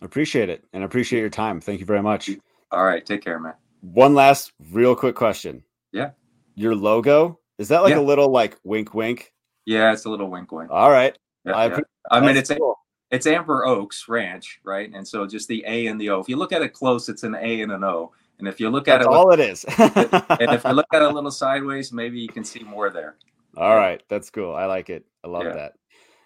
Appreciate 0.01 0.49
it 0.49 0.64
and 0.72 0.84
appreciate 0.84 1.20
your 1.20 1.30
time. 1.30 1.61
Thank 1.61 1.80
you 1.80 1.86
very 1.86 2.03
much. 2.03 2.30
All 2.70 2.84
right. 2.84 3.05
Take 3.05 3.22
care, 3.22 3.38
man. 3.38 3.55
One 3.80 4.14
last 4.14 4.53
real 4.70 4.97
quick 4.97 5.14
question. 5.14 5.62
Yeah. 5.93 6.11
Your 6.55 6.74
logo, 6.74 7.38
is 7.59 7.68
that 7.68 7.82
like 7.82 7.95
yeah. 7.95 8.01
a 8.01 8.03
little 8.03 8.28
like 8.28 8.59
wink 8.64 8.95
wink? 8.95 9.32
Yeah, 9.64 9.93
it's 9.93 10.05
a 10.05 10.11
little 10.11 10.28
wink 10.28 10.51
wink. 10.53 10.70
All 10.70 10.90
right. 10.90 11.16
Yeah, 11.45 11.53
I, 11.53 11.66
yeah. 11.68 11.80
I 12.11 12.20
mean, 12.20 12.36
it's 12.36 12.51
cool. 12.51 12.78
It's 13.12 13.26
Amber 13.26 13.64
Oaks 13.64 14.08
Ranch, 14.08 14.60
right? 14.64 14.90
And 14.92 15.06
so 15.06 15.26
just 15.26 15.46
the 15.46 15.62
A 15.66 15.86
and 15.86 16.00
the 16.00 16.10
O. 16.10 16.18
If 16.18 16.28
you 16.28 16.36
look 16.36 16.52
at 16.52 16.62
it 16.62 16.72
close, 16.72 17.08
it's 17.08 17.22
an 17.22 17.36
A 17.36 17.60
and 17.60 17.70
an 17.70 17.84
O. 17.84 18.12
And 18.40 18.48
if 18.48 18.58
you 18.58 18.70
look 18.70 18.88
at 18.88 19.02
it 19.02 19.04
That's 19.04 19.14
it, 19.14 19.16
all 19.16 19.30
it 19.30 19.38
is. 19.38 19.64
and 19.78 20.50
if 20.50 20.64
you 20.64 20.72
look 20.72 20.86
at 20.92 21.02
it 21.02 21.10
a 21.10 21.14
little 21.14 21.30
sideways, 21.44 21.92
maybe 21.92 22.18
you 22.18 22.28
can 22.28 22.42
see 22.42 22.64
more 22.64 22.90
there. 22.90 23.16
All 23.56 23.76
right, 23.76 24.02
that's 24.08 24.30
cool. 24.30 24.54
I 24.54 24.64
like 24.64 24.90
it. 24.90 25.04
I 25.22 25.28
love 25.28 25.44
that. 25.44 25.74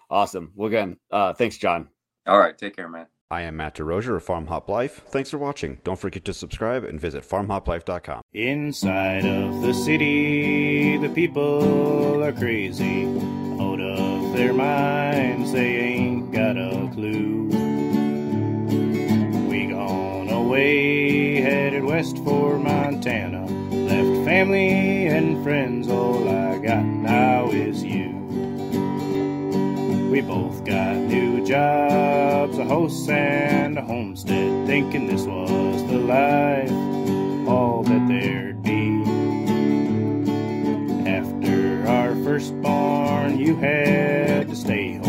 Awesome. 0.09 0.53
Well, 0.55 0.69
again, 0.69 0.97
uh, 1.11 1.33
thanks, 1.33 1.57
John. 1.57 1.89
All 2.25 2.39
right. 2.39 2.57
Take 2.57 2.75
care, 2.75 2.89
man. 2.89 3.07
I 3.29 3.41
am 3.41 3.57
Matt 3.57 3.75
DeRozier 3.75 4.15
of 4.15 4.23
Farm 4.23 4.47
Hop 4.47 4.69
Life. 4.69 5.03
Thanks 5.09 5.29
for 5.29 5.37
watching. 5.37 5.79
Don't 5.83 5.99
forget 5.99 6.23
to 6.25 6.33
subscribe 6.33 6.85
and 6.85 6.99
visit 6.99 7.27
farmhoplife.com. 7.27 8.21
Inside 8.33 9.25
of 9.25 9.61
the 9.61 9.73
city, 9.73 10.97
the 10.97 11.09
people 11.09 12.23
are 12.23 12.31
crazy. 12.31 13.05
Out 13.59 13.81
of 13.81 14.33
their 14.33 14.53
minds, 14.53 15.51
they 15.51 15.75
ain't 15.75 15.96
got 15.96 15.96
a 15.96 15.96
clue. 16.97 17.43
We 19.47 19.67
gone 19.67 20.29
away, 20.29 21.35
headed 21.35 21.83
west 21.83 22.17
for 22.23 22.57
Montana. 22.57 23.45
Left 23.45 24.25
family 24.25 25.05
and 25.05 25.43
friends, 25.43 25.89
all 25.89 26.27
I 26.27 26.57
got 26.57 26.83
now 26.83 27.51
is 27.51 27.83
you. 27.83 28.09
We 30.11 30.21
both 30.21 30.65
got 30.65 30.95
new 30.95 31.45
jobs, 31.45 32.57
a 32.57 32.65
house 32.65 33.07
and 33.07 33.77
a 33.77 33.83
homestead, 33.83 34.65
thinking 34.65 35.05
this 35.05 35.27
was 35.27 35.85
the 35.85 35.99
life, 35.99 36.71
all 37.47 37.83
that 37.83 38.07
there'd 38.07 38.63
be. 38.63 39.03
After 41.07 41.87
our 41.87 42.15
firstborn, 42.23 43.37
you 43.37 43.55
had 43.57 44.49
to 44.49 44.55
stay 44.55 44.95
home. 44.95 45.06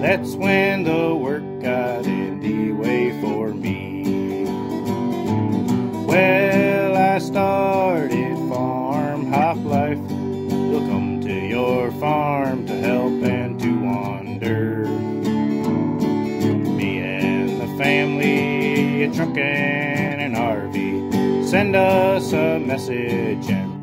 That's 0.00 0.36
when 0.36 0.84
the 0.84 1.12
work 1.12 1.42
got 1.60 2.06
in 2.06 2.38
the 2.38 2.70
way 2.70 3.20
for 3.20 3.52
me. 3.52 4.44
Well, 6.06 6.96
I 6.96 7.18
started 7.18 8.36
farm 8.48 9.32
hop 9.32 9.56
life. 9.64 9.98
We'll 9.98 10.86
come 10.88 11.20
to 11.22 11.32
your 11.32 11.90
farm 11.92 12.64
to 12.68 12.74
help 12.80 13.24
and 13.24 13.58
to 13.58 13.80
wander. 13.80 14.84
Me 16.78 17.00
and 17.00 17.60
the 17.60 17.66
family, 17.76 19.02
a 19.02 19.12
truck 19.12 19.36
and 19.36 20.20
an 20.20 20.34
RV. 20.34 21.44
Send 21.44 21.74
us 21.74 22.32
a 22.32 22.60
message 22.60 23.50
and 23.50 23.78